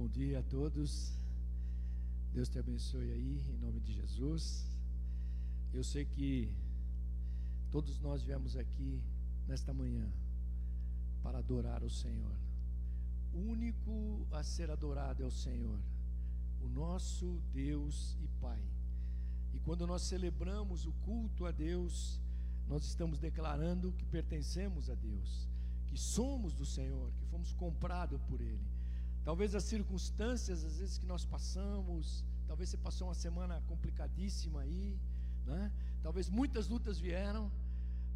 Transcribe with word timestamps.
bom 0.00 0.08
dia 0.08 0.38
a 0.38 0.42
todos. 0.42 1.12
Deus 2.32 2.48
te 2.48 2.58
abençoe 2.58 3.12
aí, 3.12 3.44
em 3.50 3.58
nome 3.58 3.80
de 3.80 3.92
Jesus. 3.92 4.66
Eu 5.74 5.84
sei 5.84 6.06
que 6.06 6.50
todos 7.70 8.00
nós 8.00 8.22
viemos 8.22 8.56
aqui 8.56 8.98
nesta 9.46 9.74
manhã 9.74 10.10
para 11.22 11.36
adorar 11.40 11.82
o 11.82 11.90
Senhor. 11.90 12.34
O 13.34 13.40
único 13.40 14.26
a 14.32 14.42
ser 14.42 14.70
adorado 14.70 15.22
é 15.22 15.26
o 15.26 15.30
Senhor, 15.30 15.78
o 16.62 16.68
nosso 16.70 17.38
Deus 17.52 18.16
e 18.22 18.28
Pai. 18.40 18.64
E 19.52 19.60
quando 19.60 19.86
nós 19.86 20.00
celebramos 20.04 20.86
o 20.86 20.94
culto 21.04 21.44
a 21.44 21.50
Deus, 21.50 22.18
nós 22.66 22.86
estamos 22.86 23.18
declarando 23.18 23.92
que 23.92 24.06
pertencemos 24.06 24.88
a 24.88 24.94
Deus, 24.94 25.46
que 25.88 25.98
somos 25.98 26.54
do 26.54 26.64
Senhor, 26.64 27.12
que 27.18 27.26
fomos 27.26 27.52
comprados 27.52 28.18
por 28.22 28.40
Ele. 28.40 28.79
Talvez 29.24 29.54
as 29.54 29.64
circunstâncias, 29.64 30.64
às 30.64 30.78
vezes 30.78 30.98
que 30.98 31.06
nós 31.06 31.24
passamos, 31.24 32.24
talvez 32.46 32.70
você 32.70 32.76
passou 32.76 33.08
uma 33.08 33.14
semana 33.14 33.62
complicadíssima 33.68 34.62
aí, 34.62 34.98
né? 35.46 35.70
Talvez 36.02 36.28
muitas 36.28 36.68
lutas 36.68 36.98
vieram, 36.98 37.50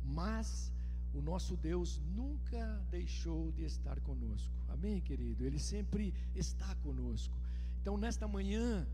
mas 0.05 0.73
o 1.13 1.21
nosso 1.21 1.57
Deus 1.57 2.01
nunca 2.15 2.83
deixou 2.91 3.53
de 3.53 3.65
estar 3.65 4.01
conosco. 4.01 4.53
Amém, 4.69 5.01
querido? 5.01 5.45
Ele 5.45 5.59
sempre 5.59 6.15
está 6.35 6.75
conosco. 6.77 7.37
Então, 7.81 7.97
nesta 7.97 8.27
manhã, 8.27 8.87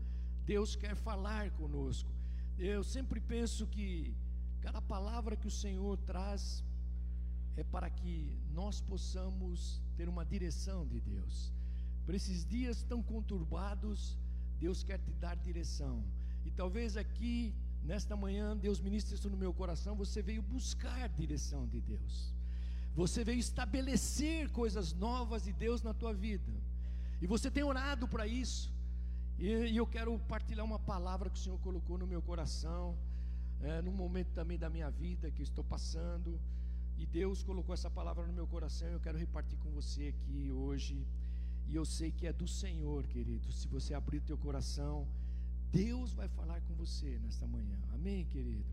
Deus 0.45 0.75
quer 0.75 0.95
falar 0.95 1.49
conosco. 1.51 2.09
Eu 2.59 2.83
sempre 2.83 3.19
penso 3.19 3.65
que 3.65 4.13
cada 4.59 4.81
palavra 4.81 5.35
que 5.35 5.47
o 5.47 5.51
Senhor 5.51 5.97
traz 5.97 6.63
é 7.55 7.63
para 7.63 7.89
que 7.89 8.37
nós 8.53 8.81
possamos 8.81 9.81
ter 9.97 10.07
uma 10.07 10.25
direção 10.25 10.85
de 10.85 10.99
Deus. 10.99 11.51
Para 12.05 12.15
esses 12.15 12.45
dias 12.45 12.83
tão 12.83 13.01
conturbados, 13.01 14.17
Deus 14.59 14.83
quer 14.83 14.99
te 14.99 15.11
dar 15.13 15.35
direção. 15.35 16.03
E 16.45 16.51
talvez 16.51 16.97
aqui, 16.97 17.53
nesta 17.83 18.15
manhã, 18.15 18.57
Deus 18.57 18.79
ministre 18.79 19.15
isso 19.15 19.29
no 19.29 19.37
meu 19.37 19.53
coração. 19.53 19.95
Você 19.95 20.21
veio 20.21 20.41
buscar 20.41 21.07
direção 21.09 21.67
de 21.67 21.79
Deus. 21.81 22.33
Você 22.95 23.23
veio 23.23 23.39
estabelecer 23.39 24.49
coisas 24.51 24.93
novas 24.93 25.43
de 25.43 25.53
Deus 25.53 25.81
na 25.81 25.93
tua 25.93 26.13
vida. 26.13 26.51
E 27.21 27.27
você 27.27 27.49
tem 27.49 27.63
orado 27.63 28.07
para 28.07 28.27
isso. 28.27 28.71
E, 29.39 29.47
e, 29.47 29.77
eu 29.77 29.87
quero 29.87 30.17
partilhar 30.19 30.65
uma 30.65 30.79
palavra 30.79 31.29
que 31.29 31.37
o 31.37 31.41
Senhor 31.41 31.59
colocou 31.59 31.97
no 31.97 32.05
meu 32.05 32.21
coração, 32.21 32.97
é, 33.61 33.81
num 33.81 33.91
momento 33.91 34.31
também 34.33 34.57
da 34.57 34.69
minha 34.69 34.89
vida 34.89 35.31
que 35.31 35.41
eu 35.41 35.43
estou 35.43 35.63
passando. 35.63 36.39
E 36.97 37.05
Deus 37.05 37.41
colocou 37.41 37.73
essa 37.73 37.89
palavra 37.89 38.25
no 38.27 38.33
meu 38.33 38.45
coração. 38.45 38.87
Eu 38.87 38.99
quero 38.99 39.17
repartir 39.17 39.57
com 39.59 39.71
você 39.71 40.13
aqui 40.13 40.51
hoje. 40.51 41.07
E 41.71 41.75
eu 41.75 41.85
sei 41.85 42.11
que 42.11 42.27
é 42.27 42.33
do 42.33 42.45
Senhor, 42.45 43.07
querido. 43.07 43.49
Se 43.53 43.65
você 43.65 43.93
abrir 43.93 44.17
o 44.17 44.27
teu 44.29 44.37
coração, 44.37 45.07
Deus 45.71 46.11
vai 46.11 46.27
falar 46.27 46.59
com 46.63 46.73
você 46.73 47.17
nesta 47.23 47.47
manhã. 47.47 47.79
Amém, 47.93 48.25
querido? 48.25 48.65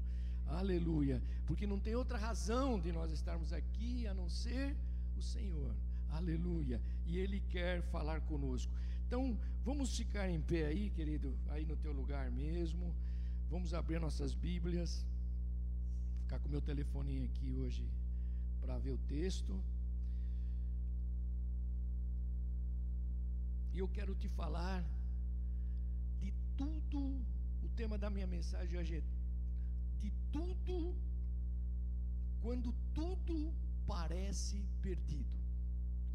Aleluia. 0.48 1.22
Porque 1.46 1.64
não 1.64 1.78
tem 1.78 1.94
outra 1.94 2.18
razão 2.18 2.80
de 2.80 2.90
nós 2.90 3.12
estarmos 3.12 3.52
aqui 3.52 4.04
a 4.08 4.12
não 4.12 4.28
ser 4.28 4.76
o 5.16 5.22
Senhor. 5.22 5.72
Aleluia. 6.10 6.82
E 7.06 7.18
Ele 7.18 7.38
quer 7.48 7.82
falar 7.82 8.20
conosco. 8.22 8.72
Então, 9.06 9.38
vamos 9.64 9.96
ficar 9.96 10.28
em 10.28 10.40
pé 10.40 10.66
aí, 10.66 10.90
querido, 10.90 11.32
aí 11.50 11.64
no 11.64 11.76
teu 11.76 11.92
lugar 11.92 12.32
mesmo. 12.32 12.92
Vamos 13.48 13.74
abrir 13.74 14.00
nossas 14.00 14.34
Bíblias. 14.34 15.06
Ficar 16.22 16.40
com 16.40 16.48
meu 16.48 16.60
telefoninho 16.60 17.24
aqui 17.26 17.54
hoje 17.54 17.88
para 18.60 18.76
ver 18.76 18.90
o 18.90 18.98
texto. 18.98 19.62
E 23.78 23.80
eu 23.80 23.86
quero 23.96 24.12
te 24.22 24.28
falar 24.28 24.84
de 26.22 26.30
tudo. 26.60 27.00
O 27.62 27.68
tema 27.80 27.96
da 27.96 28.10
minha 28.14 28.26
mensagem 28.26 28.76
hoje 28.76 28.96
é 28.96 29.02
de 30.00 30.10
tudo 30.32 30.96
quando 32.40 32.74
tudo 32.92 33.36
parece 33.86 34.58
perdido. 34.82 35.38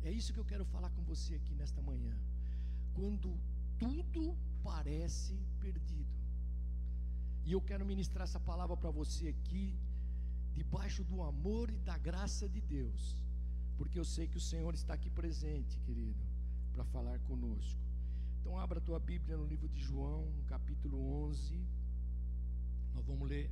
É 0.04 0.12
isso 0.12 0.34
que 0.34 0.42
eu 0.42 0.50
quero 0.52 0.66
falar 0.74 0.90
com 0.90 1.04
você 1.04 1.36
aqui 1.36 1.56
nesta 1.56 1.82
manhã. 1.82 2.14
Quando 2.98 3.32
tudo 3.80 4.38
parece 4.62 5.40
perdido. 5.62 6.20
E 7.46 7.54
eu 7.54 7.62
quero 7.62 7.86
ministrar 7.86 8.26
essa 8.26 8.42
palavra 8.42 8.76
para 8.76 8.92
você 8.92 9.30
aqui, 9.30 9.80
debaixo 10.52 11.02
do 11.06 11.24
amor 11.24 11.70
e 11.70 11.80
da 11.80 11.98
graça 11.98 12.50
de 12.50 12.60
Deus, 12.60 13.26
porque 13.78 13.98
eu 13.98 14.04
sei 14.04 14.28
que 14.28 14.42
o 14.44 14.48
Senhor 14.52 14.74
está 14.74 14.96
aqui 14.96 15.10
presente, 15.10 15.80
querido 15.80 16.33
para 16.74 16.84
falar 16.86 17.20
conosco. 17.20 17.80
Então, 18.40 18.58
abra 18.60 18.80
a 18.80 18.82
tua 18.82 19.00
Bíblia 19.00 19.38
no 19.38 19.46
livro 19.46 19.70
de 19.70 19.80
João, 19.80 20.28
capítulo 20.48 20.98
11. 21.28 21.58
Nós 22.96 23.06
vamos 23.06 23.30
ler 23.30 23.50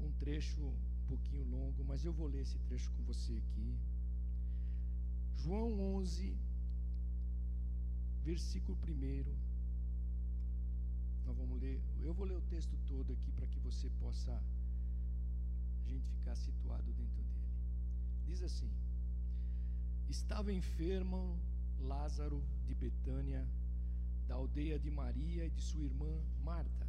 um 0.00 0.10
trecho 0.12 0.60
um 0.60 1.06
pouquinho 1.06 1.44
longo, 1.44 1.84
mas 1.84 2.04
eu 2.04 2.12
vou 2.12 2.26
ler 2.26 2.40
esse 2.40 2.58
trecho 2.60 2.90
com 2.92 3.02
você 3.04 3.32
aqui. 3.36 3.78
João 5.36 5.80
11, 5.96 6.36
versículo 8.24 8.76
1. 8.88 9.24
Nós 11.26 11.36
vamos 11.36 11.60
ler, 11.60 11.80
eu 12.00 12.12
vou 12.12 12.26
ler 12.26 12.36
o 12.36 12.42
texto 12.42 12.76
todo 12.86 13.12
aqui 13.12 13.30
para 13.32 13.46
que 13.46 13.58
você 13.60 13.88
possa 14.00 14.32
a 14.32 15.88
gente 15.88 16.10
ficar 16.10 16.34
situado 16.34 16.92
dentro 16.92 17.22
dele. 17.22 17.30
Diz 18.26 18.42
assim: 18.42 18.70
Estava 20.08 20.52
enfermo 20.52 21.38
Lázaro 21.80 22.44
de 22.66 22.74
Betânia, 22.74 23.46
da 24.26 24.34
aldeia 24.34 24.78
de 24.78 24.90
Maria 24.90 25.46
e 25.46 25.50
de 25.50 25.62
sua 25.62 25.82
irmã 25.82 26.12
Marta. 26.42 26.86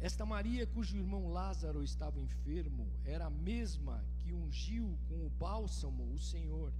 Esta 0.00 0.26
Maria, 0.26 0.66
cujo 0.66 0.96
irmão 0.96 1.28
Lázaro 1.28 1.82
estava 1.82 2.20
enfermo, 2.20 2.86
era 3.04 3.26
a 3.26 3.30
mesma 3.30 4.04
que 4.18 4.32
ungiu 4.32 4.98
com 5.08 5.26
o 5.26 5.30
bálsamo 5.30 6.12
o 6.12 6.18
Senhor 6.18 6.72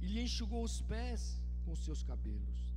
e 0.00 0.06
lhe 0.06 0.22
enxugou 0.22 0.64
os 0.64 0.80
pés 0.80 1.40
com 1.64 1.74
seus 1.76 2.02
cabelos. 2.02 2.74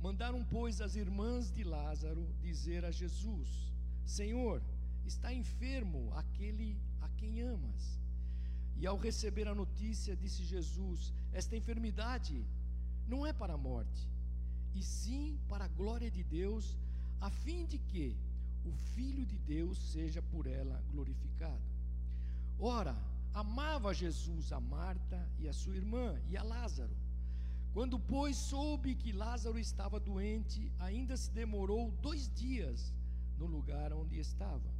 Mandaram, 0.00 0.42
pois, 0.44 0.80
as 0.80 0.96
irmãs 0.96 1.52
de 1.52 1.62
Lázaro 1.62 2.26
dizer 2.40 2.84
a 2.84 2.90
Jesus: 2.90 3.72
Senhor, 4.04 4.62
está 5.04 5.32
enfermo 5.32 6.12
aquele 6.14 6.80
a 7.00 7.08
quem 7.10 7.40
amas. 7.42 8.00
E 8.76 8.86
ao 8.86 8.96
receber 8.96 9.46
a 9.46 9.54
notícia, 9.54 10.16
disse 10.16 10.42
Jesus: 10.42 11.12
Esta 11.32 11.56
enfermidade 11.56 12.44
não 13.08 13.26
é 13.26 13.32
para 13.32 13.54
a 13.54 13.58
morte, 13.58 14.08
e 14.74 14.82
sim 14.82 15.38
para 15.48 15.64
a 15.64 15.68
glória 15.68 16.10
de 16.10 16.22
Deus, 16.22 16.76
a 17.20 17.30
fim 17.30 17.64
de 17.64 17.78
que 17.78 18.16
o 18.64 18.72
Filho 18.94 19.24
de 19.26 19.38
Deus 19.38 19.78
seja 19.92 20.22
por 20.22 20.46
ela 20.46 20.82
glorificado. 20.90 21.62
Ora, 22.58 22.96
amava 23.34 23.94
Jesus 23.94 24.52
a 24.52 24.60
Marta 24.60 25.28
e 25.38 25.48
a 25.48 25.52
sua 25.52 25.76
irmã 25.76 26.20
e 26.28 26.36
a 26.36 26.42
Lázaro. 26.42 26.96
Quando, 27.72 27.98
pois, 27.98 28.36
soube 28.36 28.94
que 28.94 29.12
Lázaro 29.12 29.58
estava 29.58 29.98
doente, 29.98 30.70
ainda 30.78 31.16
se 31.16 31.30
demorou 31.30 31.90
dois 32.02 32.30
dias 32.34 32.92
no 33.38 33.46
lugar 33.46 33.92
onde 33.92 34.18
estava. 34.18 34.70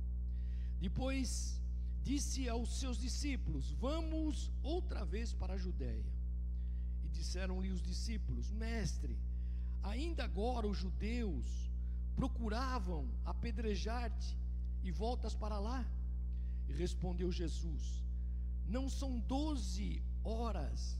Depois 0.79 1.61
disse 2.03 2.49
aos 2.49 2.79
seus 2.79 2.99
discípulos: 2.99 3.73
Vamos 3.73 4.51
outra 4.63 5.05
vez 5.05 5.33
para 5.33 5.55
a 5.55 5.59
Judéia. 5.59 6.22
Disseram-lhe 7.13 7.71
os 7.71 7.83
discípulos: 7.83 8.51
Mestre, 8.51 9.19
ainda 9.83 10.25
agora 10.25 10.67
os 10.67 10.79
judeus 10.79 11.71
procuravam 12.15 13.09
apedrejar-te 13.25 14.37
e 14.83 14.91
voltas 14.91 15.35
para 15.35 15.59
lá? 15.59 15.87
E 16.69 16.73
respondeu 16.73 17.31
Jesus: 17.31 18.05
Não 18.67 18.89
são 18.89 19.19
doze 19.21 20.03
horas, 20.25 20.99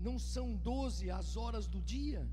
não 0.00 0.18
são 0.18 0.54
doze 0.56 1.10
as 1.10 1.36
horas 1.36 1.66
do 1.66 1.80
dia? 1.80 2.26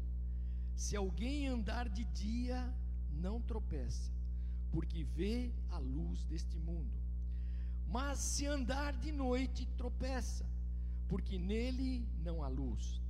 Se 0.75 0.95
alguém 0.95 1.47
andar 1.47 1.87
de 1.87 2.03
dia, 2.05 2.73
não 3.11 3.41
tropeça, 3.41 4.11
porque 4.71 5.03
vê 5.03 5.53
a 5.69 5.77
luz 5.77 6.25
deste 6.25 6.57
mundo. 6.57 7.05
Mas 7.87 8.19
se 8.19 8.45
andar 8.45 8.93
de 8.97 9.11
noite, 9.11 9.65
tropeça, 9.77 10.45
porque 11.07 11.37
nele 11.37 12.07
não 12.23 12.43
há 12.43 12.47
luz. 12.47 13.01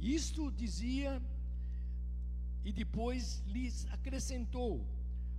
Isto 0.00 0.50
dizia, 0.50 1.22
e 2.64 2.72
depois 2.72 3.42
lhes 3.46 3.86
acrescentou: 3.92 4.86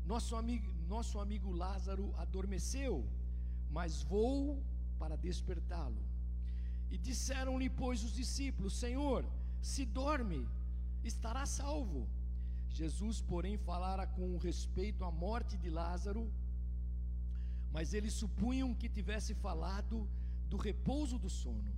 nosso 0.05 0.35
amigo, 0.35 0.71
nosso 0.87 1.19
amigo 1.19 1.51
Lázaro 1.51 2.13
adormeceu, 2.17 3.05
mas 3.69 4.03
vou 4.03 4.61
para 4.99 5.15
despertá-lo. 5.15 6.01
E 6.91 6.97
disseram-lhe, 6.97 7.69
pois, 7.69 8.03
os 8.03 8.13
discípulos: 8.13 8.73
Senhor, 8.73 9.25
se 9.61 9.85
dorme, 9.85 10.47
estará 11.03 11.45
salvo. 11.45 12.07
Jesus, 12.69 13.21
porém, 13.21 13.57
falara 13.57 14.05
com 14.07 14.37
respeito 14.37 15.05
à 15.05 15.11
morte 15.11 15.57
de 15.57 15.69
Lázaro 15.69 16.31
mas 17.73 17.91
eles 17.91 18.13
supunham 18.13 18.71
que 18.75 18.87
tivesse 18.87 19.33
falado 19.33 20.07
do 20.47 20.57
repouso 20.57 21.17
do 21.17 21.27
sono. 21.27 21.73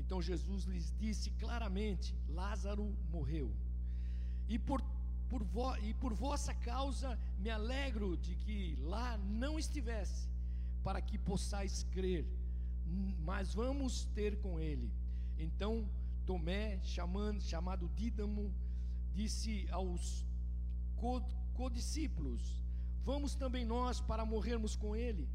Então 0.00 0.20
Jesus 0.20 0.64
lhes 0.64 0.92
disse 0.98 1.30
claramente: 1.42 2.14
Lázaro 2.28 2.86
morreu. 3.10 3.48
e 4.48 4.58
por, 4.58 4.82
por 5.28 5.42
vo, 5.44 5.76
e 5.88 5.92
por 5.94 6.12
vossa 6.14 6.52
causa 6.54 7.18
me 7.38 7.50
alegro 7.50 8.16
de 8.16 8.34
que 8.34 8.76
lá 8.80 9.18
não 9.18 9.58
estivesse, 9.58 10.28
para 10.82 11.00
que 11.00 11.18
possais 11.18 11.84
crer, 11.92 12.24
mas 13.30 13.54
vamos 13.54 14.06
ter 14.06 14.40
com 14.40 14.58
ele. 14.58 14.90
Então 15.38 15.72
Tomé, 16.26 16.80
chamando, 16.82 17.40
chamado 17.42 17.88
Dídamo, 17.94 18.52
disse 19.14 19.68
aos 19.70 20.24
codiscípulos: 21.54 22.42
Vamos 23.04 23.34
também 23.34 23.64
nós 23.64 24.00
para 24.00 24.24
morrermos 24.24 24.74
com 24.76 24.96
ele. 24.96 25.28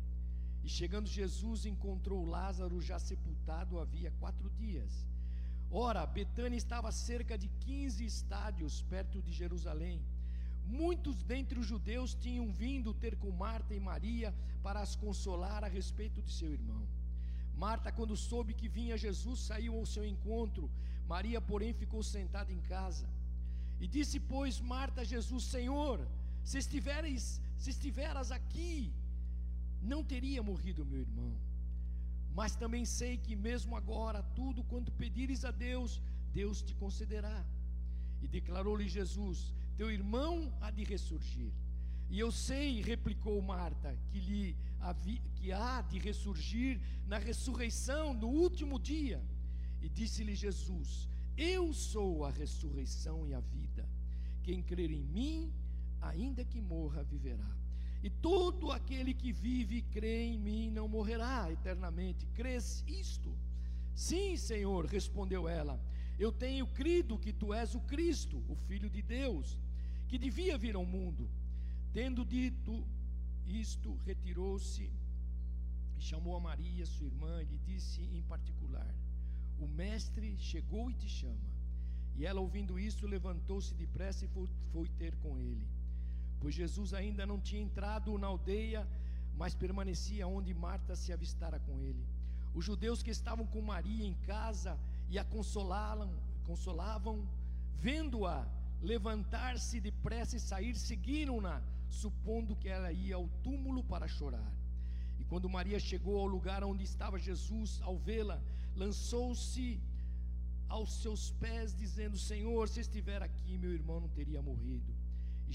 E 0.63 0.69
chegando 0.69 1.07
Jesus, 1.07 1.65
encontrou 1.67 2.25
Lázaro 2.25 2.81
já 2.81 2.97
sepultado 2.97 3.34
havia 3.51 4.11
quatro 4.19 4.49
dias. 4.49 5.07
Ora, 5.69 6.05
Betânia 6.05 6.57
estava 6.57 6.89
a 6.89 6.91
cerca 6.91 7.37
de 7.37 7.47
15 7.47 8.05
estádios 8.05 8.81
perto 8.83 9.21
de 9.21 9.31
Jerusalém. 9.31 10.01
Muitos 10.65 11.23
dentre 11.23 11.59
os 11.59 11.67
judeus 11.67 12.13
tinham 12.15 12.51
vindo 12.51 12.93
ter 12.93 13.15
com 13.15 13.31
Marta 13.31 13.73
e 13.75 13.79
Maria 13.79 14.33
para 14.63 14.79
as 14.79 14.95
consolar 14.95 15.63
a 15.63 15.67
respeito 15.67 16.21
de 16.21 16.31
seu 16.31 16.51
irmão. 16.51 16.87
Marta, 17.55 17.91
quando 17.91 18.17
soube 18.17 18.53
que 18.53 18.67
vinha 18.67 18.97
Jesus, 18.97 19.39
saiu 19.41 19.75
ao 19.75 19.85
seu 19.85 20.05
encontro. 20.05 20.69
Maria, 21.07 21.39
porém, 21.39 21.73
ficou 21.73 22.01
sentada 22.03 22.51
em 22.51 22.59
casa. 22.61 23.07
E 23.79 23.87
disse, 23.87 24.19
pois, 24.19 24.59
Marta 24.59 25.01
a 25.01 25.03
Jesus: 25.03 25.43
Senhor, 25.45 26.07
se 26.43 26.57
estiveres, 26.57 27.41
se 27.57 27.69
estiveras 27.69 28.31
aqui, 28.31 28.93
não 29.81 30.03
teria 30.03 30.41
morrido 30.41 30.85
meu 30.85 31.01
irmão. 31.01 31.31
Mas 32.35 32.53
também 32.53 32.83
sei 32.83 33.17
que 33.17 33.33
mesmo 33.33 33.77
agora, 33.77 34.21
tudo 34.35 34.61
quanto 34.65 34.91
pedires 34.91 35.45
a 35.45 35.51
Deus, 35.51 36.01
Deus 36.33 36.61
te 36.61 36.75
concederá. 36.75 37.45
E 38.21 38.27
declarou-lhe 38.27 38.89
Jesus: 38.89 39.53
Teu 39.77 39.89
irmão 39.89 40.53
há 40.59 40.69
de 40.69 40.83
ressurgir. 40.83 41.53
E 42.09 42.19
eu 42.19 42.31
sei, 42.31 42.81
replicou 42.81 43.41
Marta, 43.41 43.97
que, 44.09 44.19
lhe 44.19 44.55
havi, 44.81 45.21
que 45.35 45.53
há 45.53 45.81
de 45.81 45.97
ressurgir 45.97 46.79
na 47.07 47.17
ressurreição 47.17 48.13
no 48.13 48.27
último 48.27 48.77
dia. 48.77 49.23
E 49.81 49.87
disse-lhe 49.87 50.35
Jesus: 50.35 51.07
Eu 51.37 51.73
sou 51.73 52.25
a 52.25 52.31
ressurreição 52.31 53.25
e 53.25 53.33
a 53.33 53.39
vida. 53.39 53.87
Quem 54.43 54.61
crer 54.61 54.91
em 54.91 55.05
mim, 55.05 55.53
ainda 56.01 56.43
que 56.43 56.59
morra, 56.59 57.01
viverá. 57.01 57.64
E 58.03 58.09
todo 58.09 58.71
aquele 58.71 59.13
que 59.13 59.31
vive 59.31 59.77
e 59.77 59.81
crê 59.81 60.25
em 60.25 60.37
mim 60.37 60.69
não 60.69 60.87
morrerá 60.87 61.51
eternamente. 61.51 62.27
Crês 62.27 62.83
isto? 62.87 63.35
Sim, 63.95 64.37
Senhor, 64.37 64.85
respondeu 64.85 65.47
ela. 65.47 65.81
Eu 66.19 66.31
tenho 66.31 66.67
crido 66.67 67.17
que 67.17 67.33
tu 67.33 67.53
és 67.53 67.75
o 67.75 67.79
Cristo, 67.81 68.43
o 68.47 68.55
Filho 68.55 68.89
de 68.89 69.01
Deus, 69.01 69.59
que 70.07 70.17
devia 70.17 70.57
vir 70.57 70.75
ao 70.75 70.85
mundo. 70.85 71.29
Tendo 71.93 72.25
dito 72.25 72.85
isto, 73.45 73.95
retirou-se 74.05 74.91
e 75.97 76.01
chamou 76.01 76.35
a 76.35 76.39
Maria, 76.39 76.85
sua 76.85 77.07
irmã, 77.07 77.41
e 77.41 77.45
lhe 77.45 77.57
disse 77.57 78.01
em 78.01 78.21
particular: 78.23 78.93
O 79.59 79.67
Mestre 79.67 80.37
chegou 80.37 80.91
e 80.91 80.93
te 80.93 81.09
chama. 81.09 81.49
E 82.15 82.25
ela, 82.25 82.39
ouvindo 82.39 82.79
isso, 82.79 83.07
levantou-se 83.07 83.73
depressa 83.73 84.25
e 84.25 84.27
foi, 84.27 84.47
foi 84.71 84.87
ter 84.89 85.15
com 85.15 85.37
ele 85.37 85.74
pois 86.45 86.53
Jesus 86.53 86.93
ainda 86.93 87.25
não 87.25 87.39
tinha 87.39 87.59
entrado 87.59 88.19
na 88.19 88.27
aldeia, 88.27 88.87
mas 89.35 89.55
permanecia 89.55 90.27
onde 90.27 90.53
Marta 90.53 90.95
se 90.95 91.11
avistara 91.11 91.59
com 91.59 91.79
ele. 91.79 92.05
Os 92.53 92.63
judeus 92.63 93.01
que 93.01 93.09
estavam 93.09 93.47
com 93.47 93.63
Maria 93.63 94.05
em 94.05 94.13
casa 94.27 94.77
e 95.09 95.17
a 95.17 95.23
consolavam, 95.23 96.07
consolavam 96.45 97.27
vendo-a 97.77 98.47
levantar-se 98.79 99.79
depressa 99.79 100.37
e 100.37 100.39
sair, 100.39 100.75
seguiram-na, 100.75 101.63
supondo 101.89 102.55
que 102.55 102.69
ela 102.69 102.91
ia 102.91 103.15
ao 103.15 103.27
túmulo 103.41 103.83
para 103.83 104.07
chorar. 104.07 104.51
E 105.17 105.25
quando 105.25 105.49
Maria 105.49 105.79
chegou 105.79 106.19
ao 106.19 106.27
lugar 106.27 106.63
onde 106.63 106.83
estava 106.83 107.17
Jesus, 107.17 107.81
ao 107.81 107.97
vê-la, 107.97 108.39
lançou-se 108.75 109.81
aos 110.69 111.01
seus 111.01 111.31
pés, 111.31 111.75
dizendo: 111.75 112.19
Senhor, 112.19 112.69
se 112.69 112.81
estiver 112.81 113.23
aqui, 113.23 113.57
meu 113.57 113.73
irmão 113.73 113.99
não 113.99 114.09
teria 114.09 114.43
morrido. 114.43 115.04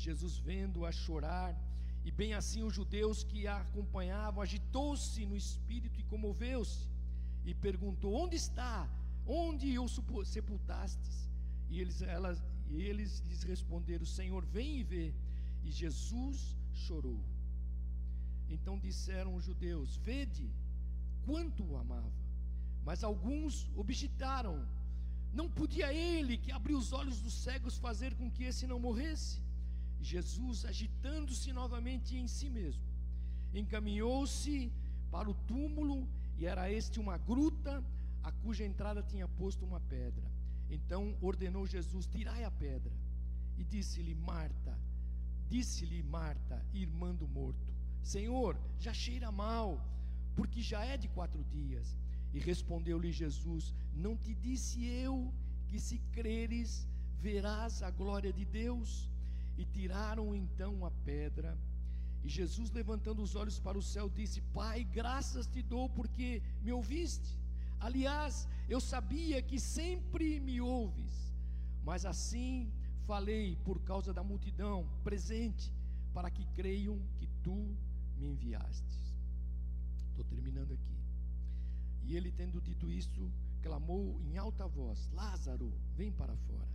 Jesus, 0.00 0.38
vendo-a 0.38 0.90
chorar, 0.90 1.54
e 2.04 2.10
bem 2.10 2.32
assim 2.34 2.62
os 2.62 2.74
judeus 2.74 3.22
que 3.22 3.46
a 3.46 3.58
acompanhavam, 3.58 4.42
agitou-se 4.42 5.24
no 5.26 5.36
espírito 5.36 6.00
e 6.00 6.04
comoveu-se, 6.04 6.88
e 7.44 7.54
perguntou: 7.54 8.14
Onde 8.14 8.36
está? 8.36 8.88
Onde 9.26 9.78
o 9.78 9.88
sepultastes? 10.24 11.28
E 11.68 11.80
eles, 11.80 12.02
elas, 12.02 12.42
e 12.68 12.82
eles 12.82 13.20
lhes 13.28 13.42
responderam: 13.42 14.04
Senhor, 14.04 14.44
vem 14.44 14.78
e 14.78 14.82
vê. 14.82 15.14
E 15.62 15.70
Jesus 15.70 16.56
chorou. 16.72 17.20
Então 18.48 18.78
disseram 18.78 19.34
os 19.34 19.44
judeus: 19.44 19.96
Vede 19.98 20.50
quanto 21.26 21.62
o 21.64 21.76
amava. 21.76 22.12
Mas 22.84 23.04
alguns 23.04 23.68
objetaram: 23.76 24.66
Não 25.32 25.48
podia 25.48 25.92
ele, 25.92 26.38
que 26.38 26.50
abriu 26.50 26.78
os 26.78 26.92
olhos 26.92 27.20
dos 27.20 27.34
cegos, 27.34 27.76
fazer 27.76 28.14
com 28.14 28.30
que 28.30 28.44
esse 28.44 28.66
não 28.66 28.80
morresse? 28.80 29.49
Jesus, 30.02 30.64
agitando-se 30.64 31.52
novamente 31.52 32.16
em 32.16 32.26
si 32.26 32.48
mesmo, 32.48 32.82
encaminhou-se 33.52 34.72
para 35.10 35.30
o 35.30 35.34
túmulo, 35.34 36.08
e 36.38 36.46
era 36.46 36.70
este 36.70 36.98
uma 36.98 37.18
gruta, 37.18 37.84
a 38.22 38.32
cuja 38.32 38.64
entrada 38.64 39.02
tinha 39.02 39.28
posto 39.28 39.64
uma 39.64 39.80
pedra. 39.80 40.30
Então 40.70 41.16
ordenou 41.20 41.66
Jesus: 41.66 42.06
Tirai 42.06 42.44
a 42.44 42.50
pedra. 42.50 42.92
E 43.58 43.64
disse-lhe 43.64 44.14
Marta, 44.14 44.78
disse-lhe 45.48 46.02
Marta, 46.02 46.64
irmã 46.72 47.14
do 47.14 47.28
morto: 47.28 47.74
Senhor, 48.02 48.58
já 48.78 48.92
cheira 48.92 49.30
mal, 49.30 49.84
porque 50.34 50.62
já 50.62 50.84
é 50.84 50.96
de 50.96 51.08
quatro 51.08 51.44
dias. 51.44 51.96
E 52.32 52.38
respondeu-lhe 52.38 53.12
Jesus: 53.12 53.74
Não 53.92 54.16
te 54.16 54.34
disse 54.34 54.86
eu 54.86 55.32
que 55.68 55.78
se 55.78 55.98
creres, 56.12 56.86
verás 57.18 57.82
a 57.82 57.90
glória 57.90 58.32
de 58.32 58.44
Deus? 58.44 59.09
E 59.60 59.64
tiraram 59.66 60.34
então 60.34 60.72
a 60.86 60.90
pedra. 61.10 61.50
E 62.24 62.28
Jesus, 62.28 62.70
levantando 62.70 63.20
os 63.22 63.34
olhos 63.34 63.58
para 63.66 63.76
o 63.76 63.82
céu, 63.82 64.08
disse: 64.08 64.40
Pai, 64.58 64.78
graças 64.84 65.46
te 65.46 65.60
dou 65.62 65.86
porque 65.98 66.42
me 66.62 66.72
ouviste. 66.72 67.38
Aliás, 67.78 68.48
eu 68.74 68.80
sabia 68.80 69.42
que 69.42 69.58
sempre 69.60 70.40
me 70.40 70.56
ouves, 70.60 71.14
mas 71.84 72.06
assim 72.06 72.72
falei 73.10 73.56
por 73.66 73.78
causa 73.90 74.14
da 74.14 74.22
multidão 74.22 74.88
presente, 75.04 75.70
para 76.14 76.30
que 76.30 76.44
creiam 76.58 76.98
que 77.18 77.26
tu 77.44 77.58
me 78.16 78.28
enviastes. 78.32 78.98
Estou 80.08 80.24
terminando 80.24 80.72
aqui. 80.72 80.96
E 82.04 82.16
ele, 82.16 82.32
tendo 82.32 82.62
dito 82.62 82.90
isso, 82.90 83.30
clamou 83.60 84.18
em 84.22 84.38
alta 84.38 84.66
voz: 84.66 85.08
Lázaro, 85.12 85.70
vem 85.98 86.10
para 86.10 86.34
fora. 86.48 86.69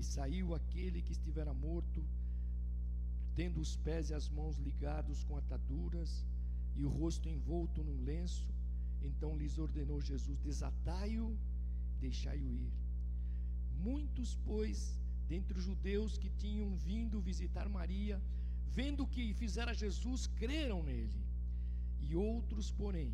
E 0.00 0.02
saiu 0.02 0.54
aquele 0.54 1.02
que 1.02 1.12
estivera 1.12 1.52
morto, 1.52 2.02
tendo 3.34 3.60
os 3.60 3.76
pés 3.76 4.08
e 4.08 4.14
as 4.14 4.30
mãos 4.30 4.56
ligados 4.56 5.22
com 5.24 5.36
ataduras 5.36 6.24
e 6.74 6.86
o 6.86 6.88
rosto 6.88 7.28
envolto 7.28 7.84
num 7.84 8.02
lenço. 8.02 8.48
Então 9.02 9.36
lhes 9.36 9.58
ordenou 9.58 10.00
Jesus: 10.00 10.38
Desatai-o, 10.38 11.36
deixai-o 12.00 12.50
ir. 12.50 12.72
Muitos, 13.88 14.38
pois, 14.46 14.98
dentre 15.28 15.58
os 15.58 15.64
judeus 15.64 16.16
que 16.16 16.30
tinham 16.30 16.74
vindo 16.74 17.20
visitar 17.20 17.68
Maria, 17.68 18.18
vendo 18.68 19.02
o 19.02 19.06
que 19.06 19.34
fizera 19.34 19.74
Jesus, 19.74 20.26
creram 20.28 20.82
nele. 20.82 21.22
E 22.00 22.16
outros, 22.16 22.70
porém, 22.70 23.12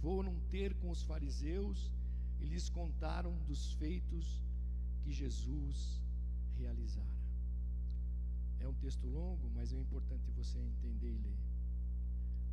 foram 0.00 0.34
ter 0.50 0.72
com 0.76 0.88
os 0.88 1.02
fariseus 1.02 1.92
e 2.40 2.46
lhes 2.46 2.70
contaram 2.70 3.36
dos 3.46 3.74
feitos 3.74 4.43
que 5.04 5.12
Jesus 5.12 6.02
realizara. 6.56 7.14
É 8.58 8.66
um 8.66 8.72
texto 8.74 9.06
longo, 9.06 9.50
mas 9.54 9.72
é 9.74 9.78
importante 9.78 10.30
você 10.30 10.58
entender 10.58 11.12
e 11.12 11.18
ler. 11.18 11.38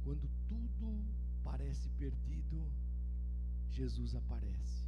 Quando 0.03 0.29
tudo 0.49 1.05
parece 1.43 1.87
perdido, 1.91 2.69
Jesus 3.69 4.13
aparece. 4.15 4.85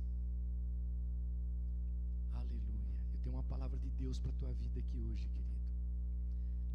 Aleluia. 2.34 2.96
Eu 3.14 3.20
tenho 3.22 3.36
uma 3.36 3.44
palavra 3.44 3.80
de 3.80 3.90
Deus 3.92 4.20
para 4.20 4.32
a 4.32 4.40
tua 4.42 4.54
vida 4.54 4.82
aqui 4.82 5.00
hoje, 5.00 5.26
querido. 5.30 5.62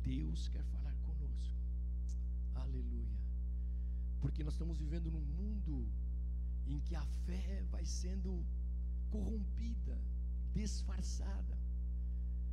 Deus 0.02 0.48
quer 0.48 0.64
falar 0.64 0.96
conosco. 1.02 1.58
Aleluia. 2.54 3.18
Porque 4.22 4.42
nós 4.42 4.54
estamos 4.54 4.78
vivendo 4.78 5.10
num 5.10 5.20
mundo 5.20 5.86
em 6.66 6.80
que 6.80 6.94
a 6.94 7.04
fé 7.26 7.62
vai 7.70 7.84
sendo 7.84 8.42
corrompida 9.10 9.98
disfarçada. 10.58 11.54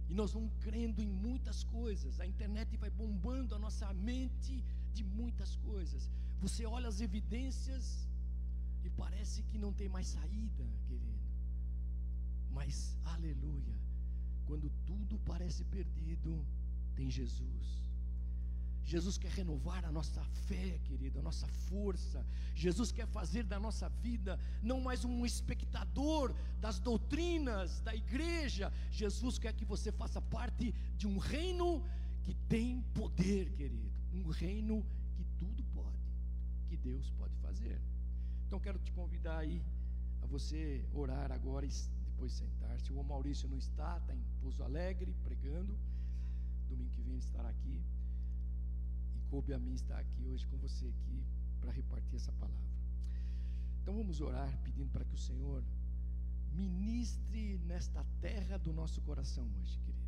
E 0.09 0.13
nós 0.19 0.31
vamos 0.35 0.51
crendo 0.65 0.99
em 1.05 1.11
muitas 1.27 1.59
coisas. 1.77 2.19
A 2.23 2.27
internet 2.33 2.77
vai 2.83 2.91
bombando 3.03 3.55
a 3.57 3.59
nossa 3.65 3.87
mente 4.09 4.55
de 4.97 5.03
muitas 5.19 5.51
coisas. 5.69 6.03
Você 6.43 6.63
olha 6.75 6.87
as 6.93 6.99
evidências 7.07 7.85
e 8.85 8.89
parece 9.03 9.39
que 9.49 9.57
não 9.63 9.71
tem 9.79 9.89
mais 9.95 10.07
saída, 10.17 10.65
querido. 10.87 11.23
Mas, 12.57 12.75
aleluia, 13.15 13.75
Quando 14.47 14.67
tudo 14.89 15.15
parece 15.31 15.61
perdido, 15.75 16.31
tem 16.97 17.07
Jesus. 17.19 17.67
Jesus 18.85 19.17
quer 19.17 19.31
renovar 19.31 19.83
a 19.83 19.91
nossa 19.91 20.23
fé, 20.47 20.79
querido, 20.83 21.17
a 21.17 21.21
nossa 21.23 21.47
força. 21.47 22.23
Jesus 22.53 22.91
quer 22.91 23.07
fazer 23.07 23.43
da 23.43 23.59
nossa 23.59 23.89
vida 23.89 24.39
não 24.61 24.79
mais 24.79 25.03
um 25.03 25.25
espectador 25.25 26.35
das 26.61 26.79
doutrinas 26.79 27.79
da 27.79 27.95
igreja. 27.95 28.71
Jesus 28.91 29.39
quer 29.39 29.53
que 29.53 29.65
você 29.65 29.91
faça 29.91 30.21
parte 30.21 30.71
de 30.95 31.07
um 31.07 31.17
reino 31.17 31.83
que 32.21 32.35
tem 32.47 32.81
poder, 32.93 33.51
querido. 33.53 33.91
Um 34.13 34.29
reino 34.29 34.85
que 35.15 35.25
tudo 35.39 35.63
pode, 35.73 35.97
que 36.67 36.77
Deus 36.77 37.09
pode 37.17 37.35
fazer. 37.37 37.81
Então 38.45 38.59
quero 38.59 38.77
te 38.77 38.91
convidar 38.91 39.39
aí 39.39 39.63
a 40.21 40.27
você 40.27 40.85
orar 40.93 41.31
agora 41.31 41.65
e 41.65 41.69
depois 42.05 42.33
sentar-se. 42.33 42.93
O 42.93 43.03
Maurício 43.03 43.49
não 43.49 43.57
está, 43.57 43.97
está 43.97 44.13
em 44.13 44.23
Pouso 44.41 44.63
Alegre 44.63 45.11
pregando. 45.23 45.75
Domingo 46.69 46.91
que 46.91 47.01
vem 47.01 47.13
ele 47.13 47.19
estará 47.19 47.49
aqui 47.49 47.83
coube 49.29 49.53
a 49.53 49.59
mim 49.59 49.73
estar 49.73 49.99
aqui 49.99 50.25
hoje 50.27 50.45
com 50.47 50.57
você 50.57 50.85
aqui 50.87 51.23
para 51.59 51.71
repartir 51.71 52.15
essa 52.15 52.31
palavra. 52.33 52.75
Então 53.81 53.95
vamos 53.95 54.19
orar 54.21 54.57
pedindo 54.63 54.89
para 54.91 55.05
que 55.05 55.13
o 55.13 55.17
Senhor 55.17 55.63
ministre 56.53 57.59
nesta 57.65 58.03
terra 58.21 58.57
do 58.57 58.71
nosso 58.73 59.01
coração 59.01 59.47
hoje, 59.61 59.77
querido. 59.79 60.05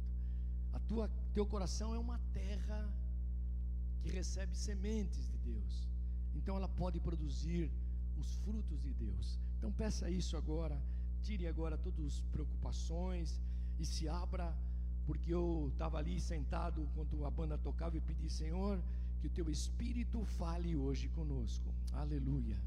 A 0.74 0.80
tua 0.80 1.10
teu 1.34 1.46
coração 1.46 1.94
é 1.94 2.00
uma 2.00 2.20
terra 2.34 2.80
que 4.02 4.10
recebe 4.10 4.56
sementes 4.56 5.30
de 5.30 5.38
Deus. 5.38 5.88
Então 6.36 6.56
ela 6.56 6.68
pode 6.68 7.00
produzir 7.00 7.72
os 8.18 8.36
frutos 8.38 8.82
de 8.82 8.94
Deus. 8.94 9.40
Então 9.58 9.72
peça 9.72 10.10
isso 10.10 10.38
agora, 10.38 10.82
tire 11.22 11.48
agora 11.48 11.78
todas 11.78 12.06
as 12.06 12.22
preocupações 12.34 13.40
e 13.80 13.86
se 13.86 14.08
abra, 14.08 14.56
porque 15.06 15.34
eu 15.34 15.70
estava 15.72 15.98
ali 15.98 16.20
sentado 16.20 16.82
enquanto 16.82 17.26
a 17.26 17.32
banda 17.32 17.58
tocava 17.58 17.98
e 17.98 18.02
pedi, 18.02 18.30
Senhor, 18.30 18.82
que 19.20 19.28
o 19.28 19.30
teu 19.38 19.50
Espírito 19.50 20.24
fale 20.40 20.76
hoje 20.76 21.08
conosco. 21.10 21.74
Aleluia. 21.94 22.58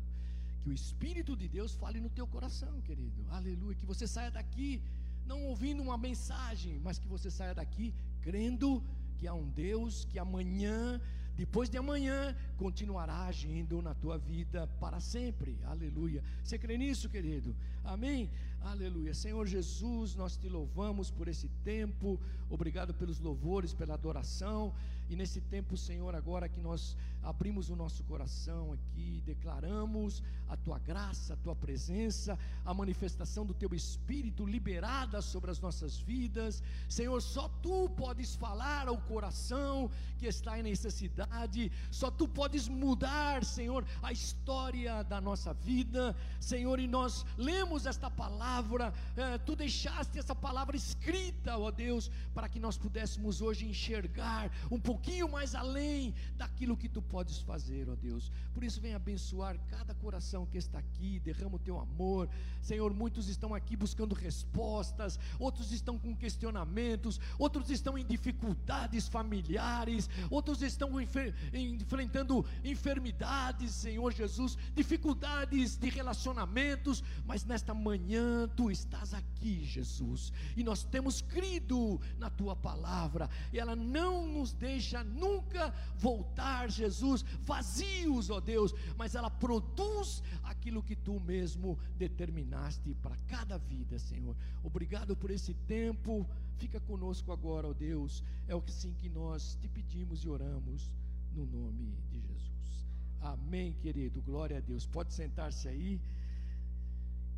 Que 0.62 0.68
o 0.68 0.72
Espírito 0.72 1.36
de 1.36 1.48
Deus 1.48 1.74
fale 1.74 2.00
no 2.00 2.10
teu 2.10 2.26
coração, 2.26 2.80
querido. 2.82 3.24
Aleluia. 3.30 3.76
Que 3.76 3.86
você 3.86 4.06
saia 4.06 4.30
daqui 4.30 4.82
não 5.26 5.44
ouvindo 5.44 5.82
uma 5.82 5.96
mensagem, 5.96 6.78
mas 6.80 6.98
que 6.98 7.08
você 7.08 7.30
saia 7.30 7.54
daqui 7.54 7.94
crendo 8.20 8.82
que 9.16 9.26
há 9.28 9.34
um 9.34 9.48
Deus 9.48 10.04
que 10.04 10.18
amanhã, 10.18 11.00
depois 11.36 11.68
de 11.70 11.78
amanhã, 11.78 12.34
continuará 12.56 13.26
agindo 13.26 13.80
na 13.80 13.94
tua 13.94 14.18
vida 14.18 14.66
para 14.80 14.98
sempre. 14.98 15.58
Aleluia. 15.64 16.22
Você 16.42 16.58
crê 16.58 16.76
nisso, 16.76 17.08
querido? 17.08 17.54
Amém? 17.84 18.30
Aleluia. 18.62 19.14
Senhor 19.14 19.46
Jesus, 19.46 20.14
nós 20.14 20.36
te 20.36 20.48
louvamos 20.48 21.10
por 21.10 21.28
esse 21.28 21.48
tempo. 21.64 22.20
Obrigado 22.48 22.92
pelos 22.92 23.20
louvores, 23.20 23.72
pela 23.72 23.94
adoração. 23.94 24.74
E 25.10 25.16
nesse 25.16 25.40
tempo, 25.40 25.76
Senhor, 25.76 26.14
agora 26.14 26.48
que 26.48 26.60
nós 26.60 26.96
abrimos 27.20 27.68
o 27.68 27.74
nosso 27.74 28.04
coração 28.04 28.72
aqui, 28.72 29.20
declaramos 29.26 30.22
a 30.48 30.56
tua 30.56 30.78
graça, 30.78 31.34
a 31.34 31.36
tua 31.36 31.56
presença, 31.56 32.38
a 32.64 32.72
manifestação 32.72 33.44
do 33.44 33.52
teu 33.52 33.74
espírito 33.74 34.46
liberada 34.46 35.20
sobre 35.20 35.50
as 35.50 35.58
nossas 35.58 35.98
vidas. 35.98 36.62
Senhor, 36.88 37.20
só 37.20 37.48
tu 37.60 37.90
podes 37.90 38.36
falar 38.36 38.86
ao 38.86 38.98
coração 38.98 39.90
que 40.16 40.26
está 40.26 40.56
em 40.56 40.62
necessidade, 40.62 41.72
só 41.90 42.08
tu 42.08 42.28
podes 42.28 42.68
mudar, 42.68 43.44
Senhor, 43.44 43.84
a 44.00 44.12
história 44.12 45.02
da 45.02 45.20
nossa 45.20 45.52
vida. 45.52 46.16
Senhor, 46.38 46.78
e 46.78 46.86
nós 46.86 47.26
lemos 47.36 47.84
esta 47.84 48.08
palavra, 48.08 48.94
eh, 49.16 49.38
tu 49.38 49.56
deixaste 49.56 50.20
essa 50.20 50.36
palavra 50.36 50.76
escrita, 50.76 51.58
ó 51.58 51.72
Deus, 51.72 52.12
para 52.32 52.48
que 52.48 52.60
nós 52.60 52.78
pudéssemos 52.78 53.42
hoje 53.42 53.66
enxergar 53.66 54.52
um 54.70 54.78
pouco 54.78 54.99
pouquinho 55.00 55.30
mais 55.30 55.54
além 55.54 56.14
daquilo 56.36 56.76
que 56.76 56.86
tu 56.86 57.00
podes 57.00 57.38
fazer, 57.38 57.88
ó 57.88 57.94
Deus. 57.94 58.30
Por 58.52 58.62
isso, 58.62 58.82
vem 58.82 58.94
abençoar 58.94 59.58
cada 59.70 59.94
coração 59.94 60.44
que 60.44 60.58
está 60.58 60.78
aqui, 60.78 61.18
derrama 61.20 61.56
o 61.56 61.58
teu 61.58 61.80
amor. 61.80 62.28
Senhor, 62.60 62.92
muitos 62.92 63.26
estão 63.28 63.54
aqui 63.54 63.76
buscando 63.76 64.14
respostas, 64.14 65.18
outros 65.38 65.72
estão 65.72 65.98
com 65.98 66.14
questionamentos, 66.14 67.18
outros 67.38 67.70
estão 67.70 67.96
em 67.96 68.04
dificuldades 68.04 69.08
familiares, 69.08 70.10
outros 70.28 70.60
estão 70.60 71.00
enfrentando 71.00 72.44
enfermidades, 72.62 73.72
Senhor 73.72 74.12
Jesus, 74.12 74.58
dificuldades 74.74 75.78
de 75.78 75.88
relacionamentos, 75.88 77.02
mas 77.24 77.46
nesta 77.46 77.72
manhã 77.72 78.46
tu 78.54 78.70
estás 78.70 79.14
aqui, 79.14 79.64
Jesus, 79.64 80.30
e 80.54 80.62
nós 80.62 80.84
temos 80.84 81.22
crido 81.22 81.98
na 82.18 82.28
tua 82.28 82.54
palavra, 82.54 83.30
e 83.50 83.58
ela 83.58 83.74
não 83.74 84.26
nos 84.26 84.52
deixa 84.52 84.89
deixa 84.90 85.04
nunca 85.04 85.72
voltar, 85.96 86.68
Jesus, 86.70 87.22
vazios, 87.42 88.28
ó 88.30 88.40
Deus, 88.40 88.74
mas 88.96 89.14
ela 89.14 89.30
produz 89.30 90.22
aquilo 90.42 90.82
que 90.82 90.96
tu 90.96 91.20
mesmo 91.20 91.78
determinaste 91.96 92.94
para 92.94 93.16
cada 93.28 93.56
vida, 93.56 93.98
Senhor. 93.98 94.36
Obrigado 94.64 95.16
por 95.16 95.30
esse 95.30 95.54
tempo. 95.54 96.28
Fica 96.56 96.80
conosco 96.80 97.32
agora, 97.32 97.68
ó 97.68 97.72
Deus. 97.72 98.22
É 98.48 98.54
o 98.54 98.62
que 98.62 98.72
sim 98.72 98.92
que 98.94 99.08
nós 99.08 99.56
te 99.60 99.68
pedimos 99.68 100.24
e 100.24 100.28
oramos 100.28 100.90
no 101.32 101.46
nome 101.46 101.94
de 102.10 102.20
Jesus. 102.20 102.86
Amém, 103.20 103.72
querido. 103.74 104.20
Glória 104.22 104.58
a 104.58 104.60
Deus. 104.60 104.86
Pode 104.86 105.14
sentar-se 105.14 105.68
aí. 105.68 106.00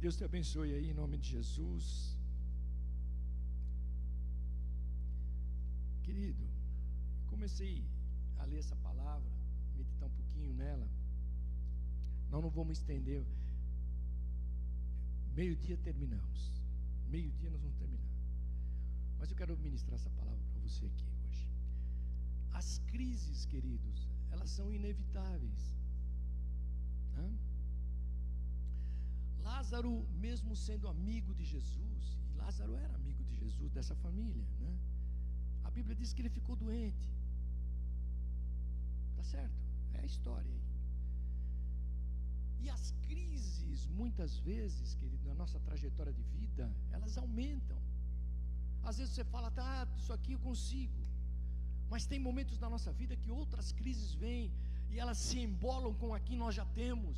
Deus 0.01 0.17
te 0.17 0.25
abençoe 0.25 0.73
aí 0.73 0.91
em 0.91 0.95
nome 0.95 1.19
de 1.19 1.29
Jesus. 1.29 2.17
Querido, 6.03 6.52
comecei 7.43 7.85
a 8.39 8.45
ler 8.45 8.59
essa 8.59 8.77
palavra, 8.77 9.33
meditar 9.77 10.09
um 10.09 10.13
pouquinho 10.13 10.55
nela. 10.55 10.89
Nós 12.31 12.41
não 12.41 12.51
vamos 12.59 12.79
estender. 12.79 13.25
Meio-dia 15.35 15.77
terminamos. 15.79 16.41
Meio-dia 17.09 17.51
nós 17.51 17.61
vamos 17.61 17.77
terminar. 17.79 18.13
Mas 19.19 19.29
eu 19.31 19.37
quero 19.37 19.59
ministrar 19.59 19.97
essa 19.97 20.11
palavra 20.11 20.41
para 20.53 20.61
você 20.61 20.87
aqui 20.87 21.05
hoje. 21.25 21.49
As 22.53 22.79
crises, 22.91 23.45
queridos, 23.45 24.09
elas 24.31 24.49
são 24.49 24.73
inevitáveis. 24.73 25.63
Lázaro, 29.41 30.07
mesmo 30.27 30.55
sendo 30.55 30.87
amigo 30.87 31.35
de 31.35 31.45
Jesus, 31.45 32.17
Lázaro 32.37 32.77
era 32.77 32.95
amigo 32.95 33.25
de 33.25 33.35
Jesus, 33.35 33.73
dessa 33.73 33.97
família, 33.97 34.47
né? 34.61 34.79
A 35.65 35.71
Bíblia 35.71 35.97
diz 35.97 36.13
que 36.13 36.23
ele 36.23 36.31
ficou 36.31 36.55
doente. 36.55 37.22
Tá 39.23 39.29
certo? 39.29 39.55
É 39.95 40.01
a 40.01 40.05
história 40.05 40.51
aí. 40.51 40.63
E 42.63 42.71
as 42.77 42.85
crises, 43.07 43.87
muitas 44.01 44.37
vezes, 44.39 44.95
querido, 45.01 45.29
na 45.29 45.35
nossa 45.35 45.59
trajetória 45.61 46.13
de 46.13 46.25
vida, 46.37 46.65
elas 46.91 47.17
aumentam. 47.17 47.79
Às 48.83 48.99
vezes 48.99 49.15
você 49.15 49.25
fala, 49.25 49.51
tá, 49.51 49.87
isso 49.97 50.13
aqui 50.13 50.33
eu 50.33 50.41
consigo. 50.41 51.01
Mas 51.89 52.07
tem 52.07 52.19
momentos 52.19 52.59
na 52.59 52.69
nossa 52.75 52.93
vida 53.01 53.17
que 53.17 53.31
outras 53.31 53.71
crises 53.71 54.13
vêm 54.15 54.51
e 54.91 54.99
elas 54.99 55.19
se 55.19 55.39
embolam 55.39 55.95
com 55.95 56.15
aqui 56.15 56.35
nós 56.37 56.55
já 56.55 56.65
temos. 56.81 57.17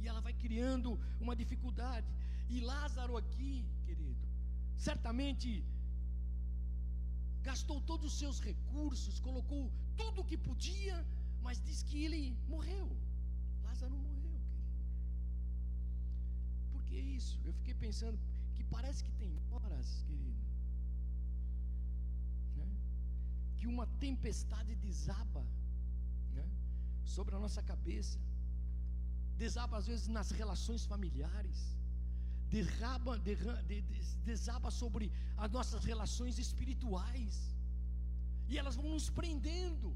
E 0.00 0.08
ela 0.08 0.20
vai 0.20 0.32
criando 0.44 0.98
uma 1.20 1.36
dificuldade. 1.42 2.06
E 2.48 2.60
Lázaro 2.60 3.16
aqui, 3.22 3.66
querido, 3.84 4.26
certamente 4.76 5.64
gastou 7.42 7.80
todos 7.82 8.12
os 8.12 8.18
seus 8.18 8.40
recursos, 8.40 9.20
colocou 9.20 9.70
tudo 9.96 10.22
o 10.22 10.24
que 10.24 10.38
podia 10.38 10.96
mas 11.44 11.60
diz 11.66 11.82
que 11.88 11.98
ele 12.06 12.22
morreu. 12.54 12.86
Lázaro 13.66 13.96
morreu, 14.06 14.36
querido. 14.50 14.84
Por 16.72 16.82
que 16.88 16.96
isso? 17.18 17.38
Eu 17.44 17.52
fiquei 17.58 17.74
pensando 17.74 18.18
que 18.54 18.64
parece 18.76 19.04
que 19.04 19.12
tem 19.22 19.32
horas, 19.52 19.88
querido, 20.08 20.42
né? 22.56 22.68
que 23.58 23.66
uma 23.74 23.86
tempestade 24.06 24.74
desaba 24.86 25.42
né? 26.38 26.46
sobre 27.04 27.34
a 27.34 27.40
nossa 27.44 27.62
cabeça, 27.62 28.18
desaba 29.36 29.76
às 29.76 29.86
vezes 29.86 30.06
nas 30.16 30.30
relações 30.30 30.84
familiares, 30.86 31.60
derraba, 32.48 33.18
derra, 33.18 33.56
de, 33.70 33.82
de, 33.82 34.00
desaba 34.30 34.70
sobre 34.70 35.12
as 35.36 35.50
nossas 35.50 35.84
relações 35.84 36.38
espirituais, 36.38 37.36
e 38.48 38.58
elas 38.60 38.76
vão 38.76 38.88
nos 38.96 39.08
prendendo 39.10 39.90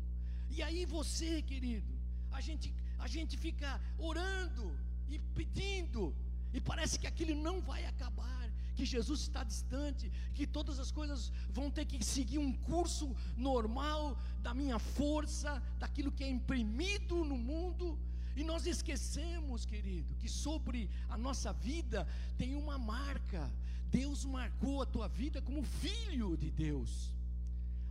e 0.50 0.62
aí 0.62 0.84
você, 0.84 1.42
querido, 1.42 1.92
a 2.30 2.40
gente, 2.40 2.74
a 2.98 3.06
gente 3.06 3.36
fica 3.36 3.80
orando 3.98 4.76
e 5.08 5.18
pedindo, 5.18 6.14
e 6.52 6.60
parece 6.60 6.98
que 6.98 7.06
aquilo 7.06 7.34
não 7.34 7.60
vai 7.60 7.84
acabar, 7.84 8.50
que 8.74 8.84
Jesus 8.84 9.22
está 9.22 9.42
distante, 9.42 10.10
que 10.34 10.46
todas 10.46 10.78
as 10.78 10.90
coisas 10.92 11.32
vão 11.50 11.68
ter 11.68 11.84
que 11.84 12.04
seguir 12.04 12.38
um 12.38 12.52
curso 12.52 13.14
normal 13.36 14.16
da 14.40 14.54
minha 14.54 14.78
força, 14.78 15.60
daquilo 15.78 16.12
que 16.12 16.22
é 16.22 16.30
imprimido 16.30 17.24
no 17.24 17.36
mundo. 17.36 17.98
E 18.36 18.44
nós 18.44 18.66
esquecemos, 18.66 19.66
querido, 19.66 20.14
que 20.14 20.28
sobre 20.28 20.88
a 21.08 21.18
nossa 21.18 21.52
vida 21.52 22.06
tem 22.36 22.54
uma 22.54 22.78
marca, 22.78 23.52
Deus 23.90 24.24
marcou 24.24 24.80
a 24.80 24.86
tua 24.86 25.08
vida 25.08 25.42
como 25.42 25.62
filho 25.64 26.36
de 26.36 26.50
Deus. 26.50 27.17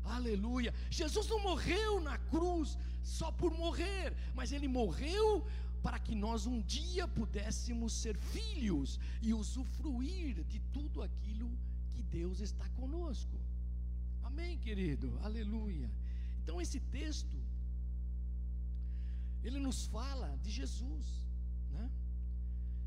Aleluia. 0.07 0.73
Jesus 0.89 1.27
não 1.27 1.41
morreu 1.41 1.99
na 2.01 2.17
cruz 2.17 2.77
só 3.03 3.31
por 3.31 3.51
morrer, 3.51 4.15
mas 4.33 4.51
ele 4.51 4.67
morreu 4.67 5.45
para 5.81 5.99
que 5.99 6.15
nós 6.15 6.45
um 6.45 6.61
dia 6.61 7.07
pudéssemos 7.07 7.93
ser 7.93 8.17
filhos 8.17 8.99
e 9.21 9.33
usufruir 9.33 10.43
de 10.43 10.59
tudo 10.73 11.01
aquilo 11.01 11.49
que 11.91 12.01
Deus 12.01 12.39
está 12.39 12.67
conosco. 12.69 13.37
Amém, 14.23 14.57
querido? 14.57 15.17
Aleluia. 15.23 15.89
Então, 16.41 16.59
esse 16.61 16.79
texto, 16.79 17.37
ele 19.43 19.59
nos 19.59 19.85
fala 19.87 20.37
de 20.43 20.51
Jesus, 20.51 21.05
né? 21.71 21.89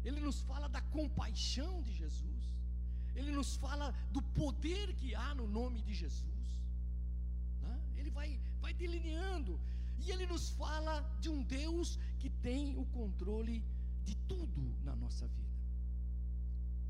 ele 0.04 0.20
nos 0.20 0.40
fala 0.42 0.68
da 0.68 0.80
compaixão 0.80 1.82
de 1.82 1.92
Jesus, 1.92 2.42
ele 3.14 3.30
nos 3.30 3.56
fala 3.56 3.92
do 4.10 4.22
poder 4.22 4.94
que 4.94 5.14
há 5.14 5.34
no 5.34 5.46
nome 5.46 5.80
de 5.82 5.94
Jesus. 5.94 6.39
Ele 8.00 8.10
vai, 8.10 8.40
vai 8.60 8.72
delineando, 8.72 9.60
e 9.98 10.10
ele 10.10 10.26
nos 10.26 10.50
fala 10.50 10.94
de 11.20 11.28
um 11.28 11.42
Deus 11.42 11.98
que 12.18 12.30
tem 12.30 12.76
o 12.76 12.84
controle 12.86 13.62
de 14.04 14.14
tudo 14.30 14.62
na 14.82 14.96
nossa 14.96 15.26
vida. 15.28 15.58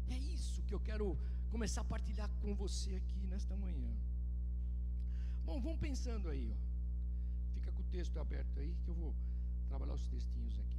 É 0.08 0.18
isso 0.18 0.62
que 0.62 0.74
eu 0.74 0.80
quero 0.80 1.18
começar 1.50 1.80
a 1.80 1.84
partilhar 1.84 2.30
com 2.40 2.54
você 2.54 2.94
aqui 2.94 3.26
nesta 3.26 3.56
manhã. 3.56 3.92
Bom, 5.44 5.60
vamos 5.60 5.80
pensando 5.80 6.28
aí, 6.28 6.52
ó. 6.52 7.54
Fica 7.54 7.72
com 7.72 7.82
o 7.82 7.90
texto 7.96 8.16
aberto 8.18 8.60
aí 8.60 8.76
que 8.84 8.88
eu 8.88 8.94
vou 8.94 9.14
trabalhar 9.68 9.94
os 9.94 10.06
textinhos 10.06 10.58
aqui. 10.60 10.78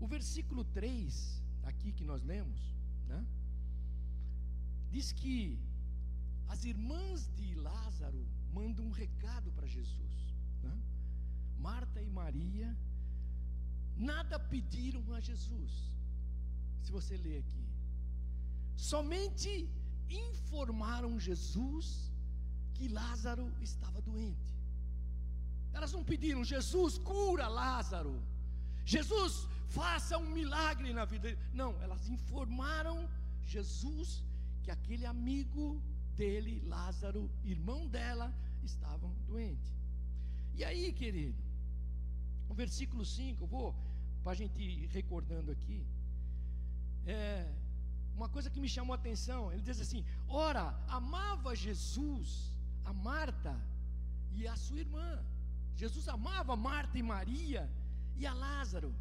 O 0.00 0.06
versículo 0.06 0.64
3, 0.64 1.42
aqui 1.64 1.92
que 1.92 2.04
nós 2.04 2.22
lemos, 2.22 2.60
né? 3.06 3.26
Diz 4.90 5.12
que 5.12 5.58
as 6.48 6.64
irmãs 6.64 7.28
de 7.36 7.54
Lázaro 7.54 8.26
mandam 8.52 8.86
um 8.86 8.90
recado 8.90 9.50
para 9.52 9.66
Jesus. 9.66 10.16
Né? 10.62 10.74
Marta 11.58 12.00
e 12.02 12.10
Maria 12.10 12.76
nada 13.96 14.38
pediram 14.38 15.02
a 15.14 15.20
Jesus. 15.20 15.72
Se 16.82 16.90
você 16.92 17.16
ler 17.16 17.38
aqui, 17.38 17.64
somente 18.76 19.68
informaram 20.08 21.18
Jesus 21.18 21.86
que 22.74 22.88
Lázaro 22.88 23.52
estava 23.60 24.00
doente. 24.00 24.54
Elas 25.72 25.92
não 25.92 26.02
pediram, 26.04 26.44
Jesus 26.44 26.96
cura 26.98 27.46
Lázaro. 27.48 28.14
Jesus 28.84 29.46
faça 29.68 30.16
um 30.16 30.30
milagre 30.30 30.92
na 30.92 31.04
vida 31.04 31.28
dele. 31.28 31.40
Não, 31.52 31.70
elas 31.82 32.08
informaram 32.08 33.08
Jesus 33.44 34.24
que 34.62 34.70
aquele 34.70 35.04
amigo 35.04 35.82
dele, 36.20 36.54
Lázaro, 36.74 37.22
irmão 37.54 37.80
dela, 37.96 38.28
estavam 38.70 39.10
doentes. 39.28 39.72
E 40.58 40.64
aí, 40.68 40.92
querido, 41.00 41.40
o 42.48 42.54
versículo 42.62 43.04
5, 43.04 43.44
eu 43.44 43.50
vou, 43.54 43.68
para 44.22 44.32
a 44.32 44.38
gente 44.40 44.58
ir 44.60 44.86
recordando 44.98 45.50
aqui, 45.56 45.80
é, 47.06 47.48
uma 48.18 48.28
coisa 48.28 48.50
que 48.50 48.60
me 48.64 48.68
chamou 48.76 48.94
a 48.94 49.00
atenção, 49.02 49.52
ele 49.52 49.62
diz 49.62 49.80
assim: 49.80 50.04
ora, 50.46 50.64
amava 50.88 51.54
Jesus 51.66 52.52
a 52.84 52.92
Marta 52.92 53.54
e 54.38 54.46
a 54.52 54.56
sua 54.64 54.80
irmã. 54.86 55.10
Jesus 55.82 56.08
amava 56.08 56.56
Marta 56.56 56.98
e 56.98 57.02
Maria 57.14 57.62
e 58.16 58.26
a 58.26 58.34
Lázaro. 58.34 58.92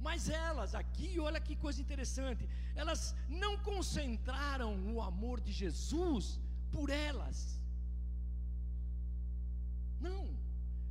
Mas 0.00 0.28
elas 0.28 0.74
aqui, 0.74 1.18
olha 1.18 1.40
que 1.40 1.56
coisa 1.56 1.80
interessante, 1.80 2.48
elas 2.74 3.14
não 3.28 3.56
concentraram 3.58 4.72
o 4.94 5.02
amor 5.02 5.40
de 5.40 5.52
Jesus 5.52 6.38
por 6.70 6.90
elas. 6.90 7.60
Não, 10.00 10.28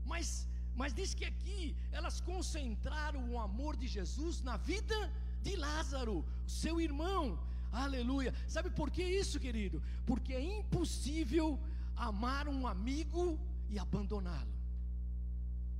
mas, 0.05 0.47
mas 0.75 0.93
diz 0.93 1.13
que 1.13 1.25
aqui 1.25 1.75
elas 1.91 2.19
concentraram 2.19 3.29
o 3.31 3.39
amor 3.39 3.75
de 3.77 3.87
Jesus 3.87 4.41
na 4.41 4.57
vida 4.57 4.97
de 5.41 5.55
Lázaro, 5.55 6.25
seu 6.47 6.81
irmão. 6.81 7.39
Aleluia. 7.71 8.33
Sabe 8.47 8.69
por 8.69 8.89
que 8.89 9.03
isso, 9.03 9.39
querido? 9.39 9.81
Porque 10.05 10.33
é 10.33 10.41
impossível 10.59 11.59
amar 11.95 12.47
um 12.47 12.65
amigo 12.67 13.39
e 13.69 13.77
abandoná-lo. 13.77 14.54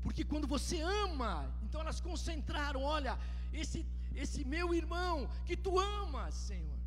Porque 0.06 0.24
quando 0.32 0.48
você 0.56 0.78
ama, 1.06 1.32
então 1.64 1.82
elas 1.82 2.00
concentraram, 2.00 2.82
olha, 2.98 3.14
esse 3.62 3.80
esse 4.24 4.42
meu 4.54 4.68
irmão 4.82 5.16
que 5.48 5.56
tu 5.66 5.74
amas, 5.78 6.34
Senhor. 6.50 6.80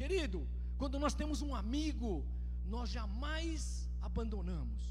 Querido, 0.00 0.38
quando 0.80 0.98
nós 1.04 1.14
temos 1.20 1.40
um 1.46 1.54
amigo, 1.54 2.10
nós 2.74 2.88
jamais 2.98 3.88
abandonamos. 4.08 4.82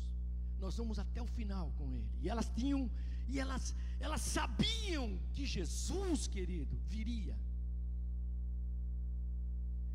Nós 0.64 0.78
vamos 0.80 1.00
até 1.00 1.22
o 1.22 1.28
final 1.38 1.66
com 1.80 1.88
ele. 1.98 2.10
E 2.22 2.30
elas 2.30 2.48
tinham 2.60 2.82
e 3.28 3.40
elas 3.44 3.76
elas 4.00 4.22
sabiam 4.22 5.08
que 5.34 5.46
Jesus, 5.58 6.28
querido, 6.36 6.78
viria. 6.96 7.36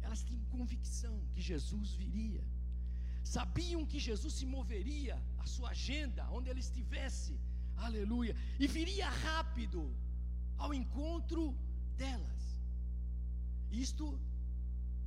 Elas 0.02 0.22
tinham 0.26 0.44
convicção 0.56 1.14
que 1.32 1.40
Jesus 1.52 1.92
viria. 2.02 2.44
Sabiam 3.36 3.86
que 3.86 4.00
Jesus 4.08 4.34
se 4.34 4.46
moveria 4.56 5.16
a 5.38 5.46
sua 5.46 5.70
agenda 5.70 6.28
onde 6.36 6.50
ele 6.50 6.60
estivesse 6.68 7.32
aleluia, 7.86 8.34
e 8.58 8.66
viria 8.66 9.08
rápido 9.08 9.80
ao 10.56 10.72
encontro 10.80 11.56
delas. 11.96 12.42
Isto 13.70 14.06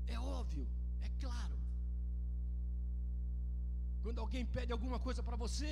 é 0.08 0.18
óbvio, 0.20 0.68
é 1.02 1.10
claro. 1.20 1.58
Quando 4.04 4.20
alguém 4.20 4.46
pede 4.46 4.72
alguma 4.72 5.00
coisa 5.00 5.22
para 5.28 5.38
você, 5.46 5.72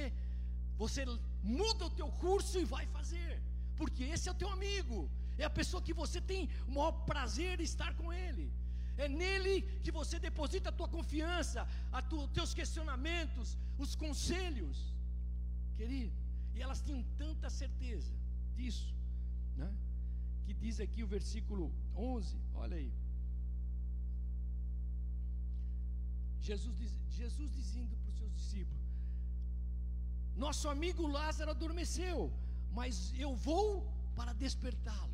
você 0.78 1.02
muda 1.44 1.86
o 1.86 1.96
teu 2.00 2.10
curso 2.26 2.58
e 2.60 2.66
vai 2.66 2.86
fazer, 2.88 3.32
porque 3.78 4.04
esse 4.04 4.28
é 4.28 4.32
o 4.32 4.40
teu 4.42 4.50
amigo, 4.50 5.10
é 5.38 5.44
a 5.46 5.56
pessoa 5.60 5.82
que 5.88 5.94
você 5.94 6.20
tem 6.32 6.50
o 6.68 6.72
maior 6.72 6.94
prazer 7.12 7.58
de 7.58 7.64
estar 7.64 7.94
com 8.00 8.12
ele. 8.12 8.52
É 8.96 9.08
nele 9.10 9.56
que 9.84 9.92
você 9.92 10.20
deposita 10.20 10.70
a 10.70 10.78
tua 10.80 10.88
confiança, 10.88 11.68
os 12.12 12.32
teus 12.38 12.54
questionamentos, 12.54 13.58
os 13.78 13.96
conselhos. 13.96 14.94
Querido, 15.78 16.14
e 16.56 16.62
elas 16.62 16.82
tinham 16.82 17.04
tanta 17.18 17.50
certeza 17.50 18.14
disso, 18.56 18.94
né? 19.56 19.70
Que 20.46 20.54
diz 20.54 20.80
aqui 20.80 21.04
o 21.04 21.08
versículo 21.08 21.74
11, 21.96 22.38
olha 22.54 22.78
aí. 22.78 22.92
Jesus, 26.48 26.78
diz, 26.78 26.92
Jesus 27.10 27.50
dizendo 27.60 27.96
para 27.98 28.12
os 28.12 28.18
seus 28.18 28.34
discípulos: 28.34 28.84
Nosso 30.36 30.68
amigo 30.68 31.08
Lázaro 31.08 31.52
adormeceu, 31.52 32.32
mas 32.72 33.14
eu 33.18 33.36
vou 33.36 33.68
para 34.16 34.34
despertá-lo. 34.34 35.13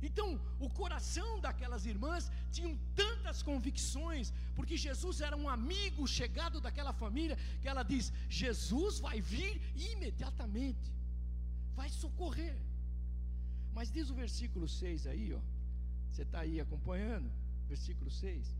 Então, 0.00 0.40
o 0.60 0.68
coração 0.70 1.40
daquelas 1.40 1.84
irmãs 1.84 2.30
tinham 2.52 2.78
tantas 2.94 3.42
convicções, 3.42 4.32
porque 4.54 4.76
Jesus 4.76 5.20
era 5.20 5.36
um 5.36 5.48
amigo 5.48 6.06
chegado 6.06 6.60
daquela 6.60 6.92
família, 6.92 7.36
que 7.60 7.68
ela 7.68 7.82
diz: 7.82 8.12
Jesus 8.28 9.00
vai 9.00 9.20
vir 9.20 9.60
imediatamente, 9.74 10.92
vai 11.74 11.88
socorrer. 11.88 12.56
Mas 13.74 13.90
diz 13.90 14.08
o 14.10 14.14
versículo 14.14 14.68
6 14.68 15.06
aí, 15.06 15.34
ó. 15.34 15.40
Você 16.10 16.22
está 16.22 16.40
aí 16.40 16.60
acompanhando? 16.60 17.30
Versículo 17.68 18.10
6. 18.10 18.56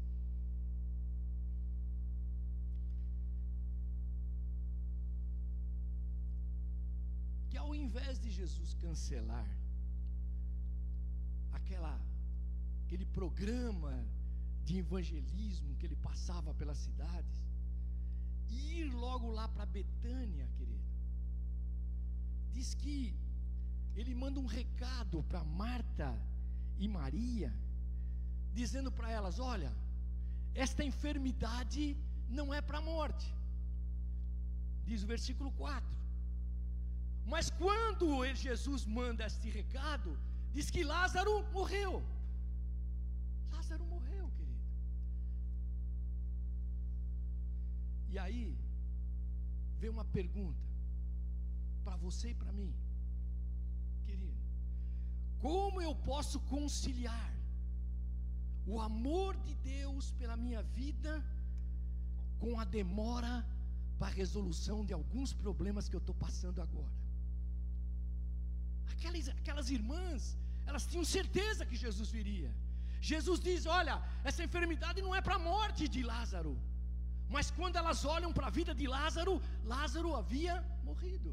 Que 7.50 7.56
ao 7.56 7.74
invés 7.74 8.18
de 8.20 8.30
Jesus 8.30 8.74
cancelar 8.74 9.48
aquela, 11.58 11.94
aquele 12.84 13.06
programa 13.18 13.92
de 14.64 14.78
evangelismo 14.84 15.76
que 15.76 15.86
ele 15.86 15.96
passava 16.08 16.52
pelas 16.60 16.78
cidades, 16.86 17.36
e 18.48 18.80
ir 18.80 18.90
logo 19.04 19.30
lá 19.38 19.46
para 19.54 19.66
Betânia, 19.78 20.46
querido. 20.56 20.88
Diz 22.52 22.68
que 22.82 22.98
ele 23.94 24.14
manda 24.22 24.40
um 24.40 24.50
recado 24.60 25.22
para 25.30 25.42
Marta 25.44 26.10
e 26.78 26.86
Maria, 26.98 27.52
dizendo 28.60 28.90
para 28.90 29.10
elas: 29.10 29.38
olha, 29.38 29.72
esta 30.54 30.82
enfermidade 30.90 31.84
não 32.38 32.46
é 32.58 32.60
para 32.68 32.78
a 32.78 32.86
morte, 32.92 33.28
diz 34.86 35.02
o 35.02 35.10
versículo 35.14 35.50
4. 35.52 35.98
Mas 37.32 37.50
quando 37.62 38.24
Jesus 38.34 38.84
manda 38.98 39.26
este 39.30 39.48
recado, 39.50 40.10
Diz 40.52 40.70
que 40.70 40.82
Lázaro 40.82 41.34
morreu. 41.52 42.02
Lázaro 43.52 43.84
morreu, 43.86 44.30
querido. 44.36 44.64
E 48.10 48.18
aí, 48.18 48.56
vem 49.78 49.90
uma 49.90 50.04
pergunta 50.04 50.66
para 51.84 51.96
você 51.96 52.30
e 52.30 52.34
para 52.34 52.52
mim, 52.52 52.72
querido: 54.06 54.42
como 55.40 55.80
eu 55.80 55.94
posso 55.94 56.38
conciliar 56.40 57.32
o 58.66 58.80
amor 58.80 59.36
de 59.46 59.54
Deus 59.54 60.12
pela 60.12 60.36
minha 60.36 60.62
vida 60.62 61.24
com 62.38 62.58
a 62.60 62.64
demora 62.64 63.34
para 63.98 64.08
a 64.08 64.10
resolução 64.10 64.84
de 64.84 64.92
alguns 64.92 65.32
problemas 65.32 65.88
que 65.88 65.96
eu 65.96 66.04
estou 66.04 66.14
passando 66.14 66.60
agora. 66.60 67.07
Aquelas, 68.98 69.28
aquelas 69.40 69.68
irmãs, 69.78 70.22
elas 70.68 70.86
tinham 70.90 71.04
certeza 71.16 71.66
que 71.70 71.76
Jesus 71.84 72.08
viria. 72.18 72.50
Jesus 73.10 73.38
diz: 73.48 73.64
Olha, 73.78 73.94
essa 74.28 74.42
enfermidade 74.46 75.00
não 75.06 75.14
é 75.18 75.20
para 75.26 75.36
a 75.36 75.44
morte 75.52 75.84
de 75.96 76.02
Lázaro. 76.12 76.54
Mas 77.34 77.46
quando 77.58 77.76
elas 77.80 78.00
olham 78.16 78.32
para 78.36 78.46
a 78.48 78.56
vida 78.58 78.74
de 78.80 78.86
Lázaro, 78.96 79.34
Lázaro 79.72 80.10
havia 80.20 80.54
morrido. 80.88 81.30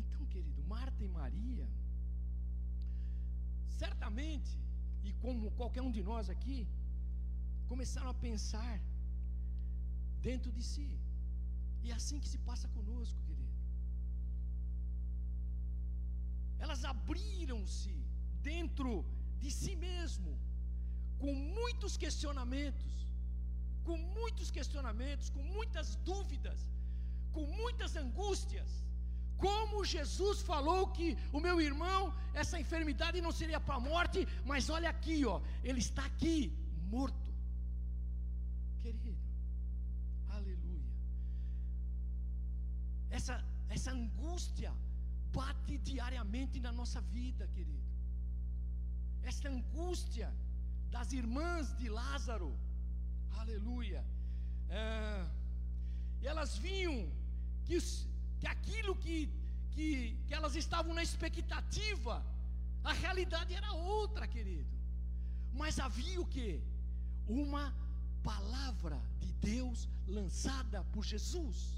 Então, 0.00 0.22
querido, 0.32 0.62
Marta 0.74 1.02
e 1.06 1.10
Maria, 1.20 1.66
certamente, 3.82 4.52
e 5.08 5.12
como 5.24 5.52
qualquer 5.60 5.82
um 5.88 5.92
de 5.98 6.02
nós 6.10 6.28
aqui, 6.34 6.58
começaram 7.72 8.10
a 8.10 8.20
pensar 8.28 8.74
dentro 10.28 10.50
de 10.56 10.64
si. 10.72 10.90
E 11.84 11.90
é 11.92 11.94
assim 12.00 12.18
que 12.22 12.30
se 12.34 12.38
passa 12.48 12.68
conosco, 12.76 13.27
Elas 16.58 16.84
abriram-se 16.84 17.94
dentro 18.42 19.04
de 19.38 19.50
si 19.50 19.74
mesmo, 19.76 20.32
com 21.18 21.32
muitos 21.34 21.96
questionamentos, 21.96 22.92
com 23.84 23.96
muitos 24.18 24.50
questionamentos, 24.50 25.30
com 25.30 25.42
muitas 25.42 25.96
dúvidas, 26.10 26.60
com 27.32 27.44
muitas 27.62 27.96
angústias. 27.96 28.70
Como 29.36 29.84
Jesus 29.84 30.40
falou 30.42 30.88
que 30.96 31.16
o 31.32 31.40
meu 31.46 31.60
irmão, 31.60 32.12
essa 32.34 32.58
enfermidade 32.64 33.20
não 33.20 33.32
seria 33.40 33.60
para 33.60 33.76
a 33.76 33.80
morte, 33.92 34.26
mas 34.44 34.68
olha 34.68 34.90
aqui, 34.90 35.24
ó, 35.24 35.40
ele 35.62 35.78
está 35.78 36.04
aqui, 36.04 36.52
morto. 36.94 37.28
Querido, 38.82 39.22
aleluia. 40.28 40.92
Essa, 43.10 43.44
essa 43.68 43.92
angústia 43.92 44.72
bate 45.32 45.78
diariamente 45.78 46.60
na 46.60 46.72
nossa 46.72 47.00
vida, 47.00 47.46
querido. 47.48 47.86
Esta 49.22 49.48
angústia 49.48 50.32
das 50.90 51.12
irmãs 51.12 51.76
de 51.76 51.88
Lázaro, 51.88 52.56
aleluia. 53.38 54.04
É, 54.68 55.26
elas 56.22 56.56
viam 56.58 57.10
que, 57.64 57.78
que 58.40 58.46
aquilo 58.46 58.94
que, 58.96 59.30
que, 59.72 60.16
que 60.26 60.34
elas 60.34 60.56
estavam 60.56 60.94
na 60.94 61.02
expectativa, 61.02 62.24
a 62.82 62.92
realidade 62.92 63.54
era 63.54 63.72
outra, 63.72 64.26
querido. 64.26 64.68
Mas 65.52 65.78
havia 65.78 66.20
o 66.20 66.26
que? 66.26 66.62
Uma 67.26 67.74
palavra 68.22 69.00
de 69.20 69.32
Deus 69.34 69.88
lançada 70.06 70.82
por 70.84 71.04
Jesus. 71.04 71.77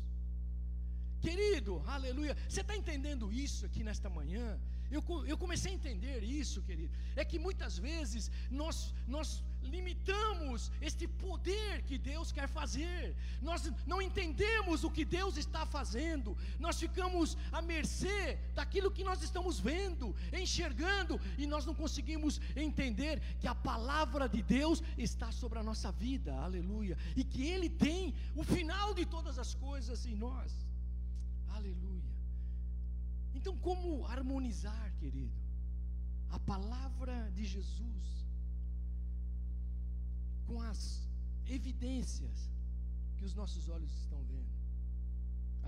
Querido, 1.21 1.83
aleluia. 1.87 2.37
Você 2.49 2.63
está 2.63 2.77
entendendo 2.77 3.33
isso 3.33 3.67
aqui 3.67 3.85
nesta 3.85 4.09
manhã? 4.09 4.59
Eu, 4.91 5.05
eu 5.25 5.39
comecei 5.39 5.71
a 5.71 5.75
entender 5.75 6.25
isso, 6.25 6.63
querido. 6.63 6.93
É 7.15 7.25
que 7.25 7.39
muitas 7.39 7.79
vezes 7.79 8.31
nós, 8.51 8.93
nós 9.07 9.43
limitamos 9.63 10.73
este 10.81 11.07
poder 11.07 11.83
que 11.83 11.97
Deus 11.97 12.33
quer 12.33 12.49
fazer, 12.49 13.15
nós 13.41 13.71
não 13.87 14.03
entendemos 14.03 14.83
o 14.83 14.91
que 14.91 15.05
Deus 15.05 15.37
está 15.37 15.65
fazendo, 15.65 16.37
nós 16.59 16.81
ficamos 16.81 17.37
à 17.53 17.63
mercê 17.63 18.39
daquilo 18.55 18.91
que 18.91 19.05
nós 19.05 19.23
estamos 19.23 19.61
vendo, 19.61 20.15
enxergando, 20.33 21.21
e 21.39 21.47
nós 21.47 21.65
não 21.65 21.75
conseguimos 21.75 22.41
entender 22.57 23.23
que 23.39 23.47
a 23.47 23.55
palavra 23.55 24.29
de 24.29 24.43
Deus 24.43 24.83
está 24.99 25.31
sobre 25.31 25.59
a 25.61 25.63
nossa 25.63 25.93
vida, 25.93 26.35
aleluia, 26.35 26.99
e 27.15 27.23
que 27.23 27.47
Ele 27.47 27.69
tem 27.69 28.15
o 28.35 28.43
final 28.43 28.93
de 28.93 29.07
todas 29.07 29.39
as 29.39 29.55
coisas 29.55 30.05
em 30.05 30.17
nós, 30.17 30.53
aleluia. 31.61 32.15
Então, 33.39 33.55
como 33.67 34.07
harmonizar, 34.15 34.87
querido, 35.01 35.39
a 36.37 36.39
palavra 36.53 37.17
de 37.37 37.45
Jesus 37.55 38.07
com 40.47 40.61
as 40.71 40.81
evidências 41.59 42.39
que 43.17 43.25
os 43.29 43.35
nossos 43.41 43.69
olhos 43.69 43.93
estão 44.03 44.21
vendo? 44.33 44.55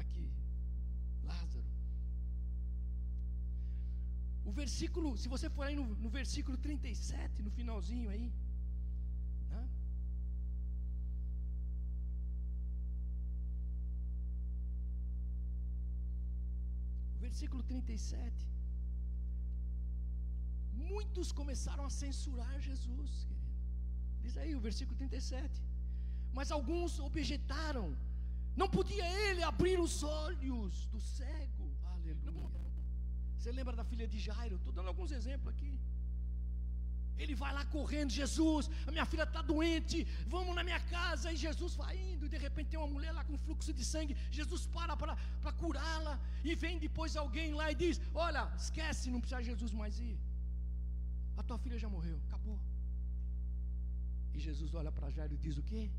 Aqui, 0.03 0.27
Lázaro. 1.31 1.71
O 4.45 4.53
versículo, 4.61 5.17
se 5.23 5.29
você 5.35 5.49
for 5.49 5.65
aí 5.67 5.77
no, 5.81 5.87
no 6.05 6.11
versículo 6.11 6.57
37, 6.57 7.43
no 7.43 7.51
finalzinho 7.59 8.09
aí, 8.15 8.33
versículo 17.33 17.63
37. 17.63 18.47
Muitos 20.91 21.29
começaram 21.41 21.85
a 21.89 21.93
censurar 22.03 22.55
Jesus, 22.69 23.13
querido. 23.29 23.53
Diz 24.23 24.35
aí 24.43 24.53
o 24.59 24.61
versículo 24.67 24.97
37. 24.99 25.63
Mas 26.39 26.51
alguns 26.57 26.93
objetaram. 27.09 27.87
Não 28.61 28.69
podia 28.77 29.07
ele 29.27 29.43
abrir 29.51 29.79
os 29.87 29.95
olhos 30.25 30.87
do 30.95 31.01
cego. 31.01 31.69
Aleluia. 31.95 32.67
Você 33.39 33.51
lembra 33.59 33.75
da 33.81 33.87
filha 33.93 34.07
de 34.15 34.19
Jairo? 34.27 34.57
Estou 34.57 34.75
dando 34.79 34.91
alguns 34.93 35.11
exemplos 35.19 35.53
aqui. 35.55 35.73
Ele 37.19 37.35
vai 37.35 37.53
lá 37.53 37.65
correndo, 37.67 38.11
Jesus, 38.11 38.71
a 38.87 38.91
minha 38.91 39.05
filha 39.05 39.23
está 39.23 39.43
doente, 39.43 40.05
vamos 40.27 40.55
na 40.55 40.65
minha 40.65 40.81
casa. 40.81 41.33
E 41.33 41.37
Jesus 41.37 41.75
vai 41.75 41.97
indo, 41.97 42.27
e 42.27 42.29
de 42.29 42.39
repente 42.39 42.71
tem 42.71 42.79
uma 42.79 42.89
mulher 42.89 43.13
lá 43.13 43.23
com 43.25 43.37
fluxo 43.39 43.73
de 43.73 43.85
sangue. 43.85 44.17
Jesus 44.31 44.67
para 44.67 44.97
para 44.97 45.53
curá-la, 45.53 46.19
e 46.43 46.55
vem 46.55 46.79
depois 46.79 47.17
alguém 47.17 47.55
lá 47.55 47.71
e 47.71 47.75
diz: 47.75 48.01
Olha, 48.15 48.51
esquece, 48.57 49.11
não 49.11 49.21
precisa 49.21 49.43
Jesus 49.43 49.73
mais 49.73 49.99
ir. 50.01 50.19
A 51.37 51.43
tua 51.43 51.59
filha 51.59 51.79
já 51.79 51.89
morreu, 51.89 52.19
acabou. 52.29 52.59
E 54.35 54.39
Jesus 54.39 54.75
olha 54.75 54.91
para 54.91 55.11
Jairo 55.11 55.35
e 55.35 55.37
diz 55.37 55.57
o 55.59 55.63
quê? 55.63 55.91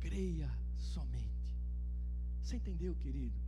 Creia 0.00 0.50
somente. 0.78 1.56
Você 2.42 2.56
entendeu, 2.56 2.94
querido? 2.96 3.38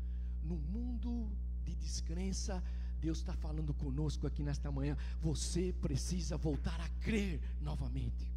No 0.42 0.57
mundo 0.57 1.31
de 1.64 1.74
descrença, 1.74 2.62
Deus 3.05 3.19
está 3.19 3.35
falando 3.35 3.75
conosco 3.75 4.27
aqui 4.27 4.43
nesta 4.43 4.73
manhã. 4.73 4.97
Você 5.21 5.75
precisa 5.75 6.38
voltar 6.38 6.81
a 6.81 6.88
crer 7.05 7.38
novamente. 7.61 8.33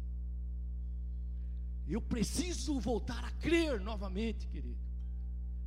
Eu 1.86 2.02
preciso 2.02 2.78
voltar 2.78 3.24
a 3.24 3.30
crer 3.30 3.80
novamente, 3.80 4.46
querido. 4.46 4.78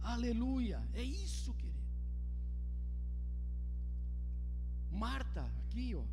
Aleluia. 0.04 0.88
É 0.94 1.02
isso, 1.02 1.52
querido. 1.56 1.82
Marta, 4.92 5.52
aqui, 5.66 5.96
ó, 5.96 6.04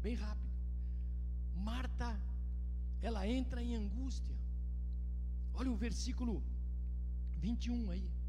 bem 0.00 0.14
rápido. 0.14 0.54
Marta, 1.56 2.16
ela 3.02 3.26
entra 3.26 3.60
em 3.60 3.74
angústia. 3.74 4.36
Olha 5.52 5.72
o 5.72 5.76
versículo 5.76 6.40
21 7.40 7.90
aí. 7.90 8.19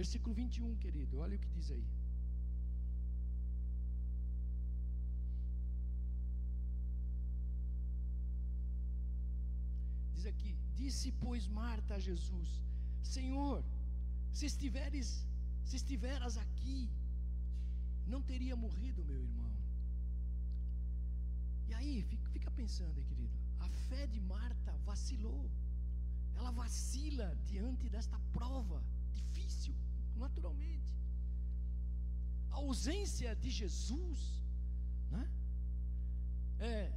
Versículo 0.00 0.32
21, 0.32 0.76
querido, 0.82 1.18
olha 1.24 1.36
o 1.36 1.40
que 1.44 1.48
diz 1.54 1.68
aí. 1.76 1.86
Diz 10.14 10.26
aqui: 10.32 10.52
Disse, 10.80 11.10
pois, 11.24 11.48
Marta 11.60 11.96
a 11.96 12.04
Jesus: 12.08 12.50
Senhor, 13.14 13.64
se 14.38 14.46
estiveres, 14.50 15.08
se 15.70 15.74
estiveras 15.80 16.36
aqui, 16.44 16.78
não 18.12 18.20
teria 18.30 18.54
morrido 18.64 19.08
meu 19.10 19.20
irmão. 19.28 19.50
E 21.70 21.74
aí, 21.80 21.96
fica 22.34 22.52
pensando 22.60 23.06
querido. 23.10 23.36
A 23.66 23.68
fé 23.88 24.06
de 24.14 24.20
Marta 24.20 24.74
vacilou. 24.90 25.44
Ela 26.36 26.52
vacila 26.62 27.28
diante 27.52 27.88
desta 27.96 28.20
prova 28.38 28.80
naturalmente. 30.26 30.92
A 32.50 32.56
ausência 32.66 33.30
de 33.42 33.50
Jesus, 33.60 34.20
né? 35.14 35.24
É, 36.70 36.92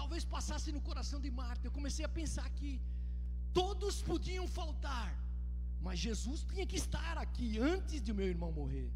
talvez 0.00 0.24
passasse 0.36 0.70
no 0.76 0.82
coração 0.88 1.20
de 1.26 1.30
Marta. 1.42 1.66
Eu 1.66 1.76
comecei 1.78 2.04
a 2.04 2.16
pensar 2.20 2.48
que 2.58 2.70
todos 3.60 4.02
podiam 4.10 4.46
faltar, 4.58 5.10
mas 5.86 5.98
Jesus 6.08 6.42
tinha 6.50 6.66
que 6.66 6.78
estar 6.84 7.16
aqui 7.26 7.48
antes 7.58 8.00
de 8.06 8.12
meu 8.12 8.28
irmão 8.34 8.52
morrer. 8.60 8.90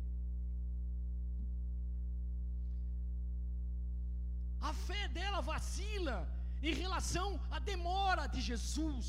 A 4.61 4.73
dela 5.17 5.41
vacila 5.41 6.17
em 6.63 6.75
relação 6.83 7.29
à 7.51 7.59
demora 7.59 8.27
de 8.27 8.41
Jesus. 8.41 9.07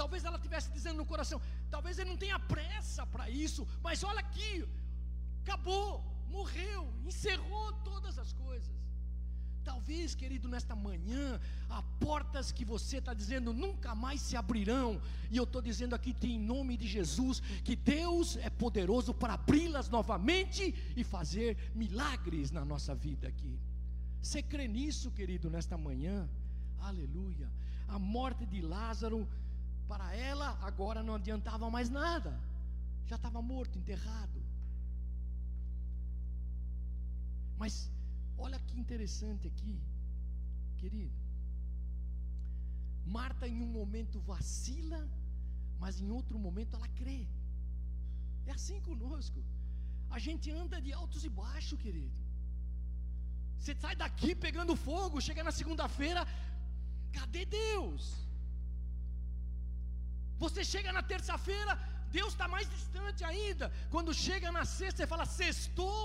Talvez 0.00 0.24
ela 0.24 0.36
estivesse 0.36 0.70
dizendo 0.76 0.98
no 1.02 1.06
coração: 1.12 1.40
talvez 1.74 1.98
ele 1.98 2.10
não 2.10 2.22
tenha 2.24 2.38
pressa 2.54 3.02
para 3.14 3.26
isso, 3.30 3.66
mas 3.82 4.04
olha 4.04 4.20
aqui, 4.20 4.52
acabou, 5.42 5.88
morreu, 6.36 6.82
encerrou 7.10 7.72
todas 7.90 8.18
as 8.18 8.30
coisas. 8.44 8.76
Talvez, 9.64 10.14
querido, 10.20 10.48
nesta 10.48 10.74
manhã, 10.74 11.40
há 11.70 11.80
portas 12.06 12.52
que 12.56 12.64
você 12.64 12.96
está 12.98 13.14
dizendo 13.14 13.54
nunca 13.64 13.94
mais 13.94 14.20
se 14.20 14.36
abrirão, 14.36 15.00
e 15.30 15.36
eu 15.36 15.44
estou 15.44 15.62
dizendo 15.62 15.94
aqui 15.94 16.14
em 16.22 16.38
nome 16.38 16.76
de 16.76 16.86
Jesus 16.86 17.40
que 17.64 17.74
Deus 17.74 18.36
é 18.36 18.50
poderoso 18.50 19.14
para 19.14 19.34
abri-las 19.34 19.88
novamente 19.88 20.74
e 20.94 21.02
fazer 21.02 21.56
milagres 21.74 22.50
na 22.50 22.64
nossa 22.64 22.94
vida 22.94 23.28
aqui. 23.28 23.58
Você 24.20 24.42
crê 24.42 24.68
nisso, 24.68 25.10
querido, 25.10 25.48
nesta 25.48 25.78
manhã? 25.78 26.28
Aleluia. 26.80 27.48
A 27.88 27.98
morte 27.98 28.44
de 28.46 28.60
Lázaro, 28.60 29.28
para 29.92 30.08
ela, 30.30 30.48
agora 30.70 31.02
não 31.08 31.16
adiantava 31.20 31.68
mais 31.76 31.88
nada, 32.00 32.32
já 33.10 33.16
estava 33.16 33.40
morto, 33.52 33.78
enterrado. 33.78 34.38
Mas 37.62 37.74
Olha 38.44 38.58
que 38.68 38.76
interessante 38.82 39.44
aqui, 39.50 39.74
querido. 40.80 41.16
Marta 43.16 43.46
em 43.52 43.60
um 43.66 43.70
momento 43.80 44.18
vacila, 44.32 45.00
mas 45.82 46.00
em 46.00 46.10
outro 46.18 46.38
momento 46.46 46.74
ela 46.78 46.88
crê. 47.00 47.20
É 48.46 48.52
assim 48.58 48.80
conosco. 48.88 49.40
A 50.16 50.18
gente 50.26 50.48
anda 50.62 50.80
de 50.86 50.92
altos 51.00 51.22
e 51.28 51.30
baixos, 51.42 51.78
querido. 51.84 52.18
Você 53.58 53.74
sai 53.82 53.94
daqui 54.04 54.30
pegando 54.46 54.74
fogo, 54.88 55.24
chega 55.28 55.44
na 55.48 55.54
segunda-feira, 55.60 56.22
cadê 57.18 57.44
Deus? 57.44 58.04
Você 60.44 60.62
chega 60.72 60.90
na 60.96 61.02
terça-feira, 61.12 61.72
Deus 62.18 62.30
está 62.34 62.46
mais 62.54 62.68
distante 62.76 63.22
ainda. 63.30 63.66
Quando 63.94 64.12
chega 64.26 64.50
na 64.58 64.64
sexta, 64.64 64.98
você 64.98 65.06
fala, 65.06 65.24
sextou, 65.24 65.98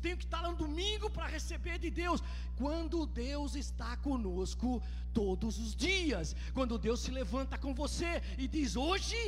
tenho 0.00 0.16
que 0.16 0.24
estar 0.24 0.40
lá 0.40 0.50
no 0.50 0.56
domingo 0.56 1.10
para 1.16 1.26
receber 1.26 1.78
de 1.84 1.90
Deus. 1.90 2.22
Quando 2.56 3.06
Deus 3.06 3.54
está 3.54 3.90
conosco 4.08 4.82
todos 5.12 5.58
os 5.58 5.74
dias, 5.74 6.34
quando 6.54 6.78
Deus 6.78 7.00
se 7.00 7.10
levanta 7.10 7.58
com 7.58 7.74
você 7.74 8.22
e 8.38 8.46
diz: 8.56 8.76
Hoje 8.76 9.20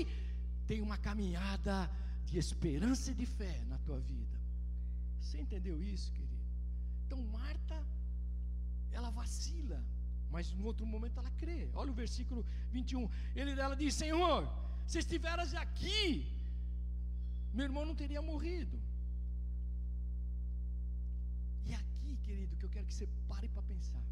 tem 0.69 0.81
uma 0.81 0.99
caminhada 1.09 1.91
de 2.25 2.39
esperança 2.39 3.11
e 3.11 3.15
de 3.15 3.27
fé 3.27 3.57
na 3.69 3.79
tua 3.79 3.99
vida. 3.99 4.39
Você 5.21 5.39
entendeu 5.41 5.83
isso, 5.83 6.13
querido? 6.13 6.47
Então, 7.07 7.21
Marta, 7.39 7.77
ela 8.93 9.11
vacila, 9.11 9.83
mas 10.31 10.53
no 10.53 10.65
outro 10.65 10.87
momento 10.87 11.19
ela 11.19 11.31
crê. 11.43 11.71
Olha 11.75 11.91
o 11.91 11.95
versículo 11.95 12.45
21. 12.71 13.09
Ele, 13.35 13.53
ela 13.61 13.77
diz: 13.77 13.95
Senhor, 13.95 14.49
se 14.87 14.99
estiveras 14.99 15.55
aqui, 15.55 16.27
meu 17.53 17.65
irmão 17.65 17.85
não 17.85 17.95
teria 17.95 18.23
morrido. 18.23 18.79
querido, 22.29 22.57
que 22.59 22.65
eu 22.67 22.73
quero 22.75 22.87
que 22.89 22.97
você 22.99 23.09
pare 23.33 23.49
para 23.55 23.63
pensar. 23.73 24.05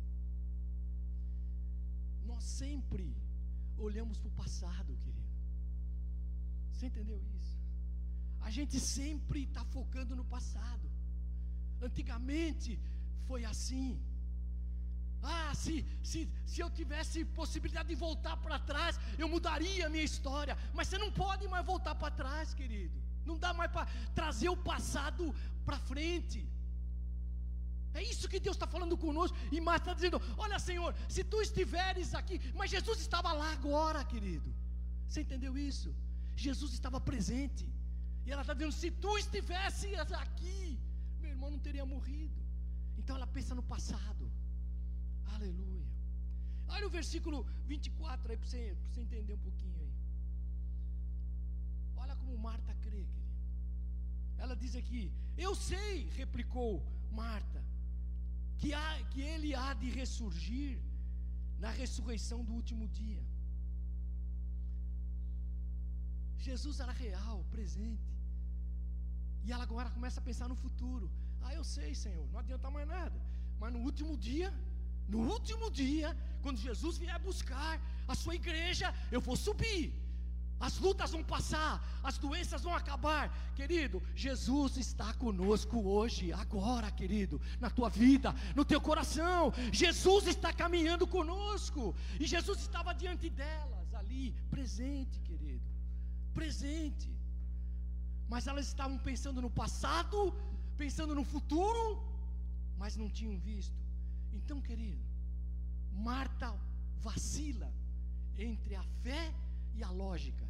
Nós 2.31 2.43
sempre 2.61 3.07
olhamos 3.87 4.19
para 4.19 4.31
o 4.33 4.39
passado, 4.43 4.91
querido. 5.05 5.33
Você 6.73 6.87
entendeu 6.91 7.19
isso? 7.39 7.55
A 8.41 8.51
gente 8.57 8.79
sempre 8.81 9.41
está 9.49 9.65
focando 9.77 10.17
no 10.21 10.25
passado. 10.37 10.89
Antigamente 11.89 12.73
foi 13.29 13.45
assim. 13.53 13.89
Ah, 15.35 15.53
se, 15.63 15.75
se, 16.11 16.21
se 16.51 16.61
eu 16.61 16.69
tivesse 16.79 17.25
possibilidade 17.41 17.89
de 17.89 17.97
voltar 18.07 18.37
para 18.45 18.59
trás, 18.71 18.99
eu 19.19 19.29
mudaria 19.29 19.87
a 19.87 19.93
minha 19.95 20.05
história. 20.11 20.57
Mas 20.73 20.89
você 20.89 20.99
não 21.05 21.11
pode 21.11 21.47
mais 21.49 21.65
voltar 21.73 21.95
para 21.95 22.17
trás, 22.23 22.55
querido. 22.55 22.97
Não 23.25 23.37
dá 23.45 23.53
mais 23.53 23.71
para 23.71 23.87
trazer 24.15 24.49
o 24.49 24.57
passado 24.57 25.35
para 25.65 25.79
frente. 25.91 26.41
É 27.99 28.03
isso 28.13 28.29
que 28.33 28.39
Deus 28.47 28.57
está 28.57 28.69
falando 28.75 28.97
conosco. 28.97 29.37
E 29.51 29.61
Marta 29.69 29.85
está 29.85 29.95
dizendo: 29.95 30.21
Olha, 30.37 30.59
Senhor, 30.59 30.95
se 31.09 31.25
tu 31.25 31.41
estiveres 31.41 32.15
aqui. 32.21 32.39
Mas 32.55 32.71
Jesus 32.71 33.01
estava 33.01 33.33
lá 33.33 33.51
agora, 33.53 34.05
querido. 34.05 34.55
Você 35.09 35.23
entendeu 35.23 35.57
isso? 35.71 35.95
Jesus 36.37 36.73
estava 36.73 37.01
presente. 37.01 37.67
E 38.27 38.31
ela 38.33 38.43
está 38.43 38.55
dizendo: 38.55 38.73
Se 38.73 38.91
tu 38.91 39.17
estivesse 39.19 39.89
aqui, 40.25 40.79
meu 41.21 41.31
irmão 41.31 41.51
não 41.51 41.59
teria 41.59 41.87
morrido. 41.95 42.41
Então 42.99 43.17
ela 43.17 43.27
pensa 43.27 43.55
no 43.55 43.63
passado. 43.63 44.26
Olha 46.77 46.87
o 46.89 46.95
versículo 46.99 47.39
24 47.67 48.31
aí 48.31 48.39
para 48.41 48.49
você, 48.49 48.63
você 48.87 49.01
entender 49.07 49.35
um 49.35 49.45
pouquinho 49.49 49.79
aí. 49.85 49.93
Olha 52.03 52.17
como 52.21 52.43
Marta 52.49 52.73
crê, 52.75 52.91
querido. 52.91 53.23
Ela 54.43 54.55
diz 54.63 54.75
aqui: 54.81 55.03
Eu 55.47 55.53
sei, 55.69 55.95
replicou 56.21 56.73
Marta 57.23 57.63
que, 58.59 58.73
há, 58.75 58.89
que 59.13 59.21
ele 59.33 59.55
há 59.55 59.73
de 59.83 59.89
ressurgir 60.01 60.79
na 61.65 61.71
ressurreição 61.81 62.39
do 62.49 62.53
último 62.61 62.87
dia. 63.01 63.23
Jesus 66.47 66.79
era 66.85 66.93
real, 66.93 67.39
presente. 67.55 68.11
E 69.45 69.53
ela 69.53 69.65
agora 69.69 69.91
começa 69.97 70.21
a 70.21 70.27
pensar 70.29 70.49
no 70.53 70.59
futuro. 70.65 71.07
Ah, 71.45 71.55
eu 71.55 71.65
sei, 71.77 71.91
Senhor, 72.05 72.27
não 72.33 72.41
adianta 72.41 72.71
mais 72.77 72.87
nada. 72.97 73.19
Mas 73.61 73.73
no 73.75 73.81
último 73.89 74.15
dia, 74.29 74.49
no 75.09 75.19
último 75.19 75.71
dia, 75.71 76.17
quando 76.43 76.59
Jesus 76.59 76.99
vier 76.99 77.19
buscar 77.21 77.81
a 78.07 78.15
sua 78.15 78.35
igreja, 78.35 78.95
eu 79.11 79.21
vou 79.21 79.37
subir 79.37 79.93
as 80.59 80.79
lutas 80.79 81.11
vão 81.11 81.23
passar, 81.23 81.83
as 82.03 82.17
doenças 82.17 82.63
vão 82.63 82.75
acabar, 82.75 83.31
querido. 83.55 84.03
Jesus 84.15 84.77
está 84.79 85.13
conosco 85.15 85.87
hoje, 85.87 86.33
agora, 86.33 86.91
querido, 86.91 87.41
na 87.61 87.69
tua 87.69 87.91
vida, 87.91 88.35
no 88.55 88.65
teu 88.65 88.81
coração. 88.81 89.53
Jesus 89.71 90.27
está 90.27 90.53
caminhando 90.53 91.07
conosco, 91.07 91.95
e 92.19 92.27
Jesus 92.27 92.61
estava 92.61 92.95
diante 92.95 93.29
delas, 93.29 93.93
ali, 93.95 94.35
presente, 94.51 95.21
querido, 95.21 95.63
presente. 96.33 97.15
Mas 98.29 98.47
elas 98.47 98.67
estavam 98.67 98.99
pensando 98.99 99.43
no 99.43 99.51
passado, 99.51 100.35
pensando 100.77 101.15
no 101.15 101.23
futuro, 101.23 102.03
mas 102.79 102.97
não 102.97 103.11
tinham 103.11 103.39
visto. 103.39 103.86
Então, 104.33 104.61
querido, 104.61 105.03
Marta 105.93 106.55
vacila 107.01 107.73
entre 108.37 108.75
a 108.75 108.83
fé 109.03 109.33
e 109.75 109.83
a 109.83 109.91
lógica. 109.91 110.47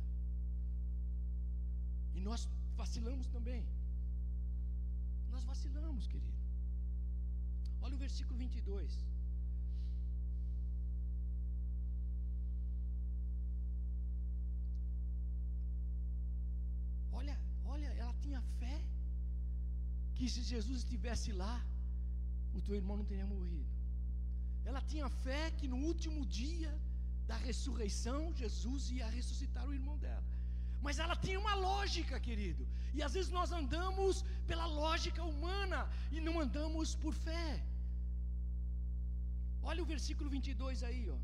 E 2.14 2.20
nós 2.20 2.48
vacilamos 2.76 3.26
também. 3.28 3.64
Nós 5.30 5.44
vacilamos, 5.44 6.06
querido. 6.06 6.36
Olha 7.80 7.94
o 7.94 7.98
versículo 7.98 8.38
22. 8.38 8.98
Olha, 17.12 17.38
olha, 17.64 17.86
ela 17.86 18.14
tinha 18.14 18.40
fé 18.58 18.76
que 20.16 20.28
se 20.28 20.42
Jesus 20.42 20.78
estivesse 20.78 21.32
lá, 21.32 21.54
o 22.58 22.62
teu 22.66 22.74
irmão 22.74 22.96
não 22.96 23.04
teria 23.04 23.26
morrido. 23.26 23.66
Ela 24.64 24.80
tinha 24.90 25.08
fé 25.24 25.42
que 25.58 25.68
no 25.72 25.78
último 25.90 26.24
dia 26.26 26.72
da 27.30 27.36
ressurreição, 27.48 28.20
Jesus 28.42 28.90
ia 28.96 29.08
ressuscitar 29.18 29.64
o 29.66 29.74
irmão 29.74 29.96
dela. 29.98 30.24
Mas 30.86 30.98
ela 30.98 31.16
tinha 31.16 31.38
uma 31.44 31.54
lógica, 31.68 32.18
querido. 32.26 32.66
E 32.94 33.02
às 33.06 33.12
vezes 33.16 33.30
nós 33.38 33.52
andamos 33.60 34.24
pela 34.46 34.66
lógica 34.66 35.22
humana 35.32 35.80
e 36.10 36.20
não 36.26 36.34
andamos 36.44 36.94
por 36.94 37.14
fé. 37.14 37.62
Olha 39.62 39.82
o 39.82 39.90
versículo 39.94 40.30
22 40.30 40.82
aí, 40.88 41.04
ó. 41.10 41.18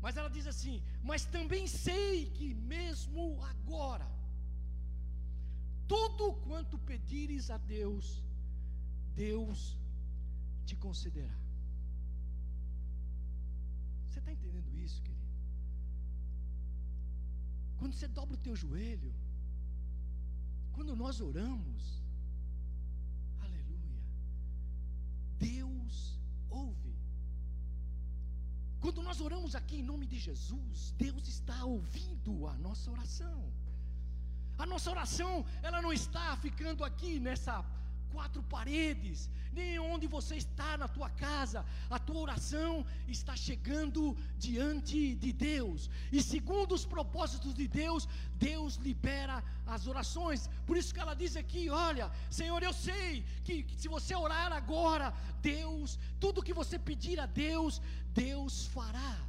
Mas 0.00 0.16
ela 0.16 0.30
diz 0.36 0.46
assim: 0.46 0.76
Mas 1.02 1.24
também 1.24 1.66
sei 1.66 2.26
que 2.36 2.54
mesmo 2.54 3.42
agora, 3.52 4.08
tudo 5.88 6.34
quanto 6.46 6.78
pedires 6.78 7.50
a 7.50 7.58
Deus, 7.58 8.22
Deus 9.16 9.76
te 10.68 10.76
concederá. 10.84 11.36
Você 14.06 14.18
está 14.20 14.32
entendendo 14.36 14.70
isso, 14.86 14.98
querido? 15.06 15.28
Quando 17.78 17.94
você 17.94 18.08
dobra 18.18 18.34
o 18.36 18.44
teu 18.46 18.54
joelho, 18.62 19.12
quando 20.74 20.94
nós 21.02 21.16
oramos, 21.28 21.82
aleluia, 23.46 24.00
Deus 25.38 25.94
ouve. 26.50 26.94
Quando 28.82 29.02
nós 29.08 29.20
oramos 29.28 29.54
aqui 29.60 29.76
em 29.78 29.88
nome 29.92 30.06
de 30.12 30.18
Jesus, 30.28 30.92
Deus 31.06 31.24
está 31.36 31.58
ouvindo 31.76 32.46
a 32.52 32.56
nossa 32.66 32.90
oração. 32.96 33.40
A 34.64 34.66
nossa 34.72 34.90
oração, 34.90 35.32
ela 35.62 35.80
não 35.80 35.92
está 36.00 36.26
ficando 36.44 36.82
aqui 36.90 37.12
nessa 37.26 37.56
quatro 38.18 38.42
paredes, 38.54 39.30
nem 39.58 39.78
onde 39.78 40.06
você 40.16 40.34
está 40.44 40.70
na 40.82 40.88
tua 40.96 41.08
casa. 41.26 41.64
A 41.96 41.98
tua 42.06 42.20
oração 42.26 42.84
está 43.16 43.34
chegando 43.36 44.00
diante 44.36 45.14
de 45.24 45.30
Deus. 45.32 45.88
E 46.16 46.20
segundo 46.32 46.72
os 46.78 46.84
propósitos 46.94 47.54
de 47.60 47.66
Deus, 47.82 48.08
Deus 48.48 48.74
libera 48.88 49.36
as 49.74 49.86
orações. 49.92 50.50
Por 50.66 50.76
isso 50.76 50.92
que 50.92 51.02
ela 51.04 51.14
diz 51.22 51.36
aqui: 51.42 51.64
Olha, 51.70 52.10
Senhor, 52.40 52.60
eu 52.68 52.74
sei 52.88 53.24
que, 53.44 53.62
que 53.62 53.76
se 53.82 53.88
você 53.96 54.14
orar 54.26 54.52
agora, 54.52 55.14
Deus, 55.54 55.96
tudo 56.18 56.46
que 56.48 56.60
você 56.62 56.76
pedir 56.90 57.20
a 57.20 57.26
Deus, 57.26 57.80
Deus 58.26 58.66
fará. 58.76 59.27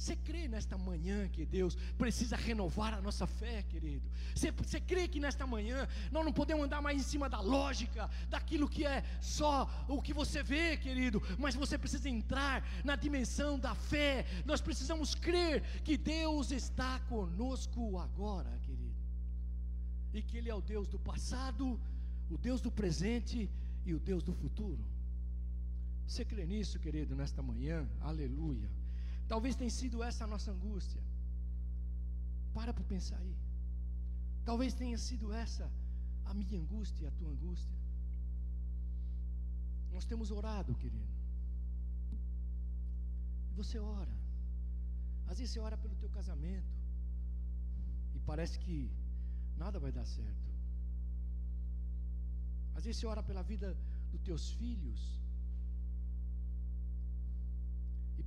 Você 0.00 0.16
crê 0.16 0.48
nesta 0.48 0.78
manhã 0.78 1.28
que 1.28 1.44
Deus 1.44 1.74
precisa 1.98 2.34
renovar 2.34 2.94
a 2.94 3.02
nossa 3.02 3.26
fé, 3.26 3.62
querido? 3.64 4.10
Você, 4.34 4.50
você 4.50 4.80
crê 4.80 5.06
que 5.06 5.20
nesta 5.20 5.46
manhã 5.46 5.86
nós 6.10 6.24
não 6.24 6.32
podemos 6.32 6.64
andar 6.64 6.80
mais 6.80 6.98
em 6.98 7.04
cima 7.04 7.28
da 7.28 7.38
lógica, 7.38 8.08
daquilo 8.30 8.66
que 8.66 8.86
é 8.86 9.04
só 9.20 9.68
o 9.86 10.00
que 10.00 10.14
você 10.14 10.42
vê, 10.42 10.78
querido, 10.78 11.22
mas 11.38 11.54
você 11.54 11.76
precisa 11.76 12.08
entrar 12.08 12.66
na 12.82 12.96
dimensão 12.96 13.58
da 13.58 13.74
fé. 13.74 14.24
Nós 14.46 14.62
precisamos 14.62 15.14
crer 15.14 15.62
que 15.84 15.98
Deus 15.98 16.50
está 16.50 16.98
conosco 17.00 17.98
agora, 17.98 18.58
querido, 18.62 18.96
e 20.14 20.22
que 20.22 20.38
Ele 20.38 20.48
é 20.48 20.54
o 20.54 20.62
Deus 20.62 20.88
do 20.88 20.98
passado, 20.98 21.78
o 22.30 22.38
Deus 22.38 22.62
do 22.62 22.72
presente 22.72 23.50
e 23.84 23.92
o 23.92 24.00
Deus 24.00 24.22
do 24.22 24.32
futuro. 24.32 24.82
Você 26.06 26.24
crê 26.24 26.46
nisso, 26.46 26.78
querido, 26.78 27.14
nesta 27.14 27.42
manhã? 27.42 27.86
Aleluia. 28.00 28.79
Talvez 29.32 29.54
tenha 29.60 29.74
sido 29.80 30.02
essa 30.02 30.24
a 30.24 30.30
nossa 30.32 30.50
angústia. 30.50 31.00
Para 32.56 32.72
para 32.76 32.84
pensar 32.92 33.18
aí. 33.24 33.36
Talvez 34.48 34.74
tenha 34.80 34.98
sido 34.98 35.32
essa 35.32 35.66
a 36.30 36.34
minha 36.40 36.58
angústia 36.62 37.04
e 37.04 37.06
a 37.10 37.12
tua 37.18 37.30
angústia. 37.34 37.76
Nós 39.92 40.04
temos 40.04 40.30
orado, 40.38 40.74
querido. 40.82 41.14
E 43.50 43.54
você 43.60 43.78
ora. 43.78 44.14
Às 45.28 45.38
vezes 45.38 45.52
você 45.52 45.60
ora 45.60 45.76
pelo 45.76 45.94
teu 46.02 46.10
casamento. 46.18 46.74
E 48.16 48.18
parece 48.30 48.58
que 48.58 48.90
nada 49.56 49.78
vai 49.78 49.92
dar 49.92 50.06
certo. 50.06 50.50
Às 52.74 52.84
vezes 52.84 53.00
você 53.00 53.06
ora 53.06 53.22
pela 53.22 53.42
vida 53.42 53.76
dos 54.10 54.22
teus 54.22 54.50
filhos. 54.52 55.19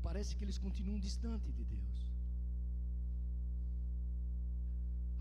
Parece 0.07 0.35
que 0.35 0.43
eles 0.45 0.57
continuam 0.65 0.99
distantes 1.07 1.51
de 1.59 1.63
Deus. 1.73 1.97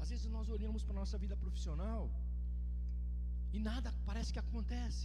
Às 0.02 0.10
vezes 0.12 0.26
nós 0.36 0.48
olhamos 0.56 0.82
para 0.86 0.96
a 0.96 1.02
nossa 1.02 1.18
vida 1.24 1.36
profissional 1.44 2.02
e 3.56 3.58
nada 3.68 3.90
parece 4.08 4.32
que 4.34 4.42
acontece. 4.46 5.04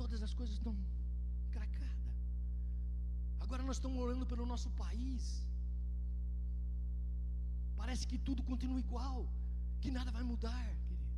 Todas 0.00 0.20
as 0.26 0.32
coisas 0.38 0.54
estão 0.58 0.74
cracadas. 1.54 2.14
Agora 3.44 3.62
nós 3.68 3.76
estamos 3.78 3.98
olhando 4.04 4.26
pelo 4.32 4.46
nosso 4.52 4.70
país. 4.82 5.24
Parece 7.80 8.06
que 8.10 8.18
tudo 8.28 8.42
continua 8.50 8.78
igual, 8.86 9.18
que 9.82 9.90
nada 9.98 10.10
vai 10.16 10.24
mudar, 10.32 10.66
querido. 10.86 11.08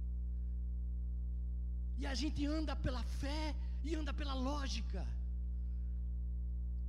E 1.98 2.06
a 2.12 2.14
gente 2.22 2.42
anda 2.58 2.74
pela 2.86 3.02
fé 3.22 3.54
e 3.84 3.94
anda 4.00 4.12
pela 4.20 4.34
lógica. 4.48 5.02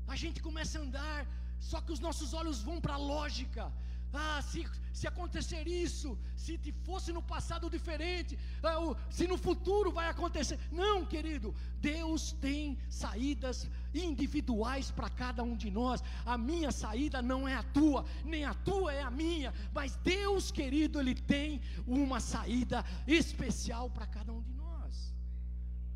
A 0.07 0.15
gente 0.15 0.41
começa 0.41 0.79
a 0.79 0.81
andar, 0.81 1.27
só 1.59 1.81
que 1.81 1.91
os 1.91 1.99
nossos 1.99 2.33
olhos 2.33 2.61
vão 2.61 2.79
para 2.79 2.93
a 2.95 2.97
lógica. 2.97 3.71
Ah, 4.13 4.41
se, 4.41 4.65
se 4.93 5.05
acontecer 5.05 5.67
isso, 5.67 6.17
se 6.35 6.57
fosse 6.83 7.11
no 7.11 7.21
passado 7.21 7.69
diferente, 7.69 8.39
ah, 8.63 8.95
se 9.09 9.27
no 9.27 9.37
futuro 9.37 9.91
vai 9.91 10.07
acontecer. 10.07 10.57
Não, 10.71 11.05
querido, 11.05 11.53
Deus 11.81 12.31
tem 12.31 12.77
saídas 12.89 13.69
individuais 13.93 14.89
para 14.91 15.09
cada 15.09 15.43
um 15.43 15.57
de 15.57 15.69
nós. 15.69 16.01
A 16.25 16.37
minha 16.37 16.71
saída 16.71 17.21
não 17.21 17.47
é 17.47 17.55
a 17.55 17.63
tua, 17.63 18.05
nem 18.23 18.45
a 18.45 18.53
tua 18.53 18.93
é 18.93 19.01
a 19.01 19.11
minha, 19.11 19.53
mas 19.73 19.97
Deus, 19.97 20.51
querido, 20.51 20.99
Ele 20.99 21.13
tem 21.13 21.61
uma 21.85 22.19
saída 22.19 22.85
especial 23.05 23.89
para 23.89 24.07
cada 24.07 24.31
um 24.31 24.41
de 24.41 24.53
nós 24.53 24.57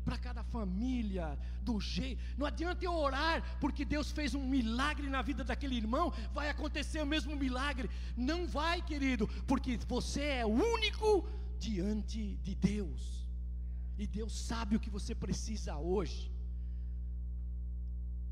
para 0.04 0.18
cada 0.18 0.42
família, 0.42 1.38
do 1.62 1.80
jeito. 1.80 2.20
Não 2.36 2.46
adianta 2.46 2.84
eu 2.84 2.94
orar 2.94 3.42
porque 3.60 3.84
Deus 3.84 4.10
fez 4.10 4.34
um 4.34 4.44
milagre 4.56 5.08
na 5.08 5.22
vida 5.22 5.42
daquele 5.44 5.76
irmão, 5.76 6.12
vai 6.32 6.48
acontecer 6.50 7.00
o 7.02 7.06
mesmo 7.14 7.34
milagre. 7.36 7.88
Não 8.16 8.46
vai, 8.46 8.82
querido, 8.82 9.26
porque 9.46 9.78
você 9.88 10.22
é 10.40 10.46
único 10.46 11.28
diante 11.58 12.36
de 12.46 12.54
Deus. 12.54 13.02
E 13.98 14.06
Deus 14.06 14.32
sabe 14.50 14.76
o 14.76 14.80
que 14.80 14.90
você 14.90 15.14
precisa 15.14 15.76
hoje. 15.76 16.30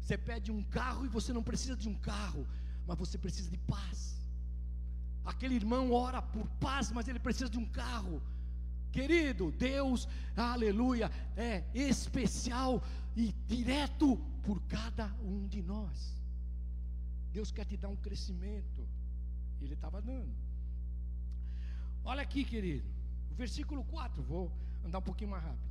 Você 0.01 0.16
pede 0.19 0.51
um 0.51 0.62
carro 0.62 1.05
e 1.05 1.09
você 1.09 1.33
não 1.33 1.43
precisa 1.43 1.77
de 1.77 1.88
um 1.88 1.95
carro, 1.95 2.47
mas 2.87 2.99
você 2.99 3.16
precisa 3.16 3.49
de 3.51 3.59
paz. 3.59 3.99
Aquele 5.25 5.55
irmão 5.55 5.93
ora 5.93 6.21
por 6.21 6.49
paz, 6.66 6.90
mas 6.90 7.07
ele 7.07 7.21
precisa 7.21 7.49
de 7.49 7.59
um 7.59 7.66
carro. 7.66 8.21
Querido, 8.92 9.53
Deus, 9.53 10.09
aleluia, 10.37 11.11
é 11.37 11.64
especial 11.74 12.83
e 13.16 13.33
direto 13.46 14.16
por 14.42 14.61
cada 14.62 15.07
um 15.22 15.46
de 15.46 15.62
nós. 15.62 16.20
Deus 17.33 17.53
quer 17.53 17.64
te 17.64 17.76
dar 17.76 17.88
um 17.88 17.96
crescimento. 17.96 18.87
Ele 19.61 19.74
estava 19.74 20.03
dando. 20.03 20.35
Olha 22.05 22.22
aqui, 22.22 22.44
querido. 22.44 22.88
Versículo 23.37 23.85
4, 23.85 24.22
vou 24.22 24.50
andar 24.85 24.98
um 24.98 25.03
pouquinho 25.03 25.31
mais 25.31 25.42
rápido. 25.42 25.70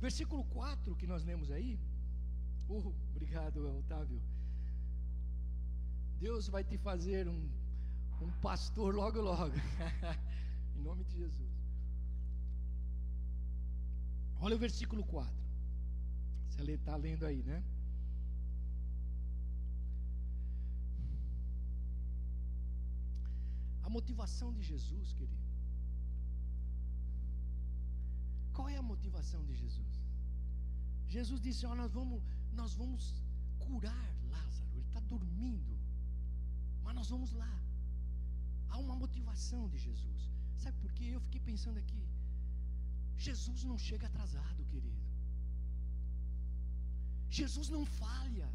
Versículo 0.00 0.44
4 0.44 0.96
que 0.96 1.06
nós 1.06 1.24
lemos 1.24 1.50
aí. 1.50 1.78
Uh, 2.68 2.94
obrigado, 3.10 3.78
Otávio. 3.78 4.20
Deus 6.18 6.48
vai 6.48 6.64
te 6.64 6.78
fazer 6.78 7.28
um, 7.28 7.48
um 8.22 8.30
pastor 8.40 8.94
logo, 8.94 9.20
logo. 9.20 9.54
Em 10.80 10.82
nome 10.82 11.04
de 11.04 11.14
Jesus. 11.22 11.56
Olha 14.44 14.56
o 14.56 14.62
versículo 14.66 15.02
4. 15.04 15.30
Você 16.48 16.62
está 16.72 16.94
lendo 16.96 17.24
aí, 17.26 17.42
né? 17.50 17.58
A 23.82 23.90
motivação 23.96 24.48
de 24.56 24.62
Jesus, 24.70 25.12
querido. 25.18 25.46
Qual 28.54 28.66
é 28.70 28.78
a 28.78 28.88
motivação 28.92 29.44
de 29.44 29.54
Jesus? 29.62 29.94
Jesus 31.16 31.40
disse: 31.46 31.66
ó, 31.66 31.74
nós 31.82 31.92
vamos, 31.92 32.22
nós 32.60 32.74
vamos 32.80 33.04
curar 33.66 34.06
Lázaro. 34.34 34.70
Ele 34.76 34.86
está 34.90 35.00
dormindo, 35.14 35.76
mas 36.82 36.94
nós 36.94 37.10
vamos 37.10 37.32
lá. 37.42 37.54
Há 38.70 38.78
uma 38.78 38.96
motivação 39.04 39.68
de 39.68 39.78
Jesus. 39.88 40.39
Sabe 40.62 40.76
por 40.82 40.92
quê? 40.96 41.06
Eu 41.16 41.20
fiquei 41.26 41.42
pensando 41.50 41.78
aqui. 41.84 42.02
Jesus 43.26 43.60
não 43.70 43.78
chega 43.86 44.06
atrasado, 44.06 44.60
querido. 44.72 45.02
Jesus 47.38 47.68
não 47.76 47.84
falha. 48.02 48.48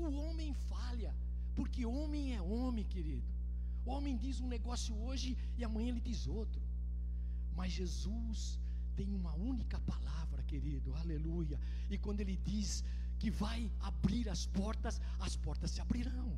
O 0.00 0.04
homem 0.22 0.50
falha, 0.72 1.12
porque 1.56 1.84
homem 2.00 2.24
é 2.36 2.40
homem, 2.40 2.84
querido. 2.94 3.30
O 3.84 3.90
homem 3.94 4.16
diz 4.24 4.36
um 4.44 4.50
negócio 4.56 4.94
hoje 5.06 5.30
e 5.58 5.64
amanhã 5.68 5.88
ele 5.92 6.04
diz 6.10 6.20
outro. 6.40 6.62
Mas 7.58 7.72
Jesus 7.80 8.58
tem 8.98 9.08
uma 9.20 9.34
única 9.34 9.78
palavra, 9.92 10.42
querido, 10.52 10.94
aleluia. 11.02 11.58
E 11.90 11.98
quando 11.98 12.20
ele 12.20 12.36
diz 12.52 12.84
que 13.18 13.30
vai 13.30 13.60
abrir 13.80 14.28
as 14.34 14.46
portas, 14.58 15.00
as 15.26 15.36
portas 15.36 15.70
se 15.72 15.80
abrirão. 15.80 16.32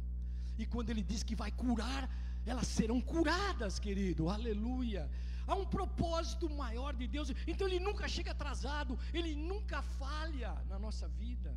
E 0.59 0.67
quando 0.67 0.91
ele 0.91 1.03
diz 1.03 1.23
que 1.23 1.37
vai 1.43 1.51
curar, 1.51 2.03
elas 2.47 2.67
serão 2.69 3.01
curadas, 3.01 3.79
querido, 3.79 4.29
aleluia. 4.29 5.11
Há 5.47 5.55
um 5.55 5.67
propósito 5.67 6.49
maior 6.49 6.95
de 6.95 7.07
Deus, 7.07 7.31
então 7.47 7.67
Ele 7.69 7.79
nunca 7.79 8.09
chega 8.09 8.31
atrasado, 8.33 8.99
Ele 9.13 9.35
nunca 9.35 9.83
falha 9.83 10.53
na 10.69 10.79
nossa 10.79 11.07
vida, 11.09 11.55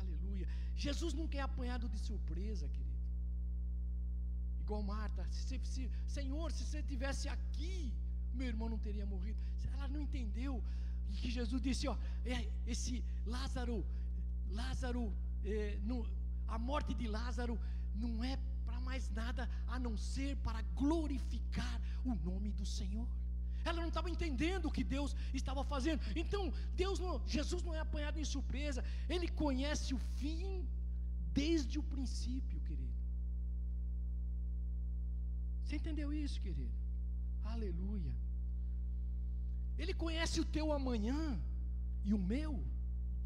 aleluia. 0.00 0.48
Jesus 0.76 1.12
nunca 1.12 1.38
é 1.38 1.40
apanhado 1.40 1.88
de 1.88 1.98
surpresa, 1.98 2.68
querido. 2.68 2.88
Igual 4.60 4.82
Marta, 4.82 5.26
se, 5.30 5.58
se, 5.64 5.90
Senhor, 6.06 6.52
se 6.52 6.64
você 6.64 6.80
estivesse 6.80 7.28
aqui, 7.28 7.92
meu 8.34 8.46
irmão 8.46 8.68
não 8.68 8.78
teria 8.78 9.06
morrido. 9.06 9.40
Ela 9.74 9.88
não 9.88 10.00
entendeu 10.00 10.62
que 11.20 11.30
Jesus 11.30 11.60
disse: 11.60 11.88
ó, 11.88 11.96
é, 12.24 12.46
esse 12.66 13.02
Lázaro, 13.26 13.84
Lázaro, 14.50 15.12
é, 15.44 15.78
no, 15.82 16.06
a 16.46 16.58
morte 16.58 16.94
de 16.94 17.08
Lázaro 17.08 17.58
não 17.94 18.22
é 18.22 18.38
mais 18.88 19.04
nada 19.20 19.42
a 19.74 19.78
não 19.84 19.94
ser 20.12 20.32
para 20.46 20.60
glorificar 20.82 21.74
o 22.10 22.14
nome 22.28 22.50
do 22.60 22.66
Senhor. 22.78 23.08
Ela 23.68 23.80
não 23.82 23.90
estava 23.92 24.10
entendendo 24.14 24.66
o 24.66 24.74
que 24.76 24.84
Deus 24.96 25.10
estava 25.40 25.62
fazendo. 25.72 26.00
Então, 26.22 26.42
Deus 26.82 26.98
não, 27.04 27.14
Jesus 27.36 27.62
não 27.66 27.74
é 27.78 27.80
apanhado 27.86 28.18
em 28.22 28.28
surpresa. 28.34 28.82
Ele 29.14 29.28
conhece 29.42 29.88
o 29.96 30.00
fim 30.18 30.44
desde 31.42 31.76
o 31.80 31.82
princípio, 31.94 32.60
querido. 32.68 32.96
Você 35.62 35.76
entendeu 35.80 36.08
isso, 36.24 36.40
querido? 36.46 36.76
Aleluia. 37.54 38.14
Ele 39.76 39.94
conhece 40.04 40.36
o 40.40 40.48
teu 40.56 40.66
amanhã 40.78 41.22
e 42.08 42.12
o 42.18 42.22
meu 42.32 42.52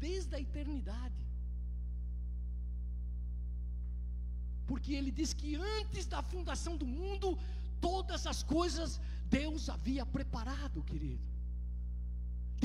desde 0.05 0.35
a 0.35 0.41
eternidade. 0.47 1.21
Porque 4.67 4.93
ele 4.93 5.11
diz 5.11 5.33
que 5.33 5.55
antes 5.55 6.05
da 6.05 6.21
fundação 6.33 6.75
do 6.77 6.85
mundo, 6.85 7.37
todas 7.81 8.25
as 8.25 8.41
coisas 8.55 8.99
Deus 9.39 9.69
havia 9.75 10.05
preparado, 10.05 10.83
querido. 10.83 11.25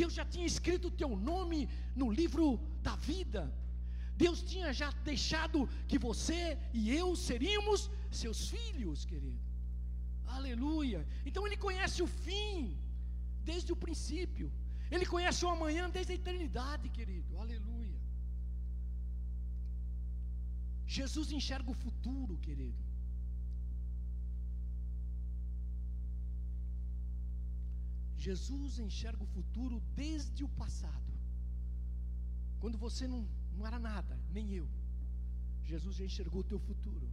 Deus 0.01 0.13
já 0.19 0.25
tinha 0.25 0.47
escrito 0.47 0.89
o 0.89 0.97
teu 1.03 1.11
nome 1.31 1.61
no 2.01 2.09
livro 2.21 2.45
da 2.87 2.95
vida. 3.11 3.43
Deus 4.23 4.39
tinha 4.51 4.71
já 4.81 4.91
deixado 5.11 5.69
que 5.91 5.99
você 6.09 6.41
e 6.73 6.83
eu 7.01 7.09
seríamos 7.29 7.91
seus 8.11 8.41
filhos, 8.55 9.05
querido. 9.05 9.41
Aleluia. 10.37 11.01
Então 11.29 11.47
ele 11.47 11.57
conhece 11.67 12.03
o 12.07 12.09
fim 12.25 12.77
desde 13.51 13.73
o 13.73 13.81
princípio. 13.85 14.49
Ele 14.95 15.07
conhece 15.15 15.45
o 15.45 15.53
amanhã 15.57 15.85
desde 15.97 16.13
a 16.13 16.19
eternidade, 16.23 16.89
querido. 16.99 17.39
Aleluia. 17.45 17.78
Jesus 20.97 21.31
enxerga 21.39 21.71
o 21.71 21.81
futuro, 21.85 22.35
querido. 22.47 22.83
Jesus 28.27 28.79
enxerga 28.87 29.23
o 29.27 29.33
futuro 29.37 29.77
desde 29.95 30.43
o 30.47 30.49
passado. 30.63 31.13
Quando 32.63 32.79
você 32.87 33.07
não, 33.13 33.21
não 33.57 33.67
era 33.71 33.79
nada, 33.91 34.15
nem 34.37 34.47
eu. 34.61 34.67
Jesus 35.71 35.95
já 35.97 36.05
enxergou 36.11 36.41
o 36.41 36.51
teu 36.53 36.59
futuro. 36.69 37.09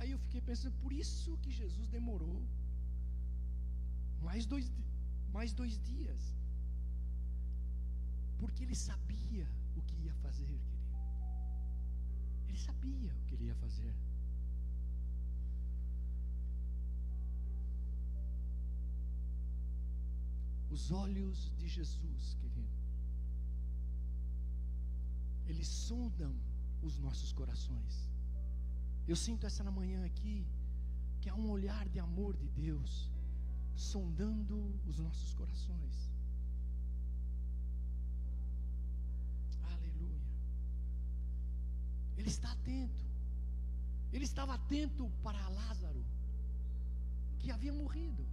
Aí 0.00 0.10
eu 0.12 0.18
fiquei 0.26 0.40
pensando, 0.40 0.76
por 0.84 0.92
isso 1.02 1.36
que 1.42 1.50
Jesus 1.60 1.86
demorou 1.96 2.42
mais 4.28 4.46
dois, 4.52 4.66
mais 5.36 5.52
dois 5.52 5.74
dias. 5.90 6.22
Porque 8.38 8.62
ele 8.64 8.74
sabia 8.74 9.46
o 9.80 9.82
que 9.88 9.96
ia 10.06 10.14
fazer, 10.24 10.54
querido. 10.68 10.98
Ele 12.48 12.58
sabia 12.58 13.12
o 13.18 13.24
que 13.26 13.34
ele 13.34 13.44
ia 13.50 13.54
fazer. 13.64 13.94
Os 20.70 20.90
olhos 20.90 21.50
de 21.58 21.66
Jesus, 21.66 22.34
querido, 22.40 22.78
eles 25.48 25.66
sondam 25.66 26.32
os 26.82 26.98
nossos 26.98 27.32
corações. 27.32 27.94
Eu 29.08 29.16
sinto 29.16 29.46
essa 29.46 29.64
na 29.64 29.72
manhã 29.72 30.04
aqui, 30.04 30.46
que 31.20 31.28
há 31.28 31.34
um 31.34 31.50
olhar 31.50 31.88
de 31.88 31.98
amor 31.98 32.36
de 32.36 32.48
Deus 32.48 33.10
sondando 33.74 34.78
os 34.86 34.98
nossos 34.98 35.34
corações. 35.34 36.09
Ele 42.20 42.28
está 42.28 42.52
atento. 42.52 43.04
Ele 44.12 44.24
estava 44.24 44.54
atento 44.54 45.10
para 45.22 45.48
Lázaro, 45.48 46.04
que 47.38 47.50
havia 47.50 47.72
morrido. 47.72 48.26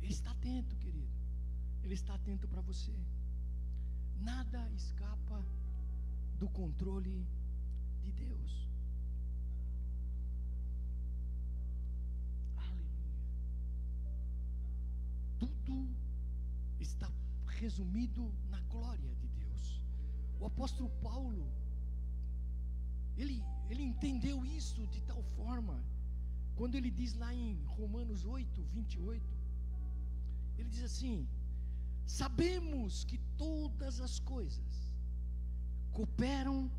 Ele 0.00 0.12
está 0.12 0.30
atento, 0.30 0.76
querido. 0.76 1.12
Ele 1.82 1.94
está 1.94 2.14
atento 2.14 2.46
para 2.46 2.60
você. 2.60 2.94
Nada 4.20 4.70
escapa 4.70 5.44
do 6.38 6.48
controle 6.48 7.26
de 8.02 8.12
Deus. 8.12 8.52
tudo 15.40 15.88
está 16.78 17.10
resumido 17.46 18.32
na 18.48 18.60
glória 18.74 19.12
de 19.16 19.28
Deus. 19.28 19.82
O 20.38 20.46
apóstolo 20.46 20.88
Paulo, 21.02 21.52
ele, 23.16 23.44
ele 23.70 23.82
entendeu 23.82 24.44
isso 24.44 24.86
de 24.86 25.00
tal 25.02 25.22
forma, 25.36 25.76
quando 26.56 26.74
ele 26.74 26.90
diz 26.90 27.14
lá 27.14 27.32
em 27.34 27.62
Romanos 27.76 28.24
8, 28.24 28.62
28, 28.72 29.24
ele 30.58 30.68
diz 30.68 30.82
assim: 30.82 31.28
Sabemos 32.06 33.04
que 33.04 33.18
todas 33.36 34.00
as 34.00 34.18
coisas 34.18 34.92
cooperam 35.92 36.70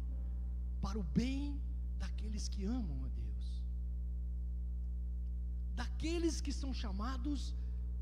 para 0.82 1.00
o 1.00 1.04
bem 1.04 1.60
daqueles 1.98 2.48
que 2.48 2.64
amam 2.66 3.04
a 3.06 3.08
Deus, 3.08 3.64
daqueles 5.76 6.40
que 6.42 6.54
são 6.54 6.74
chamados 6.74 7.54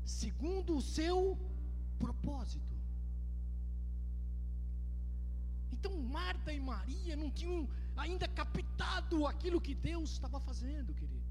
segundo 0.04 0.76
o 0.76 0.82
seu 0.82 1.38
propósito. 1.98 2.74
Então 5.72 5.96
Marta 6.02 6.52
e 6.52 6.60
Maria 6.60 7.16
não 7.16 7.30
tinham 7.30 7.68
ainda 7.96 8.26
captado 8.28 9.26
aquilo 9.26 9.60
que 9.60 9.74
Deus 9.74 10.12
estava 10.12 10.40
fazendo, 10.40 10.94
querido. 10.94 11.24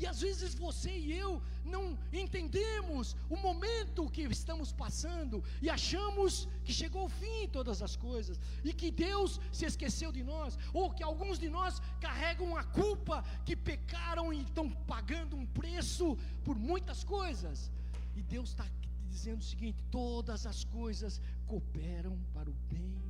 E 0.00 0.06
às 0.06 0.20
vezes 0.20 0.54
você 0.54 0.92
e 0.96 1.12
eu 1.12 1.42
não 1.64 1.98
entendemos 2.12 3.16
o 3.28 3.36
momento 3.36 4.08
que 4.08 4.22
estamos 4.22 4.70
passando 4.72 5.42
e 5.60 5.68
achamos 5.68 6.48
que 6.64 6.72
chegou 6.72 7.06
o 7.06 7.08
fim 7.08 7.48
todas 7.48 7.82
as 7.82 7.96
coisas 7.96 8.38
e 8.62 8.72
que 8.72 8.92
Deus 8.92 9.40
se 9.50 9.64
esqueceu 9.64 10.12
de 10.12 10.22
nós, 10.22 10.56
ou 10.72 10.92
que 10.92 11.02
alguns 11.02 11.36
de 11.36 11.48
nós 11.48 11.82
carregam 12.00 12.56
a 12.56 12.62
culpa 12.62 13.24
que 13.44 13.56
pecaram 13.56 14.32
e 14.32 14.42
estão 14.42 14.70
pagando 14.94 15.34
um 15.36 15.46
preço 15.46 16.16
por 16.44 16.56
muitas 16.56 17.02
coisas. 17.02 17.68
E 18.14 18.22
Deus 18.22 18.50
está 18.50 18.66
dizendo 19.08 19.40
o 19.40 19.50
seguinte: 19.52 19.82
todas 19.90 20.46
as 20.46 20.62
coisas 20.62 21.20
cooperam 21.44 22.16
para 22.32 22.48
o 22.48 22.54
bem 22.70 23.02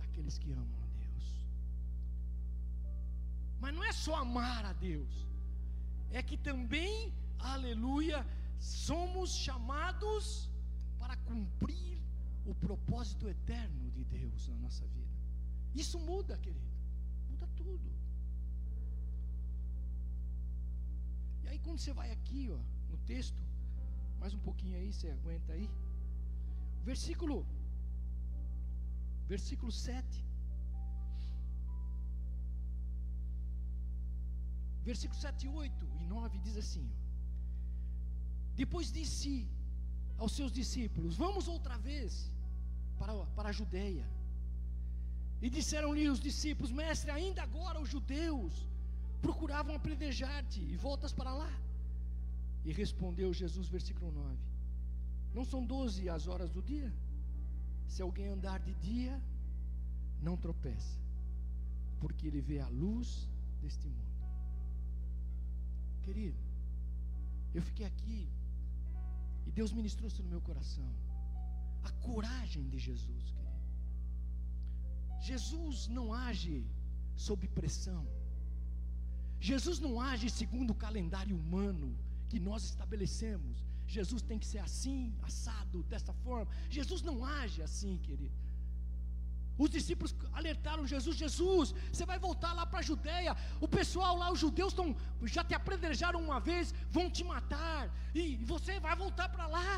daqueles 0.00 0.38
que 0.38 0.52
amam. 0.52 0.81
Mas 3.62 3.74
não 3.76 3.84
é 3.90 3.92
só 4.04 4.14
amar 4.16 4.64
a 4.70 4.72
Deus, 4.72 5.12
é 6.10 6.20
que 6.28 6.36
também, 6.36 6.94
aleluia, 7.38 8.26
somos 8.58 9.36
chamados 9.44 10.50
para 10.98 11.16
cumprir 11.28 11.92
o 12.44 12.54
propósito 12.66 13.28
eterno 13.28 13.90
de 13.96 14.04
Deus 14.16 14.48
na 14.48 14.56
nossa 14.64 14.84
vida. 14.88 15.14
Isso 15.82 15.96
muda, 16.10 16.36
querido, 16.38 16.72
muda 17.30 17.46
tudo. 17.60 17.88
E 21.44 21.48
aí, 21.48 21.58
quando 21.60 21.78
você 21.78 21.92
vai 21.92 22.10
aqui, 22.10 22.50
ó, 22.50 22.60
no 22.90 22.98
texto, 23.12 23.40
mais 24.18 24.34
um 24.34 24.42
pouquinho 24.48 24.76
aí, 24.76 24.92
você 24.92 25.08
aguenta 25.10 25.52
aí. 25.52 25.70
Versículo 26.90 27.46
versículo 29.28 29.70
7. 29.70 30.31
Versículo 34.84 35.20
7, 35.20 35.48
8 35.48 35.88
e 36.00 36.04
9 36.04 36.38
diz 36.46 36.56
assim: 36.56 36.86
Depois 38.62 38.90
disse 38.98 39.32
aos 40.18 40.32
seus 40.38 40.52
discípulos: 40.60 41.16
Vamos 41.16 41.46
outra 41.48 41.76
vez 41.78 42.30
para, 42.98 43.14
para 43.36 43.48
a 43.50 43.56
Judéia. 43.60 44.06
E 45.40 45.48
disseram-lhe 45.58 46.08
os 46.08 46.20
discípulos: 46.20 46.72
Mestre, 46.72 47.10
ainda 47.10 47.42
agora 47.42 47.80
os 47.80 47.88
judeus 47.88 48.54
procuravam 49.20 49.74
apedrejar-te 49.74 50.60
e 50.60 50.76
voltas 50.76 51.12
para 51.12 51.32
lá. 51.32 51.52
E 52.64 52.72
respondeu 52.72 53.32
Jesus, 53.32 53.68
versículo 53.68 54.10
9: 54.12 54.36
Não 55.34 55.44
são 55.44 55.64
doze 55.64 56.08
as 56.08 56.26
horas 56.26 56.50
do 56.50 56.62
dia? 56.62 56.92
Se 57.86 58.00
alguém 58.02 58.28
andar 58.28 58.58
de 58.60 58.74
dia, 58.74 59.14
não 60.20 60.36
tropeça, 60.36 60.98
porque 62.00 62.26
ele 62.28 62.40
vê 62.40 62.58
a 62.60 62.68
luz 62.68 63.28
deste 63.60 63.88
mundo. 63.88 64.11
Querido, 66.02 66.38
eu 67.54 67.62
fiquei 67.62 67.86
aqui 67.86 68.28
e 69.46 69.50
Deus 69.50 69.72
ministrou 69.72 70.08
isso 70.08 70.22
no 70.22 70.28
meu 70.28 70.40
coração. 70.40 70.88
A 71.82 71.90
coragem 72.08 72.68
de 72.68 72.78
Jesus, 72.78 73.24
querido. 73.30 73.42
Jesus 75.20 75.88
não 75.88 76.12
age 76.12 76.64
sob 77.14 77.46
pressão. 77.48 78.06
Jesus 79.40 79.78
não 79.78 80.00
age 80.00 80.30
segundo 80.30 80.70
o 80.70 80.80
calendário 80.86 81.36
humano 81.36 81.96
que 82.28 82.38
nós 82.38 82.64
estabelecemos. 82.64 83.64
Jesus 83.86 84.22
tem 84.22 84.38
que 84.38 84.46
ser 84.46 84.58
assim, 84.58 85.14
assado, 85.22 85.82
dessa 85.84 86.12
forma. 86.24 86.50
Jesus 86.70 87.02
não 87.02 87.24
age 87.24 87.60
assim, 87.62 87.98
querido. 87.98 88.34
Os 89.64 89.70
discípulos 89.76 90.12
alertaram 90.38 90.90
Jesus: 90.92 91.16
Jesus, 91.24 91.68
você 91.92 92.04
vai 92.10 92.18
voltar 92.26 92.52
lá 92.58 92.64
para 92.70 92.80
a 92.80 92.88
Judéia. 92.90 93.32
O 93.66 93.68
pessoal 93.78 94.14
lá, 94.22 94.28
os 94.34 94.40
judeus, 94.44 94.72
estão, 94.72 94.88
já 95.36 95.42
te 95.48 95.54
apredrejaram 95.58 96.20
uma 96.28 96.38
vez, 96.48 96.74
vão 96.96 97.06
te 97.16 97.22
matar, 97.32 97.82
e 98.20 98.24
você 98.52 98.80
vai 98.86 98.96
voltar 99.04 99.28
para 99.34 99.46
lá. 99.56 99.74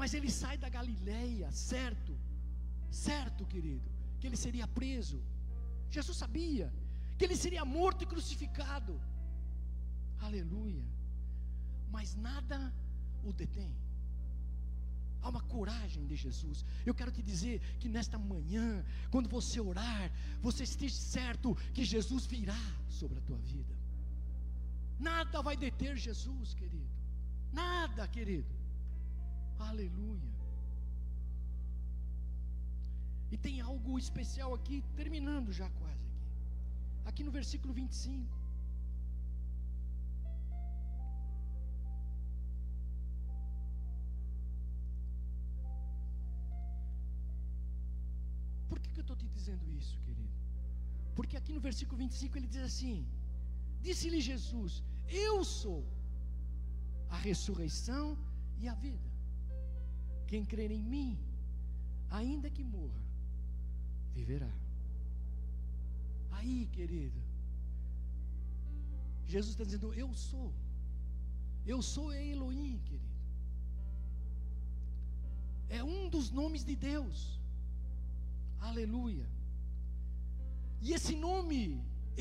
Mas 0.00 0.14
ele 0.14 0.30
sai 0.40 0.56
da 0.64 0.70
Galileia, 0.78 1.50
certo, 1.52 2.12
certo, 2.90 3.44
querido, 3.52 3.88
que 4.18 4.26
ele 4.28 4.38
seria 4.46 4.66
preso. 4.80 5.20
Jesus 5.96 6.16
sabia 6.24 6.72
que 7.18 7.24
ele 7.26 7.36
seria 7.44 7.64
morto 7.78 8.02
e 8.04 8.10
crucificado. 8.12 8.94
Aleluia. 10.26 10.86
Mas 11.94 12.14
nada 12.28 12.58
o 13.22 13.32
detém. 13.42 13.72
Há 15.24 15.30
uma 15.30 15.40
coragem 15.40 16.04
de 16.10 16.16
Jesus. 16.24 16.58
Eu 16.84 16.94
quero 16.94 17.10
te 17.10 17.22
dizer 17.22 17.58
que 17.80 17.88
nesta 17.88 18.18
manhã, 18.18 18.84
quando 19.10 19.28
você 19.36 19.58
orar, 19.58 20.12
você 20.42 20.64
esteja 20.64 20.94
certo 20.94 21.54
que 21.72 21.82
Jesus 21.82 22.26
virá 22.26 22.62
sobre 22.98 23.18
a 23.18 23.22
tua 23.22 23.38
vida. 23.38 23.74
Nada 25.00 25.40
vai 25.40 25.56
deter 25.56 25.96
Jesus, 25.96 26.52
querido. 26.52 26.90
Nada, 27.50 28.06
querido. 28.06 28.54
Aleluia. 29.58 30.34
E 33.32 33.38
tem 33.38 33.62
algo 33.62 33.98
especial 33.98 34.52
aqui, 34.52 34.84
terminando 34.94 35.52
já 35.52 35.70
quase 35.70 36.06
aqui. 36.10 36.28
Aqui 37.06 37.24
no 37.24 37.30
versículo 37.30 37.72
25. 37.72 38.43
Dizendo 49.44 49.70
isso, 49.78 49.94
querido? 50.06 50.34
Porque 51.16 51.36
aqui 51.40 51.52
no 51.56 51.60
versículo 51.68 51.98
25 51.98 52.38
ele 52.38 52.50
diz 52.54 52.62
assim: 52.70 52.96
Disse-lhe 53.86 54.20
Jesus: 54.32 54.82
Eu 55.26 55.36
sou 55.44 55.80
a 57.10 57.18
ressurreição 57.28 58.06
e 58.62 58.68
a 58.72 58.74
vida. 58.86 59.10
Quem 60.30 60.44
crer 60.52 60.70
em 60.78 60.84
mim, 60.94 61.10
ainda 62.20 62.48
que 62.56 62.64
morra, 62.76 63.02
viverá. 64.18 64.52
Aí, 66.38 66.58
querido, 66.78 67.20
Jesus 69.34 69.52
está 69.52 69.64
dizendo: 69.64 69.92
Eu 70.04 70.10
sou. 70.14 70.50
Eu 71.72 71.80
sou 71.94 72.06
Elohim, 72.12 72.78
querido. 72.88 73.14
É 75.78 75.82
um 75.92 76.08
dos 76.14 76.26
nomes 76.30 76.64
de 76.70 76.76
Deus. 76.90 77.18
Aleluia. 78.70 79.33
E 80.86 80.92
esse 80.96 81.14
nome, 81.28 81.60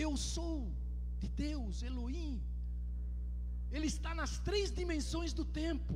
eu 0.04 0.12
sou 0.16 0.58
de 1.22 1.28
Deus, 1.46 1.84
Elohim, 1.90 2.42
ele 3.76 3.88
está 3.88 4.12
nas 4.20 4.34
três 4.48 4.68
dimensões 4.80 5.34
do 5.40 5.46
tempo: 5.62 5.96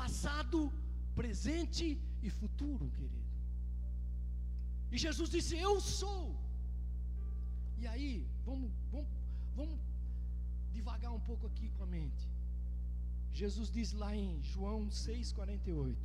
passado, 0.00 0.58
presente 1.20 1.86
e 2.26 2.30
futuro, 2.40 2.90
querido. 2.96 3.30
E 4.90 4.98
Jesus 4.98 5.30
disse: 5.36 5.54
Eu 5.68 5.74
sou. 5.80 6.24
E 7.78 7.86
aí, 7.92 8.26
vamos, 8.44 8.72
vamos, 8.90 9.08
vamos 9.54 9.78
devagar 10.72 11.12
um 11.12 11.24
pouco 11.30 11.46
aqui 11.46 11.70
com 11.76 11.84
a 11.84 11.86
mente. 11.86 12.28
Jesus 13.32 13.70
diz 13.70 13.92
lá 13.92 14.12
em 14.24 14.42
João 14.42 14.88
6,48: 14.88 15.96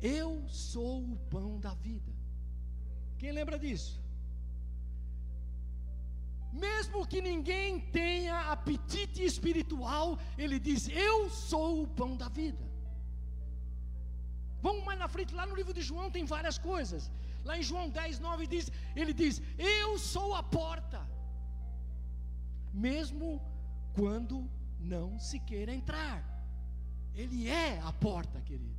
Eu 0.00 0.48
sou 0.48 1.02
o 1.12 1.18
pão 1.34 1.58
da 1.58 1.74
vida. 1.74 2.12
Quem 3.18 3.32
lembra 3.32 3.58
disso? 3.58 4.05
Mesmo 6.52 7.06
que 7.06 7.20
ninguém 7.20 7.80
tenha 7.80 8.52
apetite 8.52 9.22
espiritual, 9.22 10.18
ele 10.38 10.58
diz: 10.58 10.88
Eu 10.88 11.28
sou 11.28 11.82
o 11.82 11.86
pão 11.86 12.16
da 12.16 12.28
vida. 12.28 12.64
Vamos 14.62 14.84
mais 14.84 14.98
na 14.98 15.08
frente, 15.08 15.34
lá 15.34 15.46
no 15.46 15.54
livro 15.54 15.72
de 15.72 15.82
João 15.82 16.10
tem 16.10 16.24
várias 16.24 16.58
coisas. 16.58 17.10
Lá 17.44 17.56
em 17.58 17.62
João 17.62 17.88
10, 17.88 18.18
9 18.18 18.46
diz, 18.46 18.70
ele 18.94 19.12
diz: 19.12 19.40
Eu 19.58 19.98
sou 19.98 20.34
a 20.34 20.42
porta. 20.42 21.06
Mesmo 22.72 23.40
quando 23.94 24.50
não 24.78 25.18
se 25.18 25.38
queira 25.38 25.72
entrar. 25.74 26.24
Ele 27.14 27.48
é 27.48 27.80
a 27.80 27.92
porta, 27.92 28.40
querido. 28.40 28.76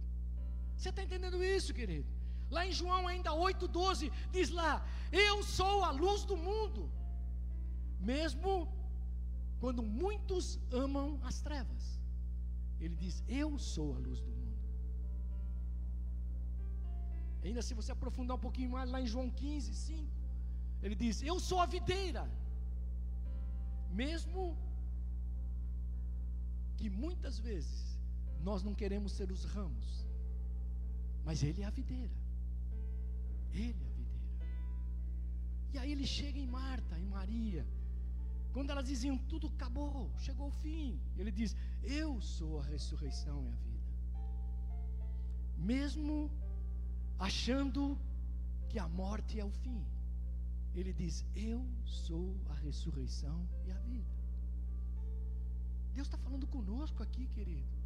Você 0.76 0.89
está 0.89 1.01
entendendo 1.03 1.43
isso, 1.43 1.74
querido? 1.74 2.07
Lá 2.49 2.65
em 2.65 2.72
João 2.72 3.07
ainda 3.07 3.32
8,12 3.32 4.11
diz 4.32 4.49
lá: 4.49 4.86
Eu 5.11 5.43
sou 5.43 5.84
a 5.84 5.91
luz 5.91 6.24
do 6.24 6.38
mundo. 6.38 6.91
Mesmo 8.00 8.68
quando 9.60 9.82
muitos 9.82 10.60
amam 10.72 11.20
as 11.24 11.41
trevas, 11.41 12.00
ele 12.80 12.95
diz: 12.95 13.24
Eu 13.28 13.58
sou 13.58 13.95
a 13.95 14.00
luz 14.00 14.20
do 14.22 14.32
mundo. 14.32 14.58
Ainda 17.43 17.62
se 17.62 17.74
você 17.74 17.91
aprofundar 17.91 18.38
um 18.38 18.39
pouquinho 18.39 18.72
mais, 18.72 18.89
lá 18.89 19.02
em 19.02 19.08
João 19.08 19.30
15, 19.30 19.74
5, 19.74 20.08
ele 20.82 20.95
diz: 20.95 21.22
Eu 21.22 21.39
sou 21.39 21.60
a 21.60 21.66
videira. 21.66 22.30
Mesmo 23.91 24.56
que 26.78 26.89
muitas 26.89 27.39
vezes 27.39 27.98
nós 28.41 28.64
não 28.64 28.74
queremos 28.76 29.12
ser 29.14 29.32
os 29.32 29.43
ramos, 29.43 30.06
mas 31.26 31.41
Ele 31.41 31.64
é 31.64 31.66
a 31.66 31.70
videira. 31.70 32.18
Ele 33.54 33.84
é 33.84 33.88
a 33.88 33.95
videira. 34.00 34.08
E 35.74 35.78
aí 35.78 35.91
ele 35.91 36.06
chega 36.06 36.39
em 36.39 36.48
Marta, 36.48 36.98
em 36.98 37.06
Maria. 37.06 37.66
Quando 38.54 38.72
elas 38.72 38.88
diziam 38.88 39.18
tudo 39.18 39.48
acabou, 39.48 40.12
chegou 40.18 40.48
o 40.48 40.58
fim, 40.64 41.00
ele 41.18 41.32
diz: 41.32 41.56
Eu 41.84 42.20
sou 42.22 42.60
a 42.60 42.64
ressurreição 42.64 43.45
e 43.45 43.50
a 43.50 43.58
vida. 43.66 43.88
Mesmo 45.58 46.32
achando 47.20 47.98
que 48.70 48.80
a 48.80 48.88
morte 48.88 49.39
é 49.39 49.45
o 49.45 49.52
fim. 49.52 49.82
Ele 50.76 50.93
diz: 50.93 51.26
Eu 51.36 51.66
sou 51.86 52.36
a 52.50 52.54
ressurreição 52.54 53.48
e 53.66 53.72
a 53.72 53.80
vida. 53.80 54.18
Deus 55.93 56.08
está 56.08 56.18
falando 56.18 56.48
conosco 56.48 57.02
aqui, 57.02 57.26
querido. 57.28 57.78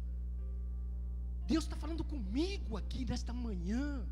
Deus 1.46 1.64
está 1.64 1.76
falando 1.76 2.04
comigo 2.04 2.76
aqui 2.76 3.04
nesta 3.04 3.32
manhã. 3.32 4.06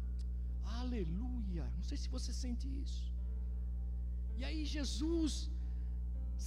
Aleluia. 0.80 1.64
Não 1.76 1.82
sei 1.82 1.98
se 1.98 2.08
você 2.08 2.32
sente 2.32 2.66
isso. 2.82 3.12
E 4.38 4.44
aí 4.44 4.64
Jesus 4.64 5.50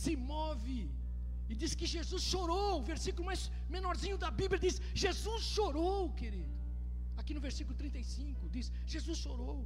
se 0.01 0.13
move 0.31 0.79
e 1.49 1.55
diz 1.61 1.71
que 1.79 1.87
Jesus 1.95 2.23
chorou. 2.33 2.71
O 2.81 2.87
versículo 2.93 3.25
mais 3.29 3.41
menorzinho 3.75 4.17
da 4.23 4.31
Bíblia 4.41 4.59
diz: 4.65 4.75
Jesus 5.05 5.41
chorou, 5.55 6.11
querido. 6.21 6.53
Aqui 7.19 7.33
no 7.37 7.41
versículo 7.47 7.75
35 7.83 8.49
diz: 8.55 8.71
Jesus 8.93 9.19
chorou. 9.25 9.59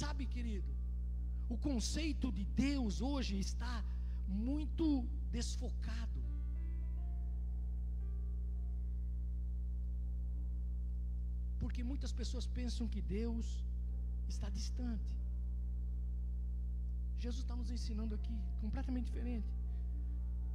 Sabe, 0.00 0.26
querido, 0.34 0.70
o 1.54 1.56
conceito 1.68 2.30
de 2.38 2.44
Deus 2.66 3.00
hoje 3.10 3.34
está 3.38 3.74
muito 4.46 4.86
desfocado. 5.36 6.22
Porque 11.62 11.82
muitas 11.82 12.12
pessoas 12.20 12.46
pensam 12.58 12.86
que 12.86 13.00
Deus 13.00 13.46
está 14.28 14.48
distante. 14.58 15.16
Jesus 17.24 17.42
está 17.44 17.56
nos 17.60 17.70
ensinando 17.76 18.14
aqui, 18.18 18.36
completamente 18.60 19.06
diferente. 19.10 19.50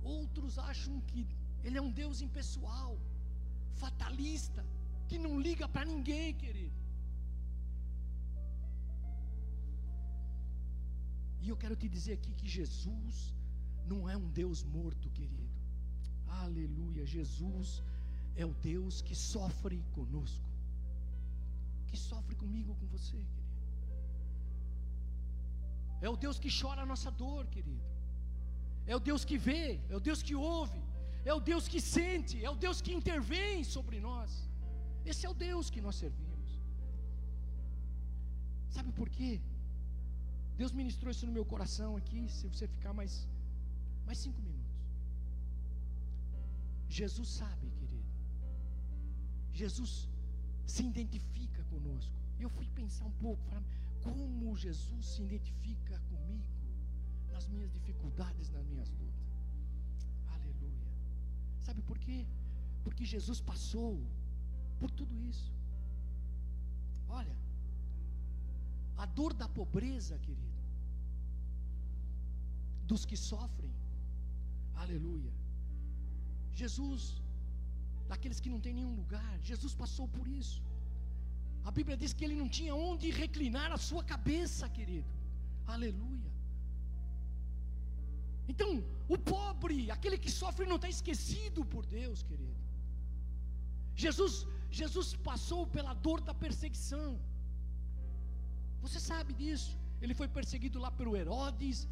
Outros 0.02 0.58
acham 0.58 0.96
que 1.10 1.28
Ele 1.64 1.78
é 1.78 1.82
um 1.82 1.92
Deus 2.02 2.22
impessoal, 2.28 2.98
fatalista 3.84 4.64
que 5.08 5.18
não 5.26 5.40
liga 5.48 5.68
para 5.68 5.86
ninguém, 5.86 6.34
querido. 6.44 6.78
E 11.44 11.50
eu 11.50 11.58
quero 11.58 11.76
te 11.76 11.88
dizer 11.96 12.14
aqui 12.14 12.34
que 12.40 12.48
Jesus 12.48 13.16
não 13.86 14.10
é 14.10 14.16
um 14.16 14.30
Deus 14.42 14.64
morto, 14.64 15.10
querido. 15.10 15.52
Aleluia. 16.44 17.06
Jesus 17.06 17.84
é 18.36 18.46
o 18.46 18.54
Deus 18.54 19.02
que 19.02 19.16
sofre 19.16 19.84
conosco, 19.92 20.50
que 21.90 21.98
sofre 21.98 22.36
comigo, 22.36 22.76
com 22.76 22.88
você, 22.88 23.18
querido. 23.18 23.43
É 26.06 26.10
o 26.14 26.18
Deus 26.24 26.38
que 26.44 26.52
chora 26.60 26.82
a 26.84 26.90
nossa 26.92 27.10
dor, 27.24 27.44
querido. 27.56 27.86
É 28.92 28.96
o 29.00 29.02
Deus 29.10 29.22
que 29.30 29.38
vê, 29.48 29.66
é 29.92 29.96
o 30.00 30.04
Deus 30.08 30.22
que 30.28 30.36
ouve, 30.36 30.82
é 31.32 31.34
o 31.40 31.42
Deus 31.50 31.66
que 31.72 31.80
sente, 31.96 32.36
é 32.48 32.50
o 32.56 32.58
Deus 32.66 32.78
que 32.86 32.94
intervém 33.00 33.64
sobre 33.76 34.00
nós. 34.08 34.32
Esse 35.10 35.26
é 35.28 35.30
o 35.34 35.38
Deus 35.48 35.70
que 35.74 35.82
nós 35.86 35.96
servimos. 36.04 36.50
Sabe 38.76 38.92
por 39.00 39.10
quê? 39.18 39.32
Deus 40.62 40.74
ministrou 40.82 41.12
isso 41.14 41.26
no 41.30 41.36
meu 41.38 41.46
coração 41.54 41.92
aqui. 42.02 42.22
Se 42.38 42.48
você 42.52 42.68
ficar 42.76 42.94
mais, 43.00 43.14
mais 44.06 44.18
cinco 44.26 44.42
minutos. 44.42 44.74
Jesus 47.00 47.30
sabe, 47.42 47.68
querido. 47.80 48.12
Jesus 49.62 49.94
se 50.74 50.84
identifica 50.92 51.64
conosco. 51.74 52.14
Eu 52.44 52.50
fui 52.50 52.68
pensar 52.82 53.06
um 53.06 53.18
pouco, 53.26 53.42
falar, 53.50 53.64
como 54.04 54.56
Jesus 54.66 55.06
se 55.14 55.22
identifica 55.28 55.96
comigo 56.12 56.46
nas 57.34 57.46
minhas 57.48 57.72
dificuldades, 57.78 58.50
nas 58.56 58.66
minhas 58.72 58.90
lutas. 59.00 59.30
Aleluia. 60.36 60.92
Sabe 61.68 61.82
por 61.90 61.98
quê? 62.06 62.20
Porque 62.84 63.06
Jesus 63.06 63.40
passou 63.52 63.94
por 64.80 64.92
tudo 65.00 65.16
isso. 65.32 65.52
Olha, 67.20 67.36
a 69.04 69.06
dor 69.06 69.34
da 69.42 69.48
pobreza, 69.60 70.18
querido, 70.26 70.60
dos 72.92 73.06
que 73.10 73.18
sofrem, 73.32 73.74
aleluia, 74.84 75.34
Jesus, 76.62 77.04
daqueles 78.12 78.40
que 78.40 78.50
não 78.54 78.60
tem 78.66 78.74
nenhum 78.80 78.96
lugar, 79.02 79.34
Jesus 79.52 79.74
passou 79.84 80.08
por 80.18 80.28
isso. 80.28 80.62
A 81.70 81.72
Bíblia 81.72 81.98
diz 82.02 82.14
que 82.14 82.26
ele 82.26 82.36
não 82.42 82.50
tinha 82.58 82.74
onde 82.76 83.10
reclinar 83.24 83.72
a 83.72 83.78
sua 83.78 84.04
cabeça, 84.14 84.68
querido. 84.78 85.12
Aleluia. 85.66 86.32
Então, 88.52 88.70
o 89.08 89.18
pobre, 89.18 89.78
aquele 89.96 90.18
que 90.24 90.32
sofre, 90.42 90.66
não 90.66 90.78
está 90.80 90.90
esquecido 90.90 91.64
por 91.74 91.86
Deus, 91.86 92.22
querido. 92.30 92.58
Jesus, 93.96 94.36
Jesus 94.80 95.10
passou 95.30 95.62
pela 95.76 95.94
dor 95.94 96.20
da 96.30 96.34
perseguição. 96.34 97.10
Você 98.82 99.00
sabe 99.00 99.34
disso. 99.42 99.72
Ele 100.02 100.14
foi 100.14 100.28
perseguido 100.28 100.78
lá 100.86 100.92
pelo 100.92 101.16
Herodes, 101.16 101.88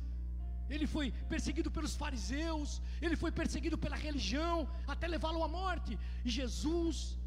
ele 0.70 0.86
foi 0.94 1.06
perseguido 1.34 1.70
pelos 1.76 1.94
fariseus, 2.02 2.82
ele 3.02 3.16
foi 3.22 3.32
perseguido 3.40 3.78
pela 3.78 3.98
religião, 4.08 4.56
até 4.94 5.08
levá-lo 5.08 5.44
à 5.48 5.48
morte. 5.48 5.98
E 6.26 6.30
Jesus 6.30 7.18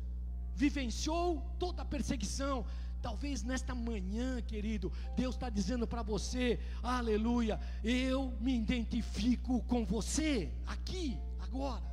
vivenciou 0.55 1.41
toda 1.59 1.83
a 1.83 1.85
perseguição. 1.85 2.65
Talvez 3.03 3.43
nesta 3.43 3.75
manhã, 3.75 4.41
querido, 4.41 4.91
Deus 5.17 5.35
está 5.35 5.51
dizendo 5.51 5.87
para 5.87 6.03
você: 6.03 6.59
Aleluia, 6.83 7.61
eu 7.83 8.31
me 8.41 8.57
identifico 8.57 9.61
com 9.65 9.85
você, 9.85 10.51
aqui, 10.67 11.19
agora. 11.41 11.85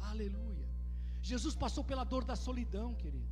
Aleluia. 0.00 0.68
Jesus 1.22 1.54
passou 1.54 1.82
pela 1.84 2.04
dor 2.04 2.24
da 2.24 2.36
solidão, 2.36 2.94
querido. 2.94 3.28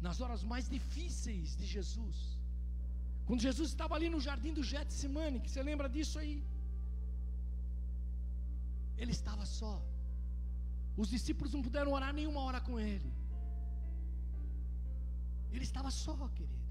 Nas 0.00 0.20
horas 0.20 0.42
mais 0.42 0.68
difíceis 0.68 1.56
de 1.56 1.66
Jesus. 1.66 2.16
Quando 3.26 3.40
Jesus 3.40 3.68
estava 3.70 3.94
ali 3.94 4.08
no 4.08 4.20
jardim 4.20 4.52
do 4.54 4.62
Getsemane, 4.62 5.40
que 5.40 5.50
você 5.50 5.62
lembra 5.62 5.88
disso 5.88 6.18
aí? 6.18 6.42
Ele 8.96 9.12
estava 9.12 9.44
só. 9.44 9.82
Os 11.02 11.08
discípulos 11.14 11.52
não 11.54 11.62
puderam 11.66 11.92
orar 11.96 12.12
nenhuma 12.18 12.40
hora 12.46 12.60
com 12.68 12.76
ele. 12.90 13.10
Ele 15.54 15.66
estava 15.68 15.90
só, 16.04 16.14
querido. 16.36 16.64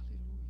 Aleluia. 0.00 0.44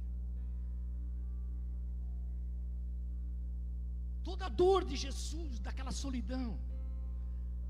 Toda 4.28 4.44
a 4.46 4.54
dor 4.62 4.80
de 4.90 4.96
Jesus, 5.04 5.58
daquela 5.66 5.92
solidão. 6.04 6.50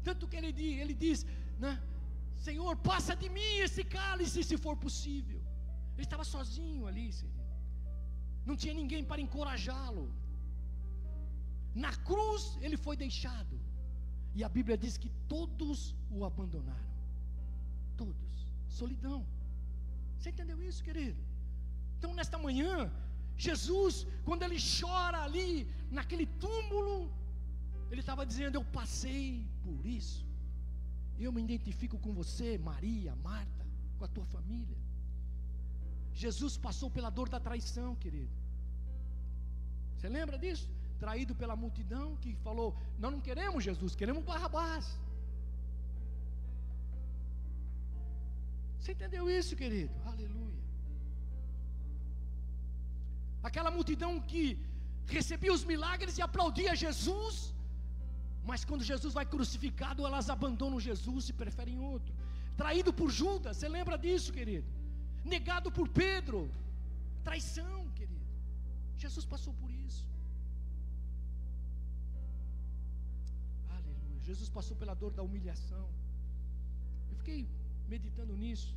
Tanto 0.09 0.29
que 0.31 0.37
ele, 0.41 0.53
ele 0.83 0.95
diz, 1.05 1.21
né? 1.65 1.73
Senhor, 2.47 2.73
passa 2.91 3.15
de 3.23 3.29
mim 3.37 3.53
esse 3.67 3.85
cálice, 3.99 4.49
se 4.51 4.57
for 4.65 4.77
possível. 4.87 5.41
Ele 5.95 6.07
estava 6.09 6.25
sozinho 6.35 6.87
ali, 6.91 7.07
Senhor. 7.21 7.45
Não 8.49 8.57
tinha 8.63 8.75
ninguém 8.81 9.05
para 9.11 9.25
encorajá-lo. 9.27 10.07
Na 11.85 11.93
cruz 12.09 12.43
ele 12.65 12.77
foi 12.87 12.97
deixado. 13.05 13.64
E 14.35 14.43
a 14.43 14.49
Bíblia 14.49 14.77
diz 14.77 14.97
que 14.97 15.11
todos 15.29 15.95
o 16.11 16.25
abandonaram. 16.25 16.93
Todos. 17.97 18.33
Solidão. 18.69 19.25
Você 20.19 20.31
entendeu 20.31 20.61
isso, 20.63 20.83
querido? 20.83 21.21
Então, 21.99 22.13
nesta 22.15 22.37
manhã, 22.37 22.91
Jesus, 23.37 24.07
quando 24.25 24.43
ele 24.43 24.59
chora 24.81 25.23
ali, 25.23 25.69
naquele 25.91 26.27
túmulo, 26.27 27.13
ele 27.91 28.01
estava 28.01 28.27
dizendo: 28.27 28.57
Eu 28.57 28.65
passei 28.65 29.47
por 29.63 29.87
isso. 29.87 30.25
Eu 31.19 31.31
me 31.33 31.43
identifico 31.43 31.99
com 31.99 32.13
você, 32.13 32.59
Maria, 32.59 33.15
Marta, 33.17 33.65
com 33.99 34.05
a 34.05 34.09
tua 34.09 34.27
família. 34.27 34.77
Jesus 36.13 36.57
passou 36.57 36.91
pela 36.91 37.11
dor 37.11 37.29
da 37.29 37.39
traição, 37.39 37.95
querido. 37.97 38.35
Você 39.97 40.09
lembra 40.09 40.37
disso? 40.39 40.69
Traído 41.05 41.35
pela 41.41 41.57
multidão 41.65 42.07
que 42.23 42.31
falou: 42.47 42.69
Nós 43.03 43.13
não 43.15 43.23
queremos 43.29 43.63
Jesus, 43.69 43.95
queremos 44.01 44.25
Barrabás. 44.31 44.87
Você 48.79 48.93
entendeu 48.97 49.25
isso, 49.39 49.55
querido? 49.63 49.95
Aleluia. 50.13 50.63
Aquela 53.49 53.71
multidão 53.79 54.13
que 54.31 54.45
recebia 55.17 55.53
os 55.59 55.65
milagres 55.73 56.17
e 56.19 56.23
aplaudia 56.29 56.81
Jesus, 56.85 57.37
mas 58.51 58.65
quando 58.69 58.89
Jesus 58.93 59.13
vai 59.19 59.27
crucificado, 59.35 60.07
elas 60.09 60.29
abandonam 60.37 60.87
Jesus 60.89 61.29
e 61.31 61.35
preferem 61.43 61.79
outro. 61.93 62.15
Traído 62.63 62.93
por 63.01 63.11
Judas, 63.21 63.57
você 63.57 63.69
lembra 63.77 63.99
disso, 64.07 64.33
querido? 64.39 64.69
negado 65.25 65.73
por 65.73 65.89
Pedro, 65.89 66.51
traição, 67.23 67.89
querido. 67.99 68.21
Jesus 68.99 69.25
passou 69.25 69.55
por 69.55 69.71
isso. 69.71 70.07
Jesus 74.29 74.49
passou 74.57 74.77
pela 74.77 74.95
dor 75.03 75.13
da 75.19 75.23
humilhação. 75.23 75.87
Eu 77.11 77.17
fiquei 77.21 77.41
meditando 77.89 78.35
nisso. 78.43 78.75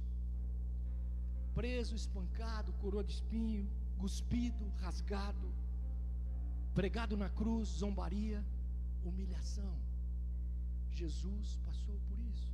Preso, 1.55 1.95
espancado, 1.95 2.73
coroa 2.81 3.03
de 3.03 3.13
espinho, 3.17 3.65
cuspido, 4.01 4.65
rasgado, 4.83 5.49
pregado 6.79 7.15
na 7.23 7.29
cruz, 7.39 7.69
zombaria, 7.83 8.39
humilhação. 9.03 9.73
Jesus 10.91 11.57
passou 11.65 11.97
por 12.07 12.19
isso. 12.19 12.51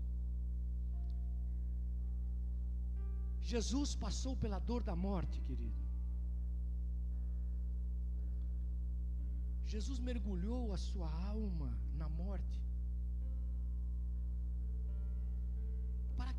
Jesus 3.53 3.89
passou 3.95 4.35
pela 4.43 4.59
dor 4.59 4.83
da 4.83 4.95
morte, 4.95 5.41
querido. 5.41 5.81
Jesus 9.73 9.99
mergulhou 9.99 10.71
a 10.71 10.77
sua 10.77 11.09
alma 11.33 11.69
na 12.01 12.07
morte. 12.07 12.61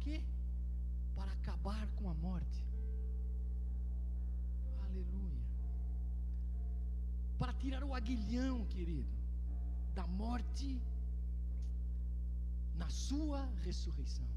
Quê? 0.04 0.16
Para 1.16 1.32
acabar 1.38 1.86
com 1.98 2.08
a 2.10 2.14
morte. 2.26 2.60
Aleluia. 4.86 5.44
Para 7.38 7.52
tirar 7.62 7.82
o 7.84 7.94
aguilhão, 7.98 8.56
querido, 8.74 9.14
da 9.94 10.06
morte 10.06 10.70
na 12.82 12.88
sua 12.88 13.40
ressurreição. 13.66 14.28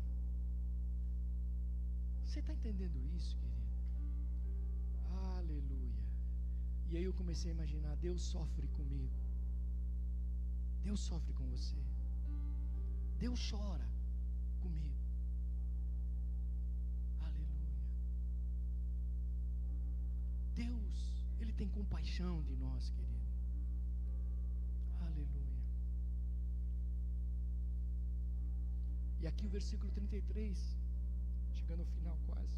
Você 2.26 2.40
está 2.40 2.54
entendendo 2.54 2.98
isso, 3.18 3.36
querido? 3.42 3.68
Aleluia. 5.38 6.04
E 6.90 6.98
aí 6.98 7.06
eu 7.10 7.14
comecei 7.22 7.52
a 7.52 7.56
imaginar: 7.58 7.96
Deus 8.08 8.22
sofre 8.34 8.68
comigo. 8.80 9.18
Deus 10.88 11.00
sofre 11.00 11.34
com 11.34 11.46
você. 11.56 11.82
Deus 13.20 13.40
chora 13.50 13.88
comigo. 14.62 14.97
Deus, 20.64 20.98
Ele 21.40 21.54
tem 21.54 21.70
compaixão 21.70 22.42
de 22.42 22.56
nós, 22.56 22.90
querido. 22.90 23.28
Aleluia. 25.00 25.58
E 29.22 29.28
aqui 29.28 29.46
o 29.46 29.50
versículo 29.50 29.92
33 29.92 30.78
chegando 31.54 31.82
ao 31.82 31.86
final 31.86 32.18
quase. 32.26 32.58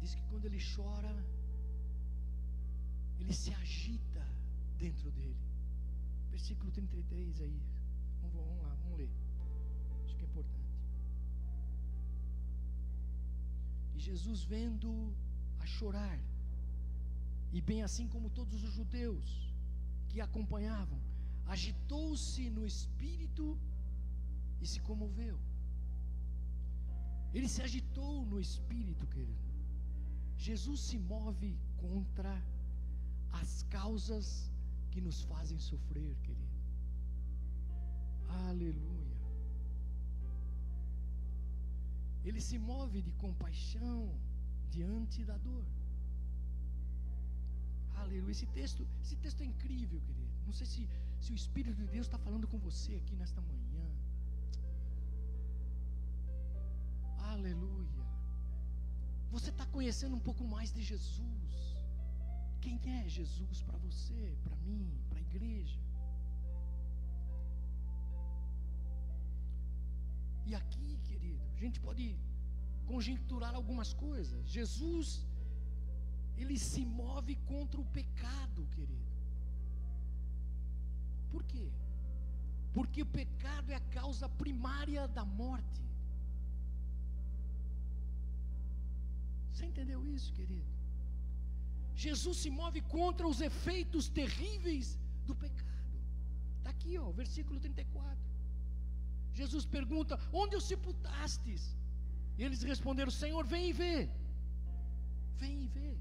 Diz 0.00 0.14
que 0.14 0.22
quando 0.30 0.46
ele 0.46 0.58
chora, 0.74 1.14
ele 3.18 3.32
se 3.32 3.52
agita 3.52 4.26
dentro 4.78 5.10
dele. 5.12 5.36
Versículo 6.30 6.70
33 6.72 7.40
aí. 7.42 7.60
Vamos, 8.22 8.34
vamos 8.34 8.62
lá, 8.62 8.74
vamos 8.82 8.98
ler. 8.98 9.10
Acho 10.04 10.16
que 10.16 10.24
é 10.24 10.26
importante. 10.26 10.59
Jesus 14.08 14.42
vendo 14.54 14.90
a 15.58 15.66
chorar, 15.66 16.18
e 17.52 17.60
bem 17.60 17.82
assim 17.82 18.06
como 18.08 18.30
todos 18.30 18.62
os 18.66 18.72
judeus 18.78 19.28
que 20.08 20.20
acompanhavam, 20.20 21.00
agitou-se 21.46 22.48
no 22.56 22.64
espírito 22.64 23.58
e 24.60 24.66
se 24.66 24.80
comoveu. 24.80 25.38
Ele 27.34 27.48
se 27.48 27.62
agitou 27.62 28.24
no 28.26 28.40
espírito, 28.40 29.06
querido. 29.06 29.48
Jesus 30.36 30.80
se 30.88 30.98
move 30.98 31.56
contra 31.76 32.32
as 33.40 33.62
causas 33.64 34.50
que 34.90 35.00
nos 35.00 35.22
fazem 35.22 35.58
sofrer, 35.58 36.16
querido. 36.26 36.58
Aleluia. 38.48 38.89
Ele 42.24 42.40
se 42.40 42.58
move 42.58 43.00
de 43.02 43.12
compaixão 43.24 43.98
diante 44.70 45.24
da 45.24 45.36
dor. 45.38 45.64
Aleluia. 48.02 48.32
Esse 48.32 48.46
texto, 48.58 48.86
esse 49.02 49.16
texto 49.16 49.40
é 49.42 49.46
incrível, 49.52 50.00
querido. 50.00 50.30
Não 50.46 50.52
sei 50.52 50.66
se, 50.66 50.88
se 51.20 51.32
o 51.32 51.38
Espírito 51.42 51.76
de 51.76 51.86
Deus 51.86 52.06
está 52.06 52.18
falando 52.18 52.46
com 52.52 52.58
você 52.58 52.94
aqui 52.96 53.14
nesta 53.16 53.40
manhã. 53.40 53.86
Aleluia. 57.32 58.06
Você 59.30 59.50
está 59.50 59.66
conhecendo 59.66 60.16
um 60.16 60.24
pouco 60.28 60.44
mais 60.44 60.72
de 60.72 60.82
Jesus. 60.82 61.54
Quem 62.60 62.78
é 62.98 63.08
Jesus 63.08 63.62
para 63.62 63.78
você, 63.78 64.36
para 64.44 64.56
mim, 64.56 64.86
para 65.08 65.18
a 65.18 65.22
igreja? 65.22 65.80
E 70.46 70.54
aqui, 70.54 70.89
gente 71.64 71.80
pode 71.86 72.04
conjecturar 72.90 73.54
algumas 73.54 73.90
coisas. 74.06 74.48
Jesus, 74.56 75.08
ele 76.36 76.58
se 76.70 76.82
move 77.02 77.34
contra 77.52 77.80
o 77.80 77.90
pecado, 77.98 78.66
querido. 78.76 79.10
Por 81.32 81.42
quê? 81.50 81.66
Porque 82.76 83.02
o 83.02 83.12
pecado 83.20 83.70
é 83.70 83.76
a 83.76 83.86
causa 83.98 84.28
primária 84.42 85.06
da 85.18 85.24
morte. 85.42 85.82
Você 89.52 89.66
entendeu 89.66 90.00
isso, 90.16 90.32
querido? 90.32 90.70
Jesus 92.06 92.36
se 92.42 92.50
move 92.60 92.80
contra 92.96 93.26
os 93.32 93.40
efeitos 93.40 94.08
terríveis 94.08 94.98
do 95.26 95.34
pecado. 95.34 95.98
Está 96.58 96.70
aqui, 96.70 96.96
ó, 96.98 97.10
versículo 97.10 97.60
34. 97.60 98.29
Jesus 99.42 99.64
pergunta: 99.78 100.18
Onde 100.42 100.56
os 100.60 100.66
sepultastes? 100.72 101.62
E 102.38 102.44
eles 102.46 102.62
responderam: 102.72 103.12
Senhor, 103.22 103.44
vem 103.54 103.70
e 103.70 103.72
vê. 103.72 103.96
Vem 105.42 105.56
e 105.64 105.68
vê. 105.76 105.92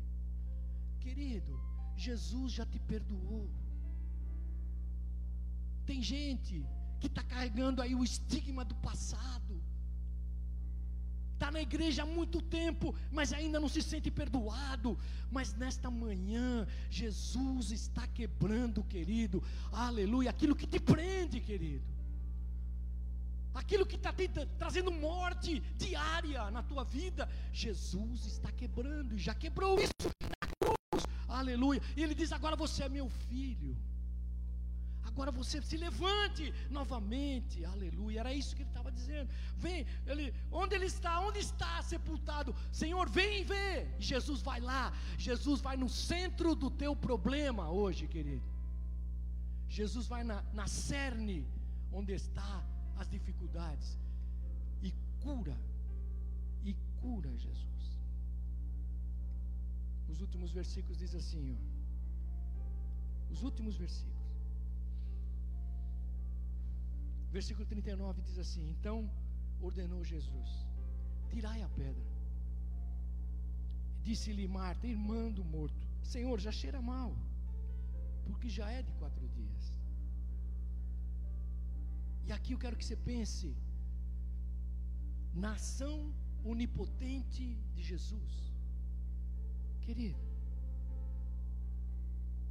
Querido, 1.06 1.54
Jesus 1.96 2.52
já 2.58 2.66
te 2.66 2.80
perdoou. 2.92 3.48
Tem 5.90 6.02
gente 6.02 6.56
que 7.00 7.08
está 7.08 7.24
carregando 7.24 7.82
aí 7.82 7.96
o 7.96 8.04
estigma 8.04 8.64
do 8.72 8.76
passado. 8.88 9.56
Está 11.34 11.50
na 11.56 11.62
igreja 11.62 12.04
há 12.04 12.06
muito 12.06 12.42
tempo, 12.42 12.94
mas 13.18 13.32
ainda 13.32 13.62
não 13.62 13.70
se 13.70 13.82
sente 13.82 14.12
perdoado. 14.12 14.98
Mas 15.32 15.54
nesta 15.54 15.90
manhã, 15.90 16.68
Jesus 16.90 17.72
está 17.72 18.06
quebrando, 18.08 18.84
querido, 18.84 19.42
aleluia, 19.72 20.30
aquilo 20.30 20.58
que 20.62 20.68
te 20.68 20.80
prende, 20.80 21.40
querido. 21.40 21.99
Aquilo 23.54 23.86
que 23.86 23.96
está 23.96 24.14
trazendo 24.58 24.92
morte 24.92 25.60
diária 25.76 26.50
na 26.52 26.62
tua 26.62 26.84
vida, 26.84 27.28
Jesus 27.52 28.26
está 28.26 28.52
quebrando, 28.52 29.16
e 29.16 29.18
já 29.18 29.34
quebrou 29.34 29.80
isso 29.80 30.10
na 30.24 30.48
cruz, 30.60 31.04
aleluia. 31.28 31.82
E 31.96 32.04
Ele 32.04 32.14
diz: 32.14 32.32
agora 32.32 32.56
você 32.56 32.84
é 32.84 32.90
meu 32.90 33.10
filho. 33.10 33.76
Agora 35.20 35.32
você 35.32 35.62
se 35.62 35.76
levante 35.76 36.54
novamente, 36.70 37.66
aleluia. 37.66 38.20
Era 38.22 38.34
isso 38.34 38.56
que 38.56 38.62
ele 38.62 38.70
estava 38.70 38.92
dizendo. 38.92 39.30
Vem, 39.58 39.86
ele, 40.06 40.34
onde 40.52 40.76
ele 40.76 40.86
está? 40.86 41.20
Onde 41.20 41.40
está 41.40 41.82
sepultado? 41.82 42.56
Senhor, 42.72 43.10
vem 43.10 43.44
ver. 43.44 43.94
Jesus 44.00 44.42
vai 44.42 44.62
lá. 44.62 44.94
Jesus 45.18 45.60
vai 45.62 45.76
no 45.76 45.90
centro 45.90 46.56
do 46.56 46.70
teu 46.70 46.96
problema 46.96 47.70
hoje, 47.70 48.08
querido. 48.08 48.48
Jesus 49.68 50.08
vai 50.08 50.24
na, 50.24 50.42
na 50.54 50.68
cerne 50.68 51.46
onde 51.92 52.14
está 52.14 52.64
as 53.00 53.08
dificuldades 53.10 53.98
e 54.84 54.92
cura. 55.24 55.58
E 56.64 56.74
cura 57.02 57.32
Jesus. 57.38 57.84
Os 60.12 60.20
últimos 60.22 60.52
versículos 60.52 60.98
diz 60.98 61.16
assim, 61.16 61.44
ó. 61.56 61.60
Os 63.34 63.42
últimos 63.44 63.76
versículos. 63.78 64.20
Versículo 67.32 67.66
39 67.66 68.22
diz 68.22 68.38
assim: 68.40 68.64
Então 68.72 69.10
ordenou 69.62 70.04
Jesus: 70.04 70.50
Tirai 71.30 71.62
a 71.62 71.70
pedra. 71.70 72.08
Disse-lhe 74.04 74.48
Marta, 74.48 74.88
irmã 74.88 75.32
do 75.32 75.46
morto: 75.46 75.88
Senhor, 76.02 76.40
já 76.40 76.52
cheira 76.52 76.82
mal, 76.82 77.16
porque 78.26 78.50
já 78.50 78.70
é 78.72 78.82
de 78.82 78.92
quatro 78.94 79.29
E 82.30 82.32
aqui 82.32 82.52
eu 82.54 82.60
quero 82.64 82.78
que 82.80 82.86
você 82.86 82.96
pense 82.96 83.48
na 85.34 85.54
ação 85.54 86.14
onipotente 86.52 87.46
de 87.76 87.82
Jesus. 87.82 88.34
Querido, 89.82 90.20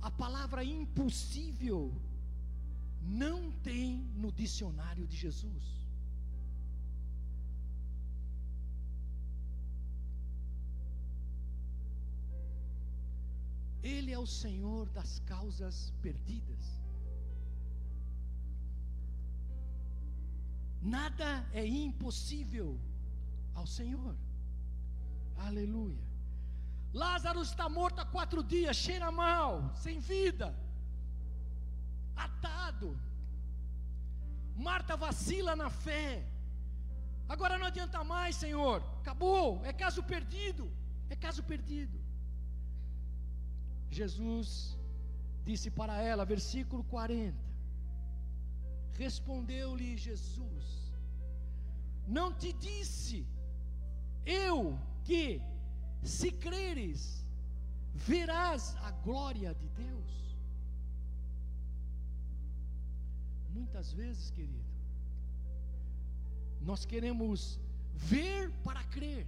a 0.09 0.11
palavra 0.11 0.65
impossível 0.65 1.95
não 3.23 3.53
tem 3.69 3.99
no 4.17 4.33
dicionário 4.33 5.07
de 5.07 5.17
Jesus. 5.17 5.65
Ele 13.81 14.11
é 14.11 14.19
o 14.19 14.27
Senhor 14.27 14.89
das 14.99 15.21
causas 15.21 15.93
perdidas. 16.03 16.88
Nada 20.81 21.47
é 21.53 21.67
impossível 21.67 22.79
ao 23.55 23.67
Senhor. 23.67 24.15
Aleluia. 25.37 26.07
Lázaro 26.93 27.43
está 27.43 27.69
morto 27.69 28.01
há 28.01 28.05
quatro 28.05 28.43
dias, 28.43 28.77
cheira 28.77 29.11
mal, 29.11 29.73
sem 29.77 29.99
vida 29.99 30.55
atado. 32.19 32.99
Marta 34.57 34.97
vacila 34.97 35.55
na 35.55 35.71
fé. 35.71 36.25
Agora 37.29 37.59
não 37.59 37.67
adianta 37.67 38.03
mais, 38.03 38.37
Senhor. 38.37 38.83
Acabou, 39.01 39.65
é 39.65 39.73
caso 39.73 40.03
perdido. 40.03 40.71
É 41.09 41.17
caso 41.17 41.43
perdido. 41.43 41.99
Jesus 43.91 44.77
disse 45.45 45.71
para 45.71 46.01
ela, 46.03 46.25
versículo 46.25 46.83
40. 46.85 47.48
Respondeu-lhe 48.99 49.97
Jesus: 49.97 50.67
Não 52.07 52.29
te 52.33 52.53
disse 52.53 53.19
eu 54.27 54.79
que, 55.05 55.41
se 56.03 56.31
creres, 56.33 57.25
verás 57.95 58.75
a 58.89 58.91
glória 59.07 59.55
de 59.55 59.69
Deus? 59.69 60.13
Muitas 63.51 63.93
vezes, 63.93 64.31
querido, 64.31 64.75
nós 66.61 66.85
queremos 66.85 67.59
ver 67.95 68.51
para 68.65 68.83
crer. 68.85 69.27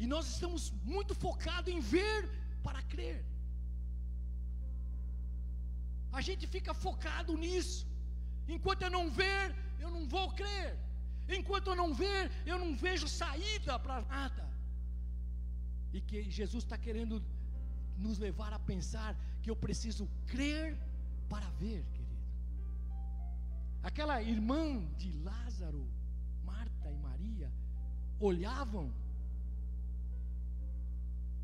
E 0.00 0.06
nós 0.06 0.26
estamos 0.32 0.72
muito 0.84 1.14
focados 1.14 1.72
em 1.72 1.80
ver 1.80 2.28
para 2.62 2.82
crer. 2.82 3.24
A 6.12 6.20
gente 6.20 6.46
fica 6.46 6.72
focado 6.72 7.36
nisso. 7.36 7.86
Enquanto 8.48 8.82
eu 8.82 8.90
não 8.90 9.10
ver, 9.10 9.54
eu 9.78 9.90
não 9.90 10.06
vou 10.08 10.32
crer. 10.32 10.76
Enquanto 11.28 11.68
eu 11.68 11.76
não 11.76 11.92
ver, 11.92 12.30
eu 12.46 12.58
não 12.58 12.74
vejo 12.74 13.06
saída 13.06 13.78
para 13.78 14.00
nada. 14.02 14.48
E 15.92 16.00
que 16.00 16.30
Jesus 16.30 16.64
está 16.64 16.78
querendo 16.78 17.22
nos 17.98 18.18
levar 18.18 18.52
a 18.52 18.58
pensar 18.58 19.14
que 19.42 19.50
eu 19.50 19.56
preciso 19.56 20.08
crer 20.26 20.76
para 21.28 21.48
ver. 21.50 21.84
Aquela 23.82 24.22
irmã 24.22 24.84
de 24.96 25.12
Lázaro, 25.28 25.86
Marta 26.44 26.90
e 26.90 26.98
Maria, 26.98 27.52
olhavam, 28.18 28.92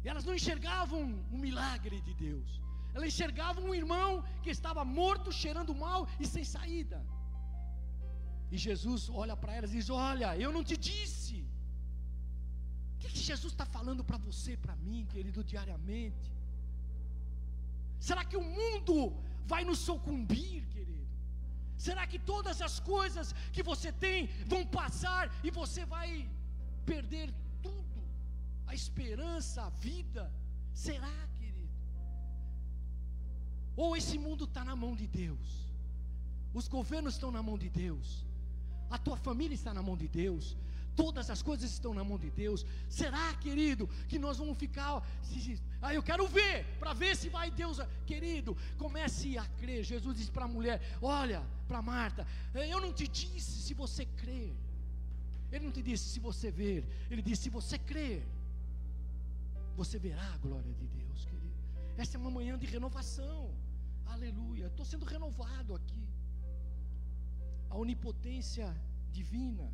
e 0.03 0.09
elas 0.09 0.25
não 0.25 0.35
enxergavam 0.35 1.03
o 1.31 1.39
milagre 1.39 2.01
de 2.01 2.15
Deus, 2.15 2.61
elas 2.95 3.09
enxergavam 3.13 3.65
um 3.69 3.75
irmão 3.83 4.11
que 4.43 4.51
estava 4.57 4.83
morto, 4.85 5.33
cheirando 5.43 5.75
mal 5.75 6.01
e 6.23 6.27
sem 6.35 6.45
saída. 6.55 6.99
E 8.55 8.57
Jesus 8.67 9.03
olha 9.23 9.37
para 9.43 9.55
elas 9.57 9.73
e 9.73 9.79
diz: 9.79 9.91
Olha, 9.91 10.29
eu 10.45 10.53
não 10.57 10.63
te 10.71 10.77
disse. 10.77 11.39
O 12.95 12.99
que, 13.01 13.09
que 13.15 13.23
Jesus 13.31 13.53
está 13.53 13.67
falando 13.77 14.03
para 14.09 14.19
você, 14.29 14.57
para 14.57 14.77
mim, 14.77 15.01
querido, 15.15 15.43
diariamente? 15.53 16.31
Será 17.99 18.23
que 18.25 18.37
o 18.37 18.49
mundo 18.59 18.95
vai 19.53 19.63
nos 19.65 19.81
sucumbir, 19.89 20.61
querido? 20.75 21.09
Será 21.87 22.07
que 22.07 22.19
todas 22.19 22.63
as 22.63 22.79
coisas 22.79 23.35
que 23.53 23.63
você 23.71 23.91
tem 24.07 24.29
vão 24.47 24.65
passar 24.81 25.25
e 25.43 25.51
você 25.51 25.85
vai 25.85 26.11
perder 26.87 27.35
tudo? 27.61 28.01
A 28.67 28.75
esperança, 28.75 29.63
a 29.65 29.71
vida? 29.71 30.33
Será? 30.73 31.17
Ou 33.77 33.97
esse 33.97 34.19
mundo 34.19 34.45
está 34.45 34.65
na 34.65 34.77
mão 34.77 34.95
de 34.95 35.07
Deus? 35.07 35.65
Os 36.53 36.69
governos 36.69 37.15
estão 37.15 37.31
na 37.31 37.43
mão 37.43 37.59
de 37.59 37.69
Deus? 37.69 38.25
A 38.91 38.99
tua 38.99 39.17
família 39.17 39.55
está 39.55 39.75
na 39.75 39.83
mão 39.83 39.97
de 39.97 40.07
Deus? 40.07 40.57
Todas 40.95 41.29
as 41.29 41.43
coisas 41.43 41.71
estão 41.73 41.93
na 41.93 42.05
mão 42.05 42.17
de 42.17 42.31
Deus. 42.31 42.65
Será, 42.89 43.35
querido, 43.35 43.89
que 44.09 44.19
nós 44.19 44.39
vamos 44.39 44.57
ficar. 44.57 45.03
Ah, 45.83 45.93
eu 45.93 46.03
quero 46.03 46.27
ver, 46.29 46.65
para 46.79 46.93
ver 46.93 47.17
se 47.17 47.29
vai 47.29 47.51
Deus. 47.51 47.79
Querido, 48.07 48.57
comece 48.79 49.37
a 49.37 49.45
crer. 49.61 49.83
Jesus 49.83 50.17
disse 50.17 50.31
para 50.31 50.45
a 50.45 50.49
mulher: 50.49 50.81
Olha, 51.03 51.43
para 51.67 51.83
Marta, 51.83 52.27
eu 52.55 52.81
não 52.81 52.93
te 52.93 53.09
disse 53.09 53.63
se 53.63 53.75
você 53.75 54.07
crer. 54.07 54.55
Ele 55.51 55.65
não 55.65 55.73
te 55.73 55.83
disse 55.83 56.09
se 56.11 56.21
você 56.21 56.51
ver. 56.51 56.87
Ele 57.11 57.23
disse: 57.23 57.43
Se 57.45 57.51
você 57.51 57.77
crer, 57.77 58.25
você 59.77 59.99
verá 59.99 60.33
a 60.33 60.39
glória 60.39 60.73
de 60.75 60.87
Deus, 60.87 61.25
querido. 61.25 61.55
Essa 61.97 62.17
é 62.17 62.21
uma 62.21 62.31
manhã 62.31 62.57
de 62.57 62.67
renovação. 62.67 63.51
Aleluia. 64.07 64.67
Estou 64.67 64.85
sendo 64.85 65.05
renovado 65.05 65.75
aqui. 65.75 66.05
A 67.71 67.77
onipotência 67.77 68.67
divina 69.13 69.73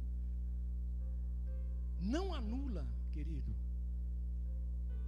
não 2.00 2.32
anula, 2.32 2.86
querido, 3.12 3.54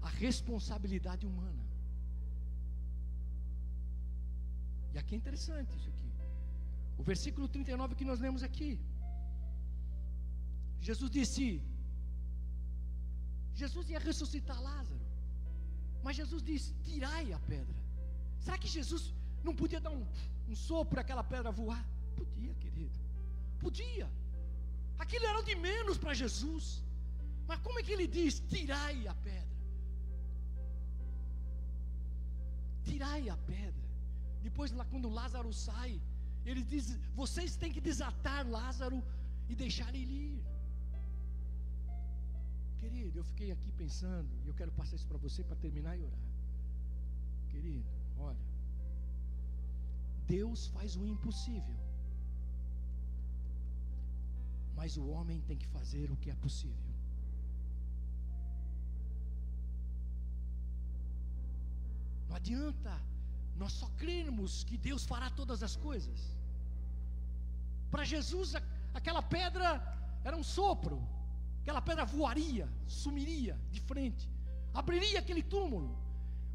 a 0.03 0.09
responsabilidade 0.09 1.27
humana. 1.27 1.65
E 4.95 4.99
aqui 4.99 5.15
é 5.15 5.19
interessante 5.19 5.75
isso 5.77 5.89
aqui. 5.89 6.11
O 6.99 7.03
versículo 7.03 7.49
39 7.49 7.95
que 7.95 8.05
nós 8.05 8.21
lemos 8.21 8.43
aqui. 8.43 8.79
Jesus 10.81 11.11
disse: 11.11 11.63
Jesus 13.55 13.89
ia 13.89 13.99
ressuscitar 13.99 14.61
Lázaro. 14.61 15.07
Mas 16.03 16.17
Jesus 16.17 16.43
disse: 16.43 16.75
tirai 16.83 17.33
a 17.33 17.39
pedra. 17.39 17.82
Será 18.45 18.57
que 18.63 18.71
Jesus 18.77 19.03
não 19.47 19.55
podia 19.61 19.81
dar 19.87 19.93
um, 19.99 20.05
um 20.51 20.57
sopro 20.69 21.01
aquela 21.01 21.25
pedra 21.33 21.51
voar? 21.61 21.85
Podia, 22.21 22.55
querido. 22.63 22.99
Podia. 23.65 24.09
Aquilo 25.05 25.27
era 25.33 25.43
de 25.51 25.55
menos 25.69 25.97
para 26.03 26.15
Jesus. 26.23 26.67
Mas 27.49 27.61
como 27.61 27.79
é 27.79 27.83
que 27.83 27.93
ele 27.97 28.07
diz: 28.19 28.41
tirai 28.53 28.99
a 29.07 29.15
pedra? 29.29 29.57
Tirai 32.89 33.29
a 33.29 33.37
pedra. 33.53 33.87
Depois, 34.43 34.73
lá, 34.73 34.85
quando 34.93 35.09
Lázaro 35.21 35.53
sai, 35.53 35.93
ele 36.45 36.63
diz: 36.73 36.87
vocês 37.15 37.57
têm 37.57 37.73
que 37.77 37.81
desatar 37.91 38.41
Lázaro 38.59 39.03
e 39.49 39.55
deixar 39.55 39.95
ele 39.95 40.15
ir. 40.31 40.43
Querido, 42.81 43.19
eu 43.21 43.25
fiquei 43.25 43.51
aqui 43.53 43.71
pensando, 43.83 44.29
e 44.45 44.49
eu 44.49 44.55
quero 44.55 44.73
passar 44.73 44.97
isso 44.97 45.07
para 45.07 45.19
você 45.19 45.45
para 45.45 45.55
terminar 45.65 45.97
e 45.97 46.03
orar. 46.03 46.27
Querido, 47.49 47.89
olha. 48.29 48.47
Deus 50.37 50.61
faz 50.75 50.97
o 50.97 51.05
impossível. 51.15 51.79
Mas 54.79 54.97
o 54.97 55.07
homem 55.15 55.41
tem 55.49 55.57
que 55.63 55.69
fazer 55.77 56.11
o 56.11 56.17
que 56.23 56.31
é 56.31 56.37
possível. 56.47 56.93
Não 62.29 62.37
adianta 62.37 62.95
nós 63.63 63.73
só 63.81 63.89
crermos 64.03 64.65
que 64.65 64.77
Deus 64.89 65.05
fará 65.05 65.29
todas 65.41 65.63
as 65.63 65.75
coisas. 65.77 66.21
Para 67.91 68.05
Jesus, 68.13 68.55
aquela 68.95 69.23
pedra 69.23 69.69
era 70.25 70.37
um 70.37 70.43
sopro, 70.43 70.97
aquela 71.61 71.83
pedra 71.89 72.05
voaria, 72.05 72.67
sumiria 72.87 73.55
de 73.71 73.81
frente, 73.91 74.25
abriria 74.73 75.19
aquele 75.19 75.43
túmulo. 75.43 75.91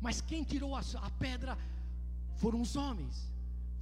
Mas 0.01 0.21
quem 0.21 0.43
tirou 0.43 0.75
a, 0.75 0.81
a 1.01 1.09
pedra 1.11 1.57
foram 2.35 2.61
os 2.61 2.75
homens, 2.75 3.31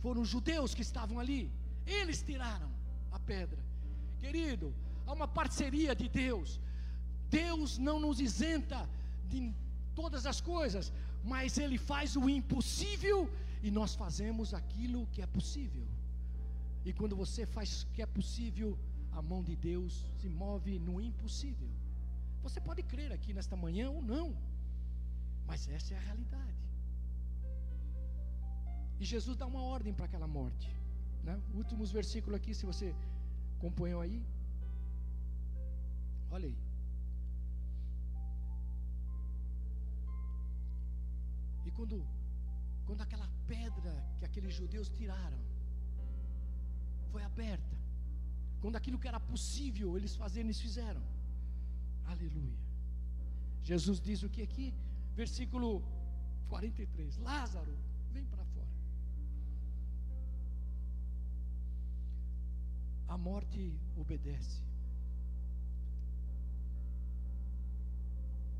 foram 0.02 0.22
os 0.22 0.30
judeus 0.30 0.74
que 0.74 0.82
estavam 0.82 1.20
ali. 1.20 1.52
Eles 1.86 2.22
tiraram 2.22 2.70
a 3.12 3.20
pedra. 3.20 3.60
Querido, 4.20 4.74
há 5.06 5.14
uma 5.14 5.28
parceria 5.28 5.96
de 5.96 6.08
Deus. 6.08 6.60
Deus 7.30 7.78
não 7.78 8.00
nos 8.00 8.20
isenta 8.20 8.88
de 9.28 9.54
todas 9.94 10.26
as 10.26 10.40
coisas, 10.40 10.92
mas 11.24 11.58
Ele 11.58 11.78
faz 11.78 12.16
o 12.16 12.30
impossível 12.30 13.30
e 13.62 13.72
nós 13.72 13.96
fazemos 13.96 14.54
aquilo 14.54 15.08
que 15.08 15.22
é 15.22 15.28
possível. 15.28 15.86
E 16.86 16.94
quando 16.94 17.16
você 17.16 17.46
faz 17.46 17.84
o 17.84 17.88
que 17.88 18.02
é 18.02 18.06
possível, 18.06 18.78
a 19.12 19.22
mão 19.22 19.42
de 19.44 19.56
Deus 19.56 20.06
se 20.20 20.30
move 20.30 20.78
no 20.78 21.02
impossível. 21.02 21.68
Você 22.44 22.62
pode 22.62 22.84
crer 22.84 23.12
aqui 23.12 23.34
nesta 23.34 23.56
manhã 23.56 23.90
ou 23.90 24.02
não, 24.02 24.36
mas 25.48 25.68
essa 25.78 25.94
é 25.94 25.98
a 25.98 26.06
realidade. 26.10 26.64
E 29.00 29.06
Jesus 29.14 29.36
dá 29.42 29.46
uma 29.46 29.64
ordem 29.76 29.94
para 29.94 30.06
aquela 30.06 30.28
morte. 30.28 30.70
Né? 31.24 31.36
Últimos 31.54 31.92
versículos 31.92 32.38
aqui, 32.40 32.54
se 32.54 32.66
você 32.72 32.88
acompanhou 33.58 34.02
aí. 34.02 34.20
Olha 36.36 36.48
aí. 36.50 36.58
E 41.66 41.72
quando, 41.72 41.98
quando 42.86 43.02
aquela 43.02 43.28
pedra 43.48 43.94
que 44.18 44.26
aqueles 44.26 44.54
judeus 44.54 44.90
tiraram 44.90 45.42
foi 47.12 47.24
aberta, 47.24 47.76
quando 48.62 48.76
aquilo 48.76 49.00
que 49.00 49.08
era 49.08 49.20
possível 49.20 49.98
eles 49.98 50.16
fazerem, 50.16 50.48
eles 50.48 50.62
fizeram. 50.68 51.04
Aleluia. 52.14 52.60
Jesus 53.70 54.00
diz 54.00 54.22
o 54.24 54.30
que 54.30 54.42
aqui? 54.48 54.68
Versículo 55.16 55.84
43. 56.50 57.18
Lázaro, 57.20 57.76
vem 58.12 58.26
para 58.26 58.44
fora. 58.46 58.68
A 63.08 63.18
morte 63.18 63.74
obedece. 63.96 64.62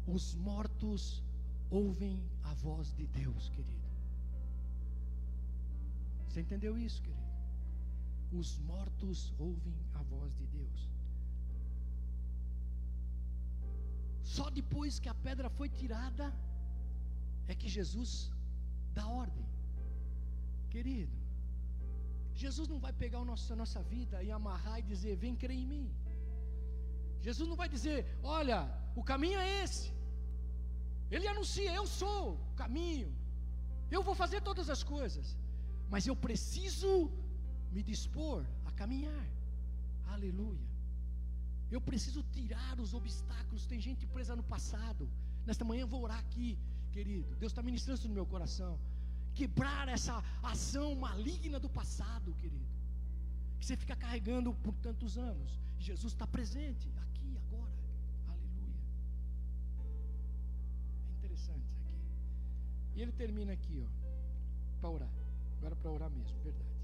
Os 0.08 0.36
mortos 0.36 1.24
ouvem 1.70 2.24
a 2.44 2.54
voz 2.54 2.94
de 2.94 3.08
Deus, 3.08 3.50
querido. 3.50 3.86
Você 6.28 6.42
entendeu 6.42 6.78
isso, 6.78 7.02
querido? 7.02 7.26
os 8.32 8.60
mortos 8.60 9.34
ouvem 9.40 9.74
a 9.94 10.02
voz 10.04 10.36
de 10.36 10.46
Deus. 10.48 10.90
Só 14.34 14.46
depois 14.60 15.00
que 15.02 15.10
a 15.14 15.18
pedra 15.28 15.50
foi 15.58 15.68
tirada 15.80 16.28
é 17.52 17.54
que 17.54 17.70
Jesus 17.78 18.12
dá 18.98 19.06
ordem. 19.08 19.46
Querido, 20.74 21.16
Jesus 22.44 22.68
não 22.72 22.80
vai 22.86 22.92
pegar 23.04 23.20
a 23.20 23.30
nossa, 23.32 23.54
a 23.54 23.60
nossa 23.64 23.82
vida 23.96 24.24
e 24.24 24.32
amarrar 24.32 24.80
e 24.80 24.90
dizer: 24.94 25.16
Vem 25.16 25.36
crer 25.44 25.58
em 25.60 25.68
mim. 25.74 25.88
Jesus 27.28 27.48
não 27.52 27.60
vai 27.62 27.70
dizer: 27.76 28.00
Olha, 28.24 28.60
o 28.96 29.04
caminho 29.12 29.40
é 29.40 29.64
esse. 29.64 29.88
Ele 31.16 31.28
anuncia: 31.34 31.72
Eu 31.82 31.86
sou 31.86 32.34
o 32.34 32.56
caminho. 32.64 33.12
Eu 33.96 34.02
vou 34.08 34.16
fazer 34.24 34.42
todas 34.50 34.70
as 34.76 34.84
coisas. 34.96 35.38
Mas 35.94 36.08
eu 36.08 36.16
preciso 36.28 36.92
me 37.72 37.84
dispor 37.92 38.44
a 38.66 38.72
caminhar. 38.72 39.26
Aleluia. 40.16 40.75
Eu 41.76 41.82
preciso 41.90 42.22
tirar 42.36 42.76
os 42.84 42.92
obstáculos. 43.00 43.66
Tem 43.72 43.80
gente 43.88 44.04
presa 44.16 44.34
no 44.40 44.46
passado. 44.56 45.04
Nesta 45.48 45.66
manhã 45.70 45.82
eu 45.82 45.92
vou 45.94 46.02
orar 46.08 46.20
aqui, 46.26 46.50
querido. 46.96 47.36
Deus 47.42 47.52
está 47.52 47.62
ministrando 47.70 48.00
isso 48.00 48.08
no 48.12 48.18
meu 48.20 48.28
coração. 48.34 48.74
Quebrar 49.40 49.86
essa 49.96 50.16
ação 50.42 50.88
maligna 50.96 51.60
do 51.66 51.70
passado, 51.80 52.34
querido. 52.42 52.70
Que 53.60 53.66
você 53.66 53.76
fica 53.84 53.96
carregando 54.04 54.54
por 54.66 54.74
tantos 54.88 55.18
anos. 55.18 55.52
Jesus 55.88 56.14
está 56.14 56.26
presente 56.26 56.88
aqui, 57.04 57.38
agora. 57.44 57.76
Aleluia. 58.34 58.82
É 61.10 61.12
interessante 61.18 61.68
isso 61.76 61.90
aqui. 61.90 62.96
E 62.96 63.02
ele 63.02 63.12
termina 63.24 63.52
aqui, 63.52 63.78
ó. 63.86 63.90
Para 64.80 64.90
orar. 64.98 65.14
Agora 65.58 65.76
para 65.76 65.92
orar 65.92 66.10
mesmo, 66.10 66.38
verdade. 66.42 66.75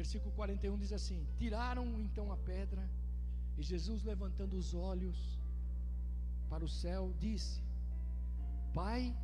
Versículo 0.00 0.32
41 0.32 0.78
diz 0.78 0.92
assim: 0.98 1.18
Tiraram 1.36 1.86
então 2.00 2.32
a 2.32 2.36
pedra, 2.50 2.82
e 3.58 3.62
Jesus, 3.62 4.02
levantando 4.02 4.56
os 4.56 4.72
olhos 4.72 5.18
para 6.48 6.64
o 6.64 6.68
céu, 6.82 7.12
disse: 7.18 7.60
Pai, 8.72 9.14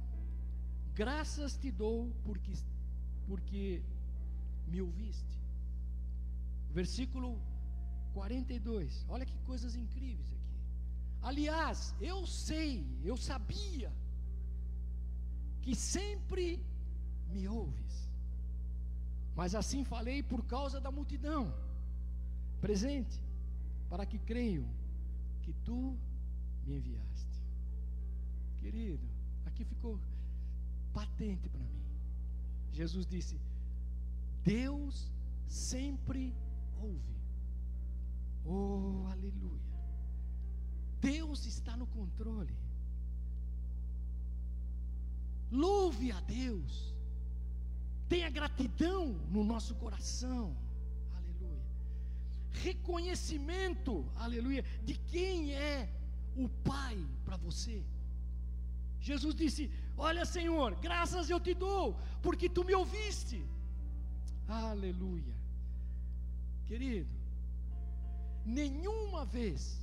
graças 0.95 1.57
te 1.57 1.71
dou 1.71 2.13
porque, 2.27 2.53
porque 3.27 3.83
me 4.69 4.83
ouviste. 4.83 5.41
Versículo 6.79 7.41
42, 8.13 9.07
olha 9.09 9.25
que 9.25 9.39
coisas 9.51 9.75
incríveis 9.75 10.31
aqui. 10.31 10.53
Aliás, 11.23 11.95
eu 12.03 12.27
sei, 12.27 12.85
eu 13.03 13.17
sabia, 13.17 13.91
que 15.63 15.75
sempre 15.75 16.63
me 17.33 17.49
ouves 17.49 18.06
mas 19.37 19.55
assim 19.55 19.85
falei 19.85 20.23
por 20.23 20.43
causa 20.47 20.81
da 20.81 20.91
multidão 20.91 21.55
presente, 22.59 23.23
para 23.91 24.07
que 24.07 24.19
creiam 24.19 24.67
que 25.43 25.53
tu 25.65 25.97
me 26.65 26.77
enviaste. 26.77 27.45
Querido, 28.57 29.07
aqui 29.45 29.63
ficou 29.65 30.01
patente 30.95 31.49
para 31.51 31.61
mim. 31.61 31.85
Jesus 32.73 33.07
disse: 33.07 33.39
Deus 34.43 35.13
sempre 35.47 36.35
ouve. 36.81 37.17
Oh, 38.45 39.07
aleluia. 39.11 39.61
Deus 40.99 41.45
está 41.45 41.77
no 41.77 41.87
controle. 41.87 42.57
Louve 45.51 46.11
a 46.11 46.21
Deus. 46.21 46.96
Tenha 48.09 48.31
gratidão 48.31 49.15
no 49.31 49.43
nosso 49.43 49.75
coração. 49.75 50.57
Aleluia. 51.17 51.65
Reconhecimento, 52.53 54.07
aleluia, 54.15 54.65
de 54.85 54.95
quem 54.95 55.53
é 55.55 55.89
o 56.37 56.49
Pai 56.49 56.97
para 57.25 57.37
você. 57.37 57.83
Jesus 59.01 59.35
disse: 59.35 59.71
Olha, 59.97 60.25
Senhor, 60.25 60.75
graças 60.77 61.29
eu 61.31 61.41
te 61.41 61.55
dou, 61.55 61.99
porque 62.23 62.49
tu 62.49 62.65
me 62.65 62.75
ouviste. 62.75 63.45
Aleluia. 64.47 65.35
Querido, 66.67 67.15
nenhuma 68.45 69.25
vez, 69.25 69.81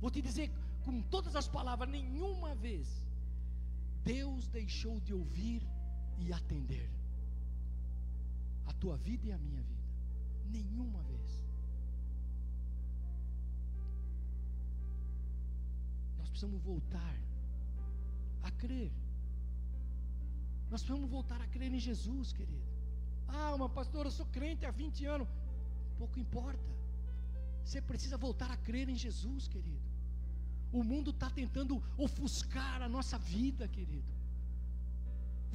vou 0.00 0.10
te 0.10 0.20
dizer 0.22 0.50
com 0.84 1.00
todas 1.02 1.34
as 1.34 1.48
palavras, 1.48 1.88
nenhuma 1.88 2.54
vez, 2.54 2.88
Deus 4.04 4.46
deixou 4.48 5.00
de 5.00 5.14
ouvir 5.14 5.62
e 6.18 6.32
atender 6.32 6.93
a 8.66 8.72
tua 8.72 8.96
vida 8.96 9.26
e 9.26 9.32
a 9.32 9.38
minha 9.38 9.62
vida. 9.62 9.84
Nenhuma 10.50 11.02
vez. 11.02 11.42
Nós 16.18 16.28
precisamos 16.28 16.60
voltar 16.62 17.16
a 18.42 18.50
crer. 18.50 18.92
Nós 20.70 20.82
precisamos 20.82 21.10
voltar 21.10 21.40
a 21.40 21.46
crer 21.46 21.72
em 21.72 21.78
Jesus, 21.78 22.32
querido. 22.32 22.66
Ah, 23.28 23.54
uma 23.54 23.68
pastora, 23.68 24.08
eu 24.08 24.12
sou 24.12 24.26
crente 24.26 24.66
há 24.66 24.70
20 24.70 25.04
anos. 25.06 25.28
Pouco 25.98 26.18
importa. 26.18 26.70
Você 27.64 27.80
precisa 27.80 28.16
voltar 28.16 28.50
a 28.50 28.56
crer 28.56 28.88
em 28.88 28.96
Jesus, 28.96 29.48
querido. 29.48 29.82
O 30.72 30.82
mundo 30.82 31.10
está 31.10 31.30
tentando 31.30 31.82
ofuscar 31.96 32.82
a 32.82 32.88
nossa 32.88 33.16
vida, 33.18 33.66
querido. 33.68 34.12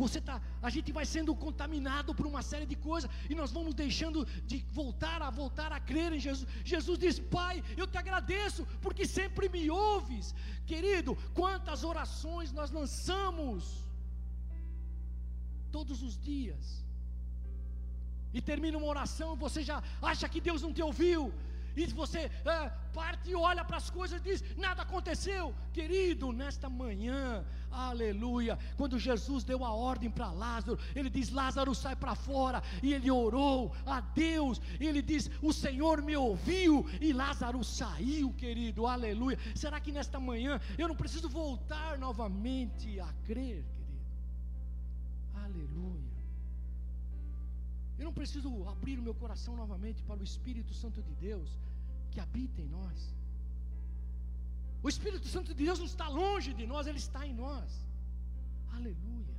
Você 0.02 0.20
tá, 0.28 0.36
a 0.68 0.70
gente 0.76 0.89
vai 0.97 1.06
sendo 1.14 1.32
contaminado 1.45 2.16
por 2.18 2.26
uma 2.32 2.41
série 2.50 2.68
de 2.72 2.78
coisas 2.89 3.10
e 3.30 3.36
nós 3.39 3.52
vamos 3.58 3.74
deixando 3.84 4.20
de 4.52 4.58
voltar 4.80 5.20
a 5.22 5.30
voltar 5.30 5.72
a 5.78 5.80
crer 5.89 6.12
em 6.14 6.22
Jesus. 6.28 6.47
Jesus 6.74 6.97
diz: 7.06 7.16
Pai, 7.38 7.56
eu 7.82 7.86
te 7.86 7.97
agradeço 8.04 8.66
porque 8.86 9.06
sempre 9.20 9.50
me 9.56 9.64
ouves, 9.70 10.34
querido. 10.72 11.18
Quantas 11.41 11.84
orações 11.84 12.54
nós 12.60 12.72
lançamos 12.80 13.66
todos 15.78 16.02
os 16.08 16.18
dias 16.30 16.66
e 18.34 18.41
termina 18.50 18.78
uma 18.78 18.88
oração, 18.95 19.36
você 19.36 19.62
já 19.70 19.84
acha 20.02 20.30
que 20.30 20.39
Deus 20.50 20.62
não 20.62 20.74
te 20.78 20.82
ouviu, 20.82 21.22
e 21.76 21.86
você 21.88 22.20
é, 22.45 22.70
parte 22.93 23.30
e 23.32 23.36
olha 23.36 23.64
para 23.64 23.78
as 23.78 23.89
coisas 23.89 24.20
e 24.20 24.24
diz: 24.30 24.43
nada 24.58 24.82
aconteceu, 24.84 25.54
querido, 25.74 26.32
nesta 26.32 26.70
manhã, 26.70 27.45
aleluia. 27.72 28.57
Quando 28.78 28.99
Jesus 28.99 29.43
deu 29.43 29.63
a 29.63 29.72
ordem 29.72 30.09
para 30.09 30.32
Lázaro, 30.32 30.80
ele 30.95 31.09
diz: 31.09 31.30
Lázaro 31.30 31.74
sai 31.76 31.95
para 31.95 32.15
fora, 32.15 32.61
e 32.82 32.93
ele 32.93 33.09
orou 33.09 33.74
a 33.86 34.01
Deus, 34.01 34.61
ele 34.80 35.01
diz: 35.01 35.30
O 35.41 35.53
Senhor 35.53 36.01
me 36.01 36.15
ouviu, 36.15 36.86
e 37.01 37.13
Lázaro 37.13 37.63
saiu, 37.63 38.34
querido, 38.34 38.88
aleluia. 38.88 39.38
Será 39.55 39.80
que 39.80 39.91
nesta 39.91 40.20
manhã 40.20 40.59
eu 40.78 40.88
não 40.88 40.95
preciso 40.95 41.30
voltar 41.30 41.97
novamente 41.97 42.99
a 42.99 43.11
crer, 43.26 43.63
querido? 43.76 44.05
Aleluia. 45.36 46.09
Eu 47.97 48.05
não 48.05 48.13
preciso 48.13 48.67
abrir 48.67 48.97
o 48.97 49.01
meu 49.01 49.13
coração 49.13 49.55
novamente 49.57 50.01
para 50.03 50.20
o 50.20 50.24
Espírito 50.24 50.74
Santo 50.74 51.01
de 51.01 51.13
Deus 51.15 51.59
que 52.11 52.20
habita 52.20 52.61
em 52.61 52.67
nós. 52.67 53.18
O 54.82 54.88
Espírito 54.88 55.27
Santo 55.27 55.53
de 55.53 55.65
Deus 55.65 55.80
não 55.80 55.86
está 55.86 56.07
longe 56.07 56.53
de 56.53 56.65
nós, 56.65 56.88
ele 56.88 56.97
está 56.97 57.27
em 57.27 57.34
nós. 57.34 57.86
Aleluia. 58.71 59.36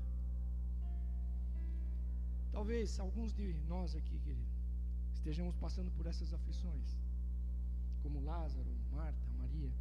Talvez 2.53 2.99
alguns 3.01 3.33
de 3.33 3.55
nós 3.69 3.95
aqui, 3.97 4.19
querido, 4.19 4.47
estejamos 5.15 5.55
passando 5.57 5.91
por 5.93 6.07
essas 6.07 6.35
aflições, 6.35 6.99
como 8.03 8.23
Lázaro, 8.23 8.71
Marta, 8.93 9.27
Maria. 9.39 9.73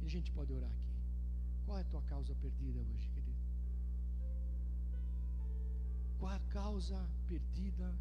E 0.00 0.06
a 0.06 0.08
gente 0.08 0.30
pode 0.32 0.52
orar 0.52 0.70
aqui. 0.70 0.88
Qual 1.66 1.76
é 1.76 1.82
a 1.82 1.84
tua 1.84 2.02
causa 2.02 2.34
perdida 2.36 2.80
hoje, 2.80 3.10
querido? 3.10 3.36
Qual 6.18 6.32
a 6.32 6.40
causa 6.48 7.06
perdida 7.26 7.94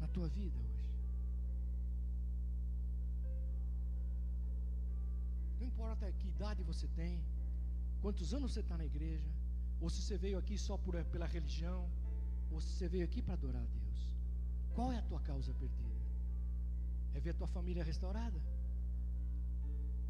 na 0.00 0.08
tua 0.08 0.28
vida 0.28 0.56
hoje? 0.58 0.86
Não 5.60 5.66
importa 5.66 6.10
que 6.12 6.28
idade 6.28 6.62
você 6.62 6.86
tem, 6.88 7.22
quantos 8.00 8.32
anos 8.32 8.52
você 8.52 8.60
está 8.60 8.76
na 8.76 8.84
igreja, 8.84 9.28
ou 9.80 9.90
se 9.90 10.02
você 10.02 10.16
veio 10.16 10.38
aqui 10.38 10.56
só 10.58 10.76
por, 10.76 11.02
pela 11.06 11.26
religião, 11.26 11.88
ou 12.50 12.60
se 12.60 12.70
você 12.72 12.88
veio 12.88 13.04
aqui 13.04 13.20
para 13.22 13.34
adorar 13.34 13.62
a 13.62 13.66
Deus. 13.66 14.10
Qual 14.74 14.92
é 14.92 14.98
a 14.98 15.02
tua 15.02 15.20
causa 15.20 15.52
perdida? 15.54 15.98
É 17.14 17.20
ver 17.20 17.30
a 17.30 17.34
tua 17.34 17.46
família 17.46 17.84
restaurada? 17.84 18.40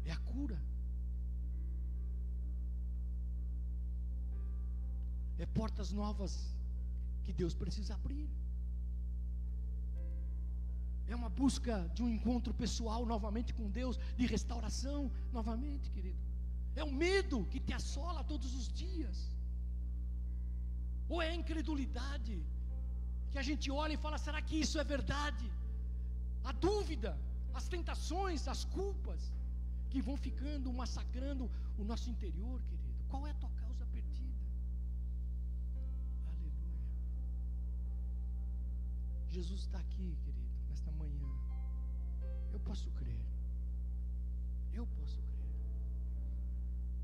É 0.05 0.11
a 0.11 0.17
cura? 0.17 0.59
é 5.39 5.45
portas 5.45 5.91
novas 5.91 6.53
que 7.23 7.31
Deus 7.31 7.53
precisa 7.55 7.95
abrir. 7.95 8.29
É 11.13 11.15
uma 11.21 11.29
busca 11.41 11.75
de 11.95 12.01
um 12.05 12.09
encontro 12.15 12.53
pessoal 12.63 13.01
novamente 13.13 13.51
com 13.57 13.67
Deus, 13.79 13.95
de 14.19 14.25
restauração 14.35 14.99
novamente, 15.37 15.87
querido. 15.95 16.21
É 16.81 16.83
o 16.89 16.91
medo 17.05 17.37
que 17.51 17.59
te 17.67 17.73
assola 17.79 18.23
todos 18.31 18.51
os 18.59 18.67
dias. 18.81 19.17
Ou 21.13 21.19
é 21.25 21.29
a 21.31 21.39
incredulidade 21.41 22.35
que 23.31 23.39
a 23.43 23.45
gente 23.49 23.67
olha 23.83 23.93
e 23.95 24.03
fala: 24.05 24.19
será 24.27 24.41
que 24.47 24.57
isso 24.65 24.77
é 24.83 24.85
verdade? 24.95 25.47
A 26.51 26.53
dúvida, 26.67 27.11
as 27.59 27.67
tentações, 27.75 28.47
as 28.55 28.63
culpas 28.77 29.21
que 29.91 30.01
vão 30.07 30.17
ficando 30.27 30.71
massacrando 30.81 31.45
o 31.81 31.83
nosso 31.91 32.07
interior, 32.15 32.57
querido. 32.69 32.99
Qual 33.11 33.25
é 33.27 33.31
a 33.31 33.39
tua 33.41 33.49
Jesus 39.29 39.61
está 39.61 39.77
aqui, 39.77 40.17
querido, 40.25 40.48
nesta 40.89 40.91
manhã. 40.91 41.29
Eu 42.51 42.59
posso 42.59 42.89
crer. 42.91 43.23
Eu 44.73 44.85
posso 44.87 45.21
crer. 45.21 45.49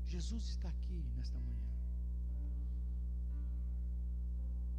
Jesus 0.06 0.44
está 0.44 0.68
aqui 0.68 1.04
nesta 1.16 1.38
manhã. 1.38 1.66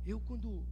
Eu, 0.05 0.19
quando 0.21 0.65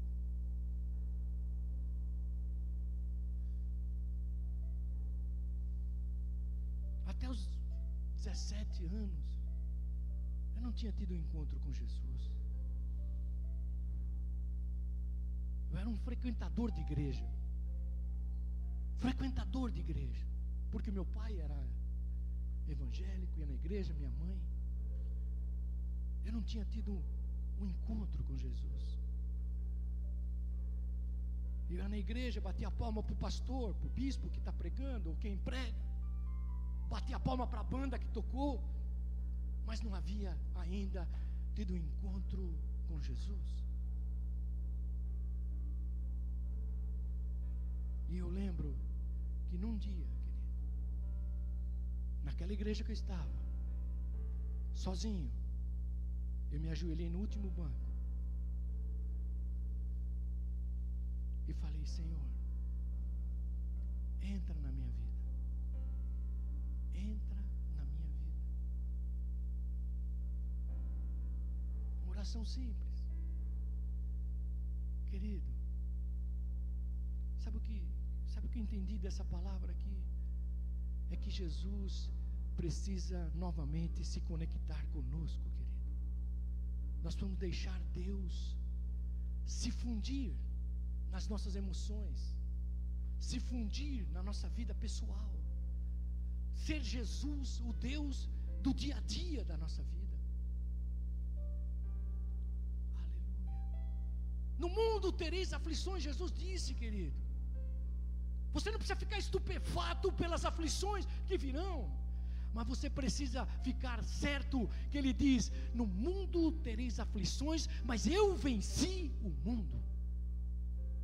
até 7.06 7.30
os 7.30 7.50
17 8.16 8.86
anos, 8.86 9.26
eu 10.56 10.62
não 10.62 10.72
tinha 10.72 10.92
tido 10.94 11.14
um 11.14 11.18
encontro 11.18 11.60
com 11.60 11.72
Jesus. 11.74 12.32
Eu 15.72 15.78
era 15.80 15.90
um 15.90 15.98
frequentador 15.98 16.72
de 16.72 16.80
igreja. 16.80 17.35
Frequentador 19.00 19.72
de 19.72 19.80
igreja. 19.80 20.26
Porque 20.72 20.92
meu 20.92 21.06
pai 21.06 21.40
era 21.40 21.58
evangélico, 22.68 23.40
ia 23.40 23.46
na 23.46 23.54
igreja, 23.54 23.94
minha 23.94 24.10
mãe. 24.12 24.40
Eu 26.26 26.34
não 26.34 26.42
tinha 26.42 26.66
tido 26.66 26.92
um, 27.60 27.66
encontro 27.66 28.24
com 28.24 28.38
Jesus. 28.38 29.00
Eu 31.70 31.78
ia 31.78 31.90
na 31.90 31.98
igreja, 31.98 32.42
batia 32.42 32.68
a 32.68 32.72
palma 32.72 33.02
para 33.02 33.14
o 33.14 33.18
pastor, 33.18 33.74
para 33.76 33.88
o 33.88 33.90
bispo 33.92 34.30
que 34.30 34.40
está 34.40 34.52
pregando, 34.52 35.10
ou 35.10 35.16
quem 35.18 35.38
prega. 35.38 35.84
Batia 36.90 37.18
a 37.18 37.20
palma 37.20 37.48
para 37.48 37.62
a 37.62 37.64
banda 37.64 37.98
que 37.98 38.08
tocou. 38.10 38.64
Mas 39.66 39.82
não 39.82 39.96
havia 39.96 40.38
ainda 40.56 41.08
tido 41.56 41.74
um 41.74 41.78
encontro 41.78 42.54
com 42.88 43.02
Jesus. 43.02 43.65
E 48.10 48.18
eu 48.18 48.30
lembro 48.30 48.76
que 49.50 49.58
num 49.58 49.78
dia, 49.78 50.08
querido, 50.08 50.26
naquela 52.24 52.54
igreja 52.54 52.84
que 52.84 52.92
eu 52.92 53.00
estava, 53.02 53.46
sozinho, 54.74 55.32
eu 56.52 56.60
me 56.60 56.70
ajoelhei 56.70 57.10
no 57.10 57.20
último 57.20 57.50
banco 57.50 57.86
e 61.48 61.54
falei: 61.54 61.86
Senhor, 61.86 62.28
entra 64.22 64.56
na 64.60 64.72
minha 64.72 64.90
vida, 64.90 65.22
entra 66.94 67.42
na 67.78 67.86
minha 67.86 68.08
vida. 68.22 68.42
Uma 72.04 72.12
oração 72.12 72.46
simples, 72.46 73.04
querido. 75.12 75.54
Sabe 77.44 77.58
o 77.58 77.62
que 77.62 77.95
que 78.56 78.60
eu 78.62 78.68
entendi 78.68 78.98
dessa 79.06 79.24
palavra 79.36 79.70
aqui? 79.76 79.98
É 81.14 81.16
que 81.24 81.32
Jesus 81.42 81.94
precisa 82.60 83.20
novamente 83.46 84.00
se 84.12 84.20
conectar 84.30 84.84
conosco, 84.96 85.46
querido. 85.58 85.90
Nós 87.06 87.16
vamos 87.22 87.38
deixar 87.48 87.80
Deus 88.04 88.34
se 89.58 89.70
fundir 89.82 90.32
nas 91.14 91.28
nossas 91.32 91.54
emoções, 91.64 92.22
se 93.28 93.40
fundir 93.50 94.08
na 94.16 94.24
nossa 94.30 94.48
vida 94.60 94.74
pessoal. 94.86 95.34
Ser 96.66 96.82
Jesus, 96.96 97.60
o 97.70 97.74
Deus 97.74 98.30
do 98.66 98.74
dia 98.74 98.96
a 99.02 99.04
dia 99.18 99.44
da 99.52 99.58
nossa 99.64 99.84
vida. 99.96 100.18
Aleluia. 103.04 103.46
No 104.64 104.70
mundo 104.80 105.12
tereis 105.26 105.52
aflições, 105.60 106.02
Jesus 106.10 106.32
disse, 106.46 106.74
querido. 106.84 107.25
Você 108.56 108.70
não 108.72 108.80
precisa 108.82 109.04
ficar 109.04 109.18
estupefato 109.24 110.08
pelas 110.20 110.44
aflições 110.50 111.06
que 111.28 111.38
virão, 111.46 111.78
mas 112.56 112.68
você 112.72 112.88
precisa 113.00 113.42
ficar 113.68 113.98
certo 114.22 114.58
que 114.90 114.98
Ele 115.00 115.12
diz: 115.24 115.52
No 115.80 115.86
mundo 116.06 116.42
tereis 116.68 116.98
aflições, 117.06 117.64
mas 117.90 118.08
eu 118.20 118.26
venci 118.46 118.98
o 119.30 119.32
mundo. 119.48 119.78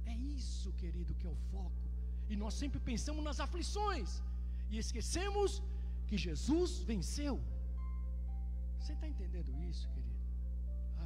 É 0.05 0.15
isso, 0.37 0.71
querido, 0.83 1.17
que 1.19 1.27
é 1.27 1.33
o 1.35 1.41
foco. 1.51 1.83
E 2.29 2.37
nós 2.43 2.53
sempre 2.61 2.79
pensamos 2.91 3.23
nas 3.29 3.41
aflições 3.45 4.09
e 4.69 4.77
esquecemos 4.83 5.61
que 6.07 6.17
Jesus 6.27 6.71
venceu. 6.93 7.35
Você 8.79 8.93
está 8.93 9.07
entendendo 9.13 9.51
isso, 9.69 9.85
querido? 9.95 10.21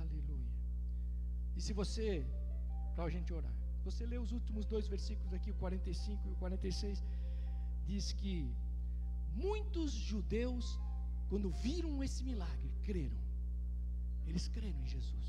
Aleluia. 0.01 0.53
E 1.57 1.61
se 1.67 1.73
você, 1.81 2.07
para 2.95 3.05
a 3.05 3.13
gente 3.15 3.33
orar, 3.39 3.55
você 3.88 4.03
lê 4.11 4.17
os 4.17 4.31
últimos 4.38 4.65
dois 4.73 4.88
versículos 4.88 5.33
aqui, 5.38 5.51
o 5.51 5.55
45 5.55 6.27
e 6.27 6.31
o 6.31 6.36
46, 6.38 7.03
diz 7.89 8.05
que 8.21 8.36
muitos 9.45 9.91
judeus, 9.91 10.65
quando 11.29 11.49
viram 11.65 12.03
esse 12.03 12.23
milagre, 12.23 12.71
creram. 12.88 13.21
Eles 14.25 14.47
creram 14.47 14.79
em 14.83 14.88
Jesus. 14.88 15.27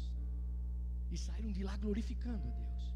E 1.13 1.19
saíram 1.19 1.53
de 1.53 1.63
lá 1.69 1.77
glorificando 1.77 2.49
a 2.49 2.53
Deus. 2.63 2.95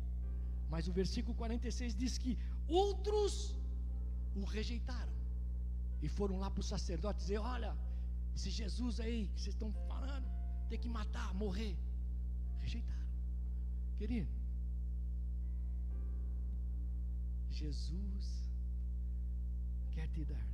Mas 0.73 0.89
o 0.89 0.93
versículo 0.93 1.35
46 1.35 1.95
diz 1.95 2.17
que 2.17 2.39
outros 2.67 3.55
o 4.35 4.45
rejeitaram. 4.45 5.13
E 6.03 6.09
foram 6.09 6.39
lá 6.39 6.51
para 6.51 6.61
o 6.61 6.69
sacerdote 6.75 7.19
dizer: 7.19 7.39
Olha, 7.39 7.77
esse 8.35 8.51
Jesus 8.51 8.99
aí 8.99 9.29
que 9.35 9.41
vocês 9.41 9.55
estão 9.55 9.71
falando, 9.91 10.27
tem 10.71 10.79
que 10.79 10.89
matar, 10.89 11.35
morrer. 11.35 11.77
Rejeitaram. 12.61 13.09
Querido, 13.99 14.40
Jesus 17.51 18.27
quer 19.93 20.09
te 20.09 20.25
dar. 20.25 20.47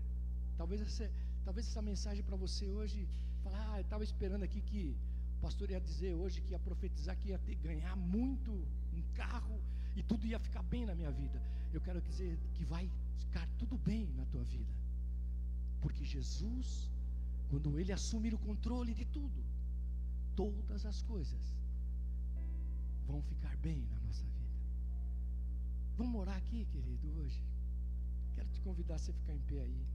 Talvez 0.56 0.80
essa, 0.80 1.10
talvez 1.44 1.66
essa 1.68 1.82
mensagem 1.82 2.22
para 2.22 2.36
você 2.36 2.66
hoje, 2.66 3.08
falar, 3.42 3.64
ah, 3.72 3.78
eu 3.78 3.82
estava 3.82 4.04
esperando 4.04 4.42
aqui 4.42 4.60
que 4.60 4.96
o 5.38 5.40
pastor 5.40 5.70
ia 5.70 5.80
dizer 5.80 6.14
hoje 6.14 6.40
que 6.40 6.52
ia 6.52 6.58
profetizar 6.58 7.16
que 7.16 7.28
ia 7.28 7.38
ter, 7.38 7.54
ganhar 7.56 7.94
muito 7.96 8.52
um 8.52 9.02
carro 9.14 9.60
e 9.94 10.02
tudo 10.02 10.26
ia 10.26 10.38
ficar 10.38 10.62
bem 10.62 10.86
na 10.86 10.94
minha 10.94 11.10
vida. 11.10 11.40
Eu 11.72 11.80
quero 11.80 12.00
dizer 12.00 12.38
que 12.54 12.64
vai 12.64 12.90
ficar 13.18 13.46
tudo 13.58 13.76
bem 13.78 14.06
na 14.16 14.24
tua 14.26 14.44
vida. 14.44 14.74
Porque 15.80 16.04
Jesus, 16.04 16.90
quando 17.50 17.78
ele 17.78 17.92
assumir 17.92 18.34
o 18.34 18.38
controle 18.38 18.94
de 18.94 19.04
tudo, 19.04 19.44
todas 20.34 20.84
as 20.84 21.02
coisas 21.02 21.56
vão 23.06 23.22
ficar 23.22 23.56
bem 23.58 23.86
na 23.92 24.00
nossa 24.00 24.24
vida. 24.24 24.35
Vamos 25.96 26.12
morar 26.12 26.36
aqui, 26.36 26.66
querido, 26.66 27.08
hoje. 27.18 27.42
Quero 28.34 28.48
te 28.50 28.60
convidar 28.60 28.96
a 28.96 28.98
você 28.98 29.12
ficar 29.14 29.32
em 29.32 29.40
pé 29.40 29.60
aí. 29.60 29.86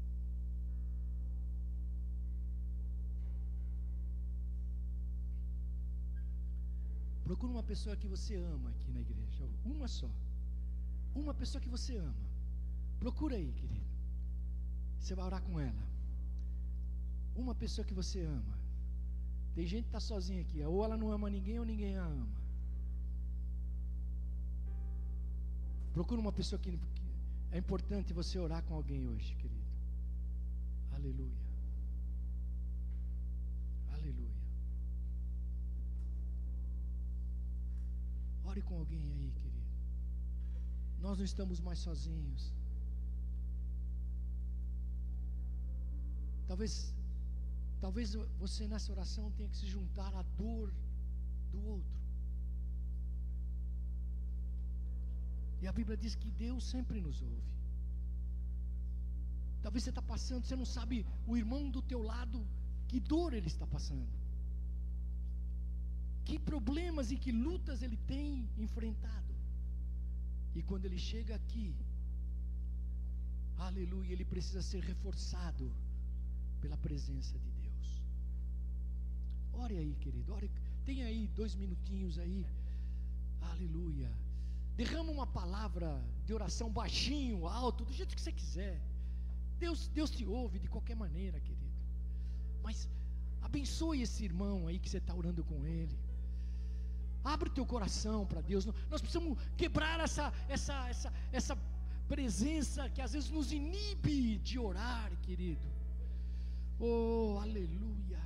Procura 7.23 7.51
uma 7.51 7.63
pessoa 7.63 7.95
que 7.95 8.07
você 8.07 8.35
ama 8.35 8.71
aqui 8.71 8.91
na 8.91 8.99
igreja. 8.99 9.47
Uma 9.63 9.87
só. 9.87 10.09
Uma 11.13 11.35
pessoa 11.35 11.61
que 11.61 11.69
você 11.69 11.97
ama. 11.97 12.25
Procura 12.99 13.35
aí, 13.35 13.51
querido. 13.53 13.85
Você 14.99 15.13
vai 15.13 15.25
orar 15.25 15.41
com 15.43 15.59
ela. 15.59 15.83
Uma 17.35 17.53
pessoa 17.53 17.85
que 17.85 17.93
você 17.93 18.21
ama. 18.21 18.57
Tem 19.53 19.67
gente 19.67 19.83
que 19.83 19.89
está 19.89 19.99
sozinha 19.99 20.41
aqui. 20.41 20.63
Ou 20.63 20.83
ela 20.83 20.97
não 20.97 21.11
ama 21.11 21.29
ninguém 21.29 21.59
ou 21.59 21.65
ninguém 21.65 21.95
a 21.95 22.03
ama. 22.03 22.40
Procura 25.93 26.21
uma 26.21 26.31
pessoa 26.31 26.59
que, 26.59 26.79
é 27.51 27.57
importante 27.57 28.13
você 28.13 28.39
orar 28.39 28.63
com 28.63 28.75
alguém 28.75 29.07
hoje, 29.07 29.35
querido. 29.35 29.61
Aleluia. 30.93 31.37
Aleluia. 33.91 34.35
Ore 38.45 38.61
com 38.61 38.75
alguém 38.77 39.11
aí, 39.11 39.31
querido. 39.41 39.61
Nós 41.01 41.17
não 41.17 41.25
estamos 41.25 41.59
mais 41.59 41.79
sozinhos. 41.79 42.53
Talvez, 46.47 46.93
talvez 47.79 48.13
você 48.39 48.67
nessa 48.67 48.91
oração 48.91 49.31
tenha 49.31 49.49
que 49.49 49.57
se 49.57 49.67
juntar 49.67 50.13
à 50.15 50.21
dor 50.37 50.71
do 51.51 51.65
outro. 51.65 52.00
E 55.61 55.67
a 55.67 55.71
Bíblia 55.71 55.95
diz 55.95 56.15
que 56.15 56.31
Deus 56.31 56.63
sempre 56.73 56.99
nos 56.99 57.21
ouve. 57.21 57.51
Talvez 59.61 59.83
você 59.83 59.91
está 59.91 60.01
passando, 60.01 60.45
você 60.45 60.55
não 60.55 60.65
sabe 60.65 61.05
o 61.27 61.37
irmão 61.37 61.69
do 61.69 61.81
teu 61.83 62.01
lado, 62.01 62.39
que 62.87 62.99
dor 62.99 63.33
ele 63.33 63.47
está 63.47 63.67
passando. 63.67 64.19
Que 66.25 66.39
problemas 66.39 67.11
e 67.11 67.17
que 67.17 67.31
lutas 67.31 67.83
ele 67.83 67.97
tem 68.13 68.49
enfrentado. 68.57 69.35
E 70.55 70.63
quando 70.63 70.85
ele 70.85 70.97
chega 70.97 71.35
aqui, 71.35 71.75
aleluia, 73.57 74.13
ele 74.13 74.25
precisa 74.25 74.63
ser 74.63 74.81
reforçado 74.83 75.71
pela 76.59 76.77
presença 76.77 77.37
de 77.37 77.51
Deus. 77.51 77.87
Ore 79.53 79.77
aí, 79.77 79.95
querido, 79.95 80.33
ore, 80.33 80.49
tem 80.85 81.03
aí 81.03 81.27
dois 81.35 81.55
minutinhos 81.55 82.17
aí, 82.17 82.45
aleluia. 83.41 84.11
Derrama 84.75 85.11
uma 85.11 85.27
palavra 85.27 86.01
de 86.25 86.33
oração 86.33 86.69
baixinho, 86.71 87.47
alto, 87.47 87.85
do 87.85 87.93
jeito 87.93 88.15
que 88.15 88.21
você 88.21 88.31
quiser. 88.31 88.81
Deus, 89.59 89.87
Deus 89.89 90.09
te 90.09 90.25
ouve 90.25 90.57
de 90.59 90.67
qualquer 90.67 90.95
maneira, 90.95 91.39
querido. 91.39 91.71
Mas 92.63 92.87
abençoe 93.41 94.01
esse 94.01 94.23
irmão 94.23 94.67
aí 94.67 94.79
que 94.79 94.89
você 94.89 94.97
está 94.97 95.13
orando 95.13 95.43
com 95.43 95.65
ele. 95.65 95.97
Abre 97.23 97.49
o 97.49 97.51
teu 97.51 97.65
coração 97.65 98.25
para 98.25 98.41
Deus. 98.41 98.65
Nós 98.89 99.01
precisamos 99.01 99.37
quebrar 99.55 99.99
essa, 99.99 100.33
essa, 100.49 100.89
essa, 100.89 101.13
essa 101.31 101.57
presença 102.07 102.89
que 102.89 103.01
às 103.01 103.13
vezes 103.13 103.29
nos 103.29 103.51
inibe 103.51 104.37
de 104.39 104.57
orar, 104.57 105.11
querido. 105.21 105.67
Oh, 106.79 107.37
aleluia. 107.39 108.19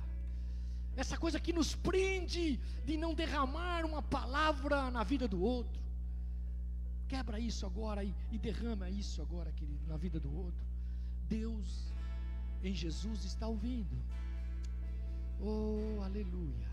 Essa 0.96 1.18
coisa 1.18 1.38
que 1.38 1.52
nos 1.52 1.74
prende 1.74 2.58
de 2.86 2.96
não 2.96 3.12
derramar 3.12 3.84
uma 3.84 4.00
palavra 4.00 4.90
na 4.90 5.04
vida 5.04 5.28
do 5.28 5.42
outro. 5.42 5.85
Quebra 7.08 7.38
isso 7.38 7.64
agora 7.64 8.02
e, 8.02 8.14
e 8.32 8.38
derrama 8.38 8.90
isso 8.90 9.22
agora, 9.22 9.52
querido, 9.52 9.86
na 9.86 9.96
vida 9.96 10.18
do 10.18 10.34
outro. 10.34 10.66
Deus 11.28 11.92
em 12.62 12.74
Jesus 12.74 13.24
está 13.24 13.46
ouvindo. 13.46 13.96
Oh, 15.40 16.00
aleluia. 16.02 16.68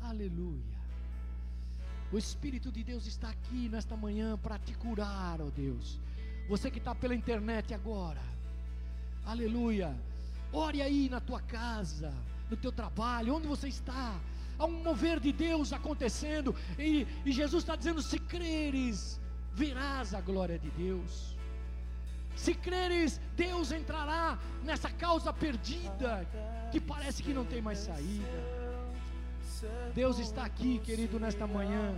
Aleluia. 0.00 0.82
O 2.10 2.18
Espírito 2.18 2.70
de 2.70 2.82
Deus 2.82 3.06
está 3.06 3.30
aqui 3.30 3.68
nesta 3.68 3.96
manhã 3.96 4.36
para 4.36 4.58
te 4.58 4.74
curar, 4.74 5.40
oh 5.40 5.50
Deus. 5.50 6.00
Você 6.48 6.70
que 6.70 6.78
está 6.78 6.94
pela 6.94 7.14
internet 7.14 7.72
agora. 7.72 8.20
Aleluia. 9.24 9.96
Ore 10.52 10.82
aí 10.82 11.08
na 11.08 11.20
tua 11.20 11.40
casa, 11.40 12.12
no 12.50 12.56
teu 12.56 12.72
trabalho, 12.72 13.34
onde 13.34 13.46
você 13.46 13.68
está 13.68 14.20
há 14.58 14.64
um 14.64 14.82
mover 14.82 15.20
de 15.20 15.32
Deus 15.32 15.72
acontecendo, 15.72 16.54
e, 16.78 17.06
e 17.24 17.32
Jesus 17.32 17.62
está 17.62 17.76
dizendo: 17.76 18.02
se 18.02 18.18
creres, 18.18 19.20
verás 19.52 20.14
a 20.14 20.20
glória 20.20 20.58
de 20.58 20.70
Deus. 20.70 21.36
Se 22.34 22.54
creres, 22.54 23.20
Deus 23.36 23.72
entrará 23.72 24.38
nessa 24.64 24.90
causa 24.90 25.32
perdida 25.32 26.26
que 26.70 26.80
parece 26.80 27.22
que 27.22 27.34
não 27.34 27.44
tem 27.44 27.60
mais 27.60 27.78
saída. 27.78 28.62
Deus 29.94 30.18
está 30.18 30.44
aqui, 30.44 30.78
querido, 30.78 31.20
nesta 31.20 31.46
manhã. 31.46 31.94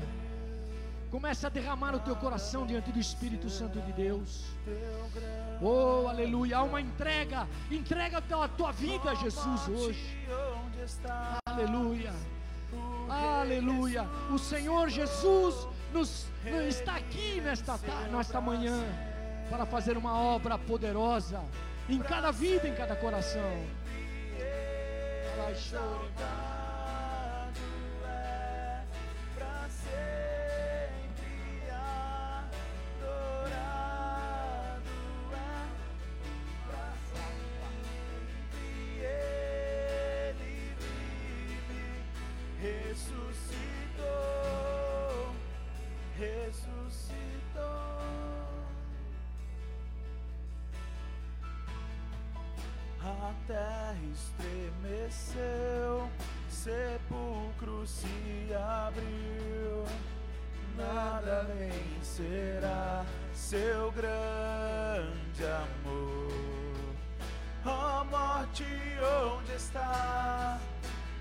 Comece 1.11 1.47
a 1.47 1.49
derramar 1.49 1.95
o 1.95 2.01
teu 2.01 2.17
coração 2.17 2.67
diante 2.67 2.91
do 2.91 2.99
Espírito 2.99 3.49
Santo 3.49 3.81
de 3.81 3.93
Deus. 3.93 4.45
Oh, 5.63 6.09
aleluia. 6.09 6.59
Há 6.59 6.63
uma 6.65 6.81
entrega. 6.81 7.47
Entrega 7.71 8.19
a 8.19 8.49
tua 8.49 8.73
vida 8.73 9.13
a 9.13 9.15
Jesus 9.15 9.69
hoje. 9.69 10.27
Aleluia. 11.47 12.13
Aleluia. 13.09 14.09
O 14.31 14.39
Senhor 14.39 14.89
Jesus 14.89 15.69
nos, 15.93 16.27
está 16.69 16.97
aqui 16.97 17.41
nesta, 17.41 17.79
nesta 18.11 18.41
manhã 18.41 18.83
para 19.51 19.67
fazer 19.67 19.97
uma 19.97 20.19
obra 20.19 20.59
poderosa 20.59 21.41
em 21.89 21.99
cada 21.99 22.31
vida, 22.31 22.67
em 22.67 22.75
cada 22.75 22.97
coração. 22.97 23.67
ressuscitou, 25.49 26.64
terra 53.47 53.97
estremeceu, 54.13 56.09
sepulcro 56.49 57.87
se 57.87 58.53
abriu, 58.55 59.85
nada 60.77 61.45
vencerá 61.45 63.05
seu 63.33 63.93
grande 63.93 65.45
amor. 65.45 66.33
Ó 67.67 68.01
oh, 68.01 68.05
morte, 68.05 68.65
onde 69.37 69.53
está? 69.53 70.59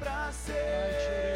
para 0.00 0.32
sempre 0.32 1.35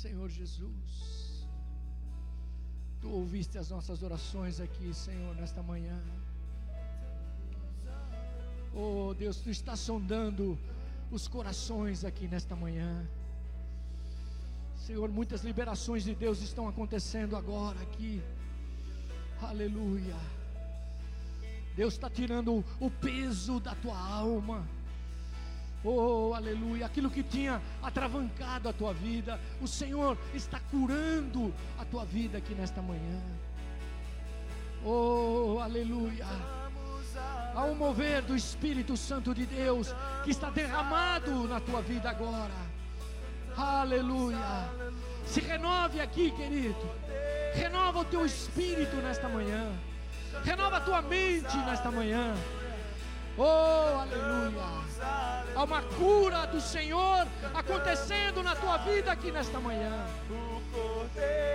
Senhor 0.00 0.30
Jesus, 0.30 1.46
Tu 3.02 3.08
ouviste 3.10 3.58
as 3.58 3.68
nossas 3.68 4.02
orações 4.02 4.58
aqui, 4.58 4.94
Senhor, 4.94 5.34
nesta 5.36 5.62
manhã. 5.62 5.98
Oh 8.74 9.12
Deus, 9.12 9.36
Tu 9.42 9.50
está 9.50 9.76
sondando 9.76 10.58
os 11.10 11.28
corações 11.28 12.02
aqui 12.02 12.26
nesta 12.26 12.56
manhã. 12.56 13.06
Senhor, 14.86 15.10
muitas 15.10 15.42
liberações 15.44 16.02
de 16.02 16.14
Deus 16.14 16.40
estão 16.40 16.66
acontecendo 16.66 17.36
agora 17.36 17.78
aqui. 17.82 18.22
Aleluia. 19.42 20.16
Deus 21.76 21.92
está 21.92 22.08
tirando 22.08 22.64
o 22.80 22.90
peso 22.90 23.60
da 23.60 23.74
tua 23.74 23.98
alma. 23.98 24.66
Oh, 25.84 26.32
aleluia. 26.34 26.86
Aquilo 26.86 27.10
que 27.10 27.22
tinha 27.22 27.60
atravancado 27.82 28.68
a 28.68 28.72
tua 28.72 28.92
vida, 28.92 29.40
o 29.60 29.66
Senhor 29.66 30.16
está 30.34 30.60
curando 30.70 31.52
a 31.78 31.84
tua 31.84 32.04
vida 32.04 32.38
aqui 32.38 32.54
nesta 32.54 32.82
manhã. 32.82 33.22
Oh, 34.84 35.58
aleluia. 35.62 36.26
Há 37.54 37.64
um 37.64 37.74
mover 37.74 38.22
do 38.22 38.36
Espírito 38.36 38.96
Santo 38.96 39.34
de 39.34 39.44
Deus 39.46 39.94
que 40.24 40.30
está 40.30 40.50
derramado 40.50 41.48
na 41.48 41.60
tua 41.60 41.82
vida 41.82 42.08
agora. 42.10 42.70
Aleluia. 43.56 44.70
Se 45.26 45.40
renove 45.40 46.00
aqui, 46.00 46.30
querido. 46.30 46.88
Renova 47.54 48.00
o 48.00 48.04
teu 48.04 48.24
espírito 48.24 48.96
nesta 48.96 49.28
manhã. 49.28 49.66
Renova 50.44 50.76
a 50.76 50.80
tua 50.80 51.02
mente 51.02 51.56
nesta 51.58 51.90
manhã. 51.90 52.34
Oh, 53.42 54.00
aleluia. 54.00 54.60
Há 55.56 55.64
uma 55.64 55.80
cura 55.80 56.46
do 56.48 56.60
Senhor 56.60 57.26
acontecendo 57.54 58.42
na 58.42 58.54
tua 58.54 58.76
vida 58.78 59.10
aqui 59.10 59.30
nesta 59.30 59.58
manhã. 59.58 60.06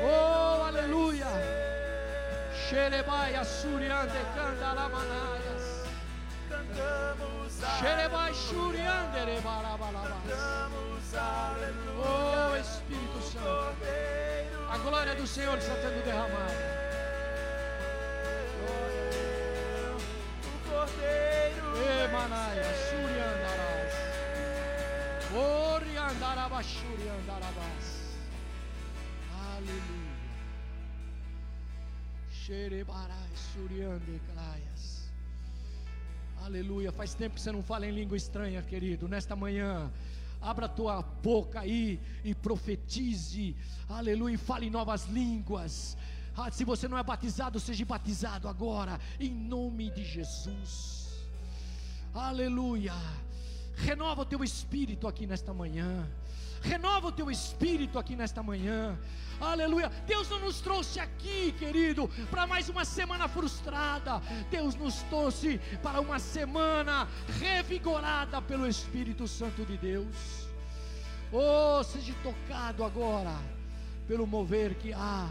Oh, 0.03 0.63
aleluia. 0.63 1.27
Xerebai 2.67 3.35
assuriande 3.35 4.17
candalamanaias. 4.33 5.85
Xerebai 7.79 8.33
xuriande 8.33 9.41
barabalabas. 9.43 10.65
Oh 11.99 12.55
Espírito 12.57 13.21
Santo, 13.21 13.77
a 14.71 14.77
glória 14.79 15.13
do 15.13 15.27
Senhor 15.27 15.57
está 15.59 15.75
sendo 15.75 16.03
derramada. 16.03 16.85
O 18.67 19.44
Cordeiro. 20.75 21.67
Emanaia, 22.03 22.69
Suriandarás. 22.89 23.93
Oriandarabas, 25.33 26.65
Suriandarabas. 26.65 27.85
Aleluia. 29.55 30.15
Xerebarás, 32.29 33.39
Suriande, 33.53 34.21
Claias. 34.31 35.11
Aleluia. 36.43 36.91
Faz 36.91 37.13
tempo 37.13 37.35
que 37.35 37.41
você 37.41 37.51
não 37.51 37.63
fala 37.63 37.87
em 37.87 37.91
língua 37.91 38.17
estranha, 38.17 38.61
querido. 38.61 39.07
Nesta 39.07 39.35
manhã. 39.35 39.91
Abra 40.41 40.67
tua 40.67 41.01
boca 41.01 41.61
aí 41.61 41.99
e 42.23 42.35
profetize, 42.35 43.55
aleluia, 43.89 44.35
e 44.35 44.37
fale 44.37 44.67
em 44.67 44.69
novas 44.69 45.05
línguas. 45.05 45.97
Ah, 46.37 46.51
se 46.51 46.65
você 46.65 46.87
não 46.87 46.97
é 46.97 47.03
batizado, 47.03 47.59
seja 47.59 47.85
batizado 47.85 48.47
agora, 48.47 48.99
em 49.19 49.33
nome 49.33 49.89
de 49.89 50.03
Jesus. 50.03 51.25
Aleluia. 52.13 52.93
Renova 53.75 54.21
o 54.21 54.25
teu 54.25 54.43
espírito 54.43 55.07
aqui 55.07 55.25
nesta 55.25 55.53
manhã. 55.53 56.09
Renova 56.61 57.07
o 57.07 57.11
teu 57.11 57.29
espírito 57.29 57.99
aqui 57.99 58.15
nesta 58.15 58.41
manhã. 58.41 58.97
Aleluia. 59.39 59.89
Deus 60.07 60.29
não 60.29 60.39
nos 60.39 60.61
trouxe 60.61 60.99
aqui, 60.99 61.53
querido, 61.53 62.09
para 62.29 62.47
mais 62.47 62.69
uma 62.69 62.83
semana 62.83 63.27
frustrada. 63.27 64.21
Deus 64.49 64.75
nos 64.75 65.03
trouxe 65.03 65.59
para 65.83 66.01
uma 66.01 66.19
semana 66.19 67.07
revigorada 67.39 68.41
pelo 68.41 68.67
Espírito 68.67 69.27
Santo 69.27 69.65
de 69.65 69.77
Deus. 69.77 70.15
Oh, 71.31 71.83
seja 71.83 72.13
tocado 72.23 72.83
agora 72.83 73.37
pelo 74.07 74.25
mover 74.25 74.75
que 74.75 74.93
há 74.93 75.29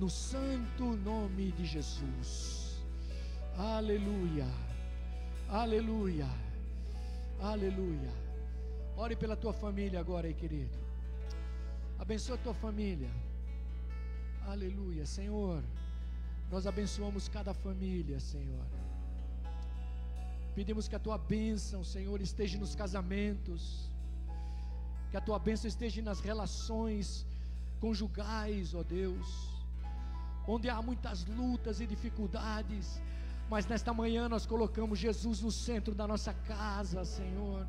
no 0.00 0.08
santo 0.08 0.84
nome 1.08 1.52
de 1.52 1.66
Jesus. 1.66 2.82
Aleluia. 3.58 4.46
Aleluia. 5.46 6.28
Aleluia. 7.38 8.12
Ore 8.96 9.14
pela 9.14 9.36
tua 9.36 9.52
família 9.52 10.00
agora 10.00 10.26
aí, 10.26 10.32
querido. 10.32 10.78
Abençoa 11.98 12.36
a 12.36 12.38
tua 12.38 12.54
família. 12.54 13.10
Aleluia, 14.46 15.04
Senhor. 15.04 15.62
Nós 16.50 16.66
abençoamos 16.66 17.28
cada 17.28 17.52
família, 17.52 18.18
Senhor. 18.20 18.66
Pedimos 20.54 20.88
que 20.88 20.96
a 20.96 20.98
tua 20.98 21.18
bênção, 21.18 21.84
Senhor, 21.84 22.22
esteja 22.22 22.58
nos 22.58 22.74
casamentos. 22.74 23.90
Que 25.10 25.18
a 25.18 25.20
tua 25.20 25.38
bênção 25.38 25.68
esteja 25.68 26.00
nas 26.00 26.20
relações 26.20 27.26
conjugais, 27.78 28.74
ó 28.74 28.82
Deus. 28.82 29.59
Onde 30.46 30.68
há 30.68 30.80
muitas 30.82 31.24
lutas 31.26 31.80
e 31.80 31.86
dificuldades, 31.86 33.00
mas 33.48 33.66
nesta 33.66 33.92
manhã 33.92 34.28
nós 34.28 34.46
colocamos 34.46 34.98
Jesus 34.98 35.40
no 35.40 35.50
centro 35.50 35.94
da 35.94 36.06
nossa 36.06 36.32
casa, 36.32 37.04
Senhor. 37.04 37.66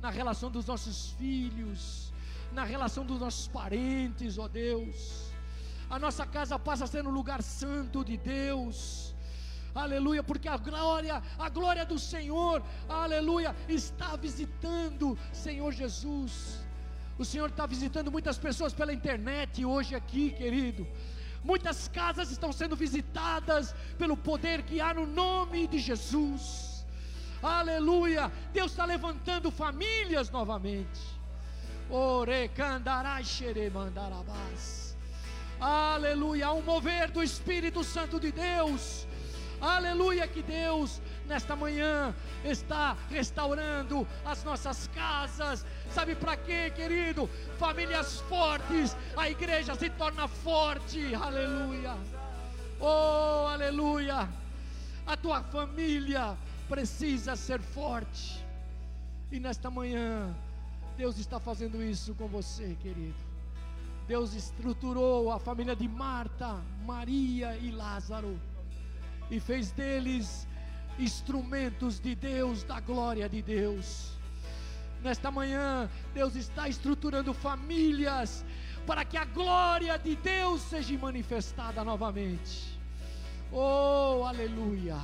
Na 0.00 0.10
relação 0.10 0.50
dos 0.50 0.66
nossos 0.66 1.10
filhos, 1.12 2.12
na 2.52 2.64
relação 2.64 3.04
dos 3.04 3.20
nossos 3.20 3.46
parentes, 3.48 4.38
ó 4.38 4.48
Deus. 4.48 5.30
A 5.88 5.98
nossa 5.98 6.24
casa 6.24 6.58
passa 6.58 6.84
a 6.84 6.86
ser 6.86 7.06
um 7.06 7.10
lugar 7.10 7.42
santo 7.42 8.04
de 8.04 8.16
Deus. 8.16 9.14
Aleluia, 9.74 10.22
porque 10.22 10.48
a 10.48 10.56
glória, 10.56 11.22
a 11.38 11.48
glória 11.48 11.84
do 11.84 11.98
Senhor, 11.98 12.62
aleluia, 12.88 13.54
está 13.68 14.16
visitando, 14.16 15.16
Senhor 15.32 15.72
Jesus. 15.72 16.64
O 17.18 17.24
Senhor 17.24 17.50
está 17.50 17.66
visitando 17.66 18.10
muitas 18.10 18.38
pessoas 18.38 18.72
pela 18.72 18.92
internet 18.92 19.64
hoje 19.64 19.94
aqui, 19.94 20.30
querido. 20.30 20.86
Muitas 21.42 21.88
casas 21.88 22.30
estão 22.30 22.52
sendo 22.52 22.76
visitadas 22.76 23.74
pelo 23.96 24.16
poder 24.16 24.62
que 24.62 24.80
há 24.80 24.92
no 24.92 25.06
nome 25.06 25.66
de 25.66 25.78
Jesus. 25.78 26.84
Aleluia. 27.42 28.30
Deus 28.52 28.72
está 28.72 28.84
levantando 28.84 29.50
famílias 29.50 30.30
novamente. 30.30 31.00
Aleluia. 35.58 36.52
Um 36.52 36.62
mover 36.62 37.10
do 37.10 37.22
Espírito 37.22 37.82
Santo 37.82 38.20
de 38.20 38.30
Deus. 38.30 39.06
Aleluia. 39.60 40.28
Que 40.28 40.42
Deus 40.42 41.00
nesta 41.30 41.54
manhã 41.54 42.12
está 42.44 42.96
restaurando 43.08 44.06
as 44.24 44.42
nossas 44.42 44.88
casas. 44.88 45.64
Sabe 45.90 46.16
para 46.16 46.36
quê, 46.36 46.70
querido? 46.74 47.30
Famílias 47.56 48.20
fortes, 48.22 48.96
a 49.16 49.30
igreja 49.30 49.76
se 49.76 49.88
torna 49.90 50.26
forte. 50.26 51.14
Aleluia. 51.14 51.96
Oh, 52.80 53.46
aleluia. 53.46 54.28
A 55.06 55.16
tua 55.16 55.40
família 55.44 56.36
precisa 56.68 57.36
ser 57.36 57.60
forte. 57.60 58.44
E 59.30 59.38
nesta 59.38 59.70
manhã, 59.70 60.34
Deus 60.96 61.16
está 61.16 61.38
fazendo 61.38 61.80
isso 61.80 62.12
com 62.14 62.26
você, 62.26 62.76
querido. 62.82 63.30
Deus 64.08 64.34
estruturou 64.34 65.30
a 65.30 65.38
família 65.38 65.76
de 65.76 65.86
Marta, 65.86 66.60
Maria 66.84 67.56
e 67.56 67.70
Lázaro 67.70 68.36
e 69.30 69.38
fez 69.38 69.70
deles 69.70 70.48
instrumentos 71.00 71.98
de 71.98 72.14
Deus, 72.14 72.62
da 72.62 72.78
glória 72.78 73.28
de 73.28 73.42
Deus. 73.42 74.12
Nesta 75.02 75.30
manhã, 75.30 75.88
Deus 76.12 76.36
está 76.36 76.68
estruturando 76.68 77.32
famílias 77.32 78.44
para 78.86 79.04
que 79.04 79.16
a 79.16 79.24
glória 79.24 79.98
de 79.98 80.14
Deus 80.16 80.60
seja 80.60 80.96
manifestada 80.98 81.82
novamente. 81.82 82.78
Oh, 83.50 84.24
aleluia! 84.26 84.98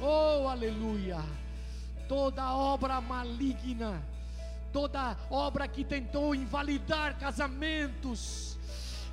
Oh, 0.00 0.46
aleluia! 0.46 1.20
Toda 2.06 2.54
obra 2.54 3.00
maligna, 3.00 4.02
toda 4.72 5.16
obra 5.30 5.66
que 5.66 5.84
tentou 5.84 6.34
invalidar 6.34 7.18
casamentos, 7.18 8.58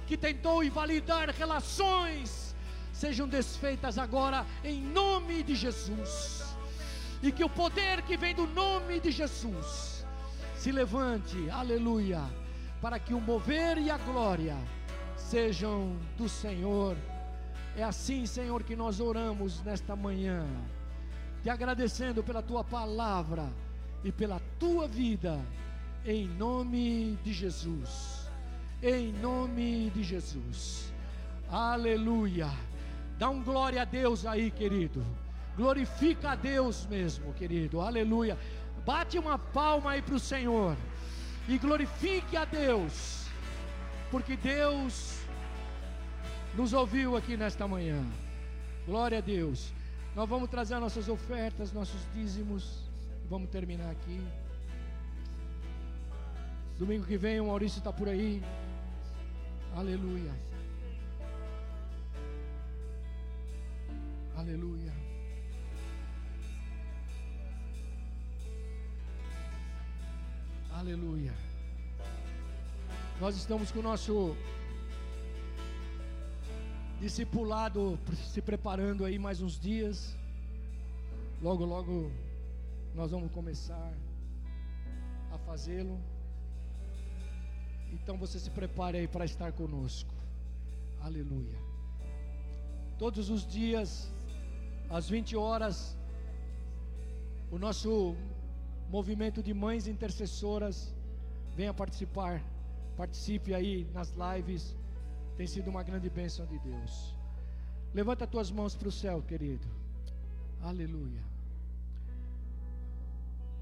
que 0.06 0.18
tentou 0.18 0.64
invalidar 0.64 1.30
relações, 1.30 2.45
sejam 2.96 3.28
desfeitas 3.28 3.98
agora 3.98 4.46
em 4.64 4.82
nome 4.82 5.44
de 5.44 5.54
Jesus. 5.54 6.56
E 7.22 7.32
que 7.32 7.44
o 7.44 7.50
poder 7.50 8.02
que 8.04 8.16
vem 8.16 8.34
do 8.34 8.48
nome 8.48 9.00
de 9.00 9.12
Jesus 9.12 10.06
se 10.56 10.72
levante, 10.72 11.50
aleluia, 11.50 12.22
para 12.82 12.98
que 12.98 13.14
o 13.14 13.20
mover 13.20 13.78
e 13.78 13.92
a 13.92 13.98
glória 13.98 14.58
sejam 15.18 15.98
do 16.18 16.30
Senhor. 16.30 16.96
É 17.76 17.84
assim, 17.84 18.26
Senhor, 18.26 18.64
que 18.64 18.76
nós 18.76 19.02
oramos 19.02 19.62
nesta 19.62 19.96
manhã, 19.96 20.46
te 21.44 21.50
agradecendo 21.50 22.24
pela 22.24 22.42
tua 22.42 22.64
palavra 22.64 23.52
e 24.04 24.12
pela 24.12 24.40
tua 24.58 24.88
vida, 24.88 25.40
em 26.06 26.28
nome 26.28 27.20
de 27.24 27.34
Jesus. 27.34 28.30
Em 28.82 29.12
nome 29.12 29.90
de 29.90 30.04
Jesus. 30.04 30.94
Aleluia. 31.50 32.50
Dá 33.18 33.30
um 33.30 33.42
glória 33.42 33.82
a 33.82 33.86
Deus 33.86 34.26
aí, 34.26 34.52
querido. 34.52 35.06
Glorifica 35.56 36.32
a 36.32 36.36
Deus 36.36 36.86
mesmo, 36.88 37.34
querido. 37.34 37.80
Aleluia. 37.80 38.38
Bate 38.86 39.18
uma 39.18 39.38
palma 39.38 39.92
aí 39.92 40.02
para 40.02 40.16
o 40.16 40.20
Senhor. 40.20 40.76
E 41.48 41.58
glorifique 41.58 42.36
a 42.36 42.44
Deus. 42.44 43.26
Porque 44.12 44.36
Deus 44.36 45.20
nos 46.56 46.74
ouviu 46.74 47.16
aqui 47.16 47.38
nesta 47.38 47.68
manhã. 47.68 48.04
Glória 48.86 49.20
a 49.20 49.22
Deus. 49.22 49.74
Nós 50.16 50.28
vamos 50.28 50.50
trazer 50.50 50.78
nossas 50.80 51.08
ofertas, 51.08 51.72
nossos 51.72 52.02
dízimos. 52.14 52.84
Vamos 53.30 53.50
terminar 53.50 53.90
aqui. 53.92 54.22
Domingo 56.78 57.06
que 57.06 57.18
vem 57.18 57.40
o 57.40 57.48
Maurício 57.48 57.78
está 57.80 57.92
por 57.92 58.10
aí. 58.10 58.44
Aleluia. 59.74 60.32
Aleluia. 64.36 64.94
Aleluia. 70.72 71.34
Nós 73.22 73.38
estamos 73.38 73.72
com 73.72 73.80
o 73.80 73.82
nosso 73.82 74.36
discipulado 77.00 77.98
se 78.34 78.42
preparando 78.42 79.06
aí 79.06 79.18
mais 79.18 79.42
uns 79.42 79.58
dias. 79.58 80.18
Logo, 81.42 81.64
logo 81.64 82.12
nós 82.94 83.12
vamos 83.12 83.32
começar 83.32 83.94
a 85.32 85.38
fazê-lo. 85.38 85.98
Então 87.94 88.18
você 88.18 88.38
se 88.38 88.50
prepare 88.50 88.98
aí 88.98 89.08
para 89.08 89.24
estar 89.24 89.54
conosco. 89.54 90.14
Aleluia. 91.00 91.58
Todos 92.98 93.30
os 93.30 93.48
dias 93.48 94.14
às 94.90 95.10
20 95.10 95.36
horas, 95.36 95.98
o 97.52 97.58
nosso 97.58 98.16
movimento 98.90 99.42
de 99.42 99.54
mães 99.54 99.88
intercessoras 99.88 100.94
venha 101.56 101.74
participar. 101.74 102.44
Participe 102.96 103.54
aí 103.54 103.86
nas 103.94 104.14
lives. 104.14 104.76
Tem 105.38 105.48
sido 105.48 105.70
uma 105.70 105.84
grande 105.84 106.10
bênção 106.10 106.46
de 106.46 106.58
Deus. 106.60 107.16
Levanta 107.94 108.28
tuas 108.28 108.52
mãos 108.52 108.76
para 108.76 108.88
o 108.88 108.92
céu, 108.92 109.22
querido. 109.22 109.68
Aleluia. 110.62 111.24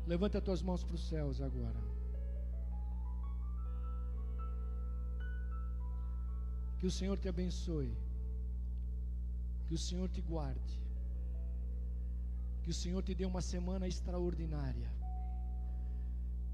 Levanta 0.05 0.41
tuas 0.41 0.61
mãos 0.61 0.83
para 0.83 0.95
os 0.95 1.07
céus 1.07 1.41
agora. 1.41 1.81
Que 6.79 6.87
o 6.87 6.91
Senhor 6.91 7.17
te 7.17 7.29
abençoe. 7.29 7.91
Que 9.67 9.75
o 9.75 9.77
Senhor 9.77 10.09
te 10.09 10.21
guarde. 10.21 10.82
Que 12.63 12.69
o 12.69 12.73
Senhor 12.73 13.01
te 13.03 13.13
dê 13.13 13.25
uma 13.25 13.41
semana 13.41 13.87
extraordinária. 13.87 14.89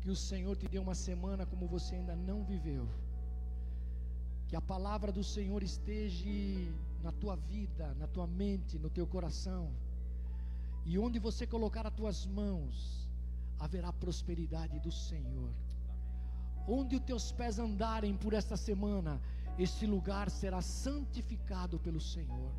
Que 0.01 0.09
o 0.09 0.15
Senhor 0.15 0.55
te 0.55 0.67
dê 0.67 0.79
uma 0.79 0.95
semana 0.95 1.45
como 1.45 1.67
você 1.67 1.95
ainda 1.95 2.15
não 2.15 2.43
viveu. 2.43 2.87
Que 4.47 4.55
a 4.55 4.61
palavra 4.61 5.11
do 5.11 5.23
Senhor 5.23 5.61
esteja 5.61 6.25
na 7.03 7.11
tua 7.11 7.35
vida, 7.35 7.93
na 7.95 8.07
tua 8.07 8.25
mente, 8.25 8.79
no 8.79 8.89
teu 8.89 9.05
coração. 9.05 9.71
E 10.85 10.97
onde 10.97 11.19
você 11.19 11.45
colocar 11.45 11.85
as 11.85 11.93
tuas 11.93 12.25
mãos, 12.25 13.07
haverá 13.59 13.91
prosperidade 13.93 14.79
do 14.79 14.91
Senhor. 14.91 15.51
Onde 16.67 16.95
os 16.95 17.03
teus 17.03 17.31
pés 17.31 17.59
andarem 17.59 18.15
por 18.15 18.33
esta 18.33 18.57
semana, 18.57 19.21
este 19.57 19.85
lugar 19.85 20.29
será 20.29 20.61
santificado 20.61 21.77
pelo 21.79 21.99
Senhor. 21.99 22.51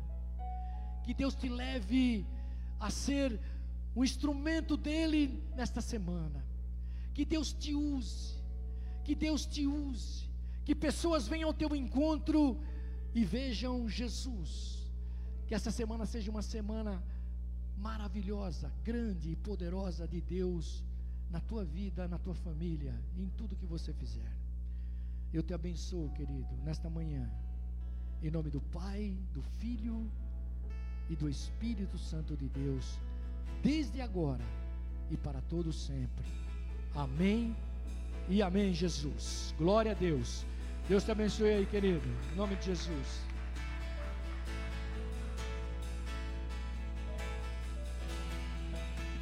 Que 1.03 1.13
Deus 1.13 1.33
te 1.35 1.49
leve 1.49 2.25
a 2.81 2.89
ser 2.89 3.39
um 3.95 4.03
instrumento 4.03 4.75
dele 4.75 5.39
nesta 5.55 5.79
semana. 5.79 6.43
Que 7.13 7.23
Deus 7.23 7.53
te 7.53 7.75
use, 7.75 8.35
que 9.03 9.13
Deus 9.13 9.45
te 9.45 9.67
use, 9.67 10.27
que 10.65 10.73
pessoas 10.73 11.27
venham 11.27 11.47
ao 11.49 11.53
teu 11.53 11.75
encontro 11.75 12.59
e 13.13 13.23
vejam 13.23 13.87
Jesus. 13.87 14.89
Que 15.45 15.53
essa 15.53 15.69
semana 15.69 16.07
seja 16.07 16.31
uma 16.31 16.41
semana 16.41 17.03
maravilhosa, 17.77 18.71
grande 18.83 19.31
e 19.31 19.35
poderosa 19.35 20.07
de 20.07 20.19
Deus 20.19 20.83
na 21.29 21.39
tua 21.39 21.63
vida, 21.63 22.07
na 22.07 22.17
tua 22.17 22.33
família, 22.33 22.99
em 23.15 23.29
tudo 23.37 23.55
que 23.55 23.65
você 23.65 23.93
fizer. 23.93 24.31
Eu 25.31 25.43
te 25.43 25.53
abençoo, 25.53 26.09
querido, 26.11 26.55
nesta 26.63 26.89
manhã. 26.89 27.29
Em 28.23 28.31
nome 28.31 28.49
do 28.49 28.61
Pai, 28.61 29.17
do 29.33 29.41
Filho 29.41 30.11
e 31.11 31.15
do 31.15 31.27
Espírito 31.27 31.97
Santo 31.97 32.37
de 32.37 32.47
Deus, 32.47 32.97
desde 33.61 33.99
agora 33.99 34.45
e 35.11 35.17
para 35.17 35.41
todo 35.41 35.73
sempre. 35.73 36.25
Amém 36.95 37.53
e 38.29 38.41
amém, 38.41 38.73
Jesus. 38.73 39.53
Glória 39.57 39.91
a 39.91 39.95
Deus. 39.95 40.45
Deus 40.87 41.03
te 41.03 41.11
abençoe 41.11 41.49
aí, 41.49 41.65
querido. 41.65 42.07
Em 42.31 42.35
nome 42.37 42.55
de 42.55 42.67
Jesus. 42.67 43.30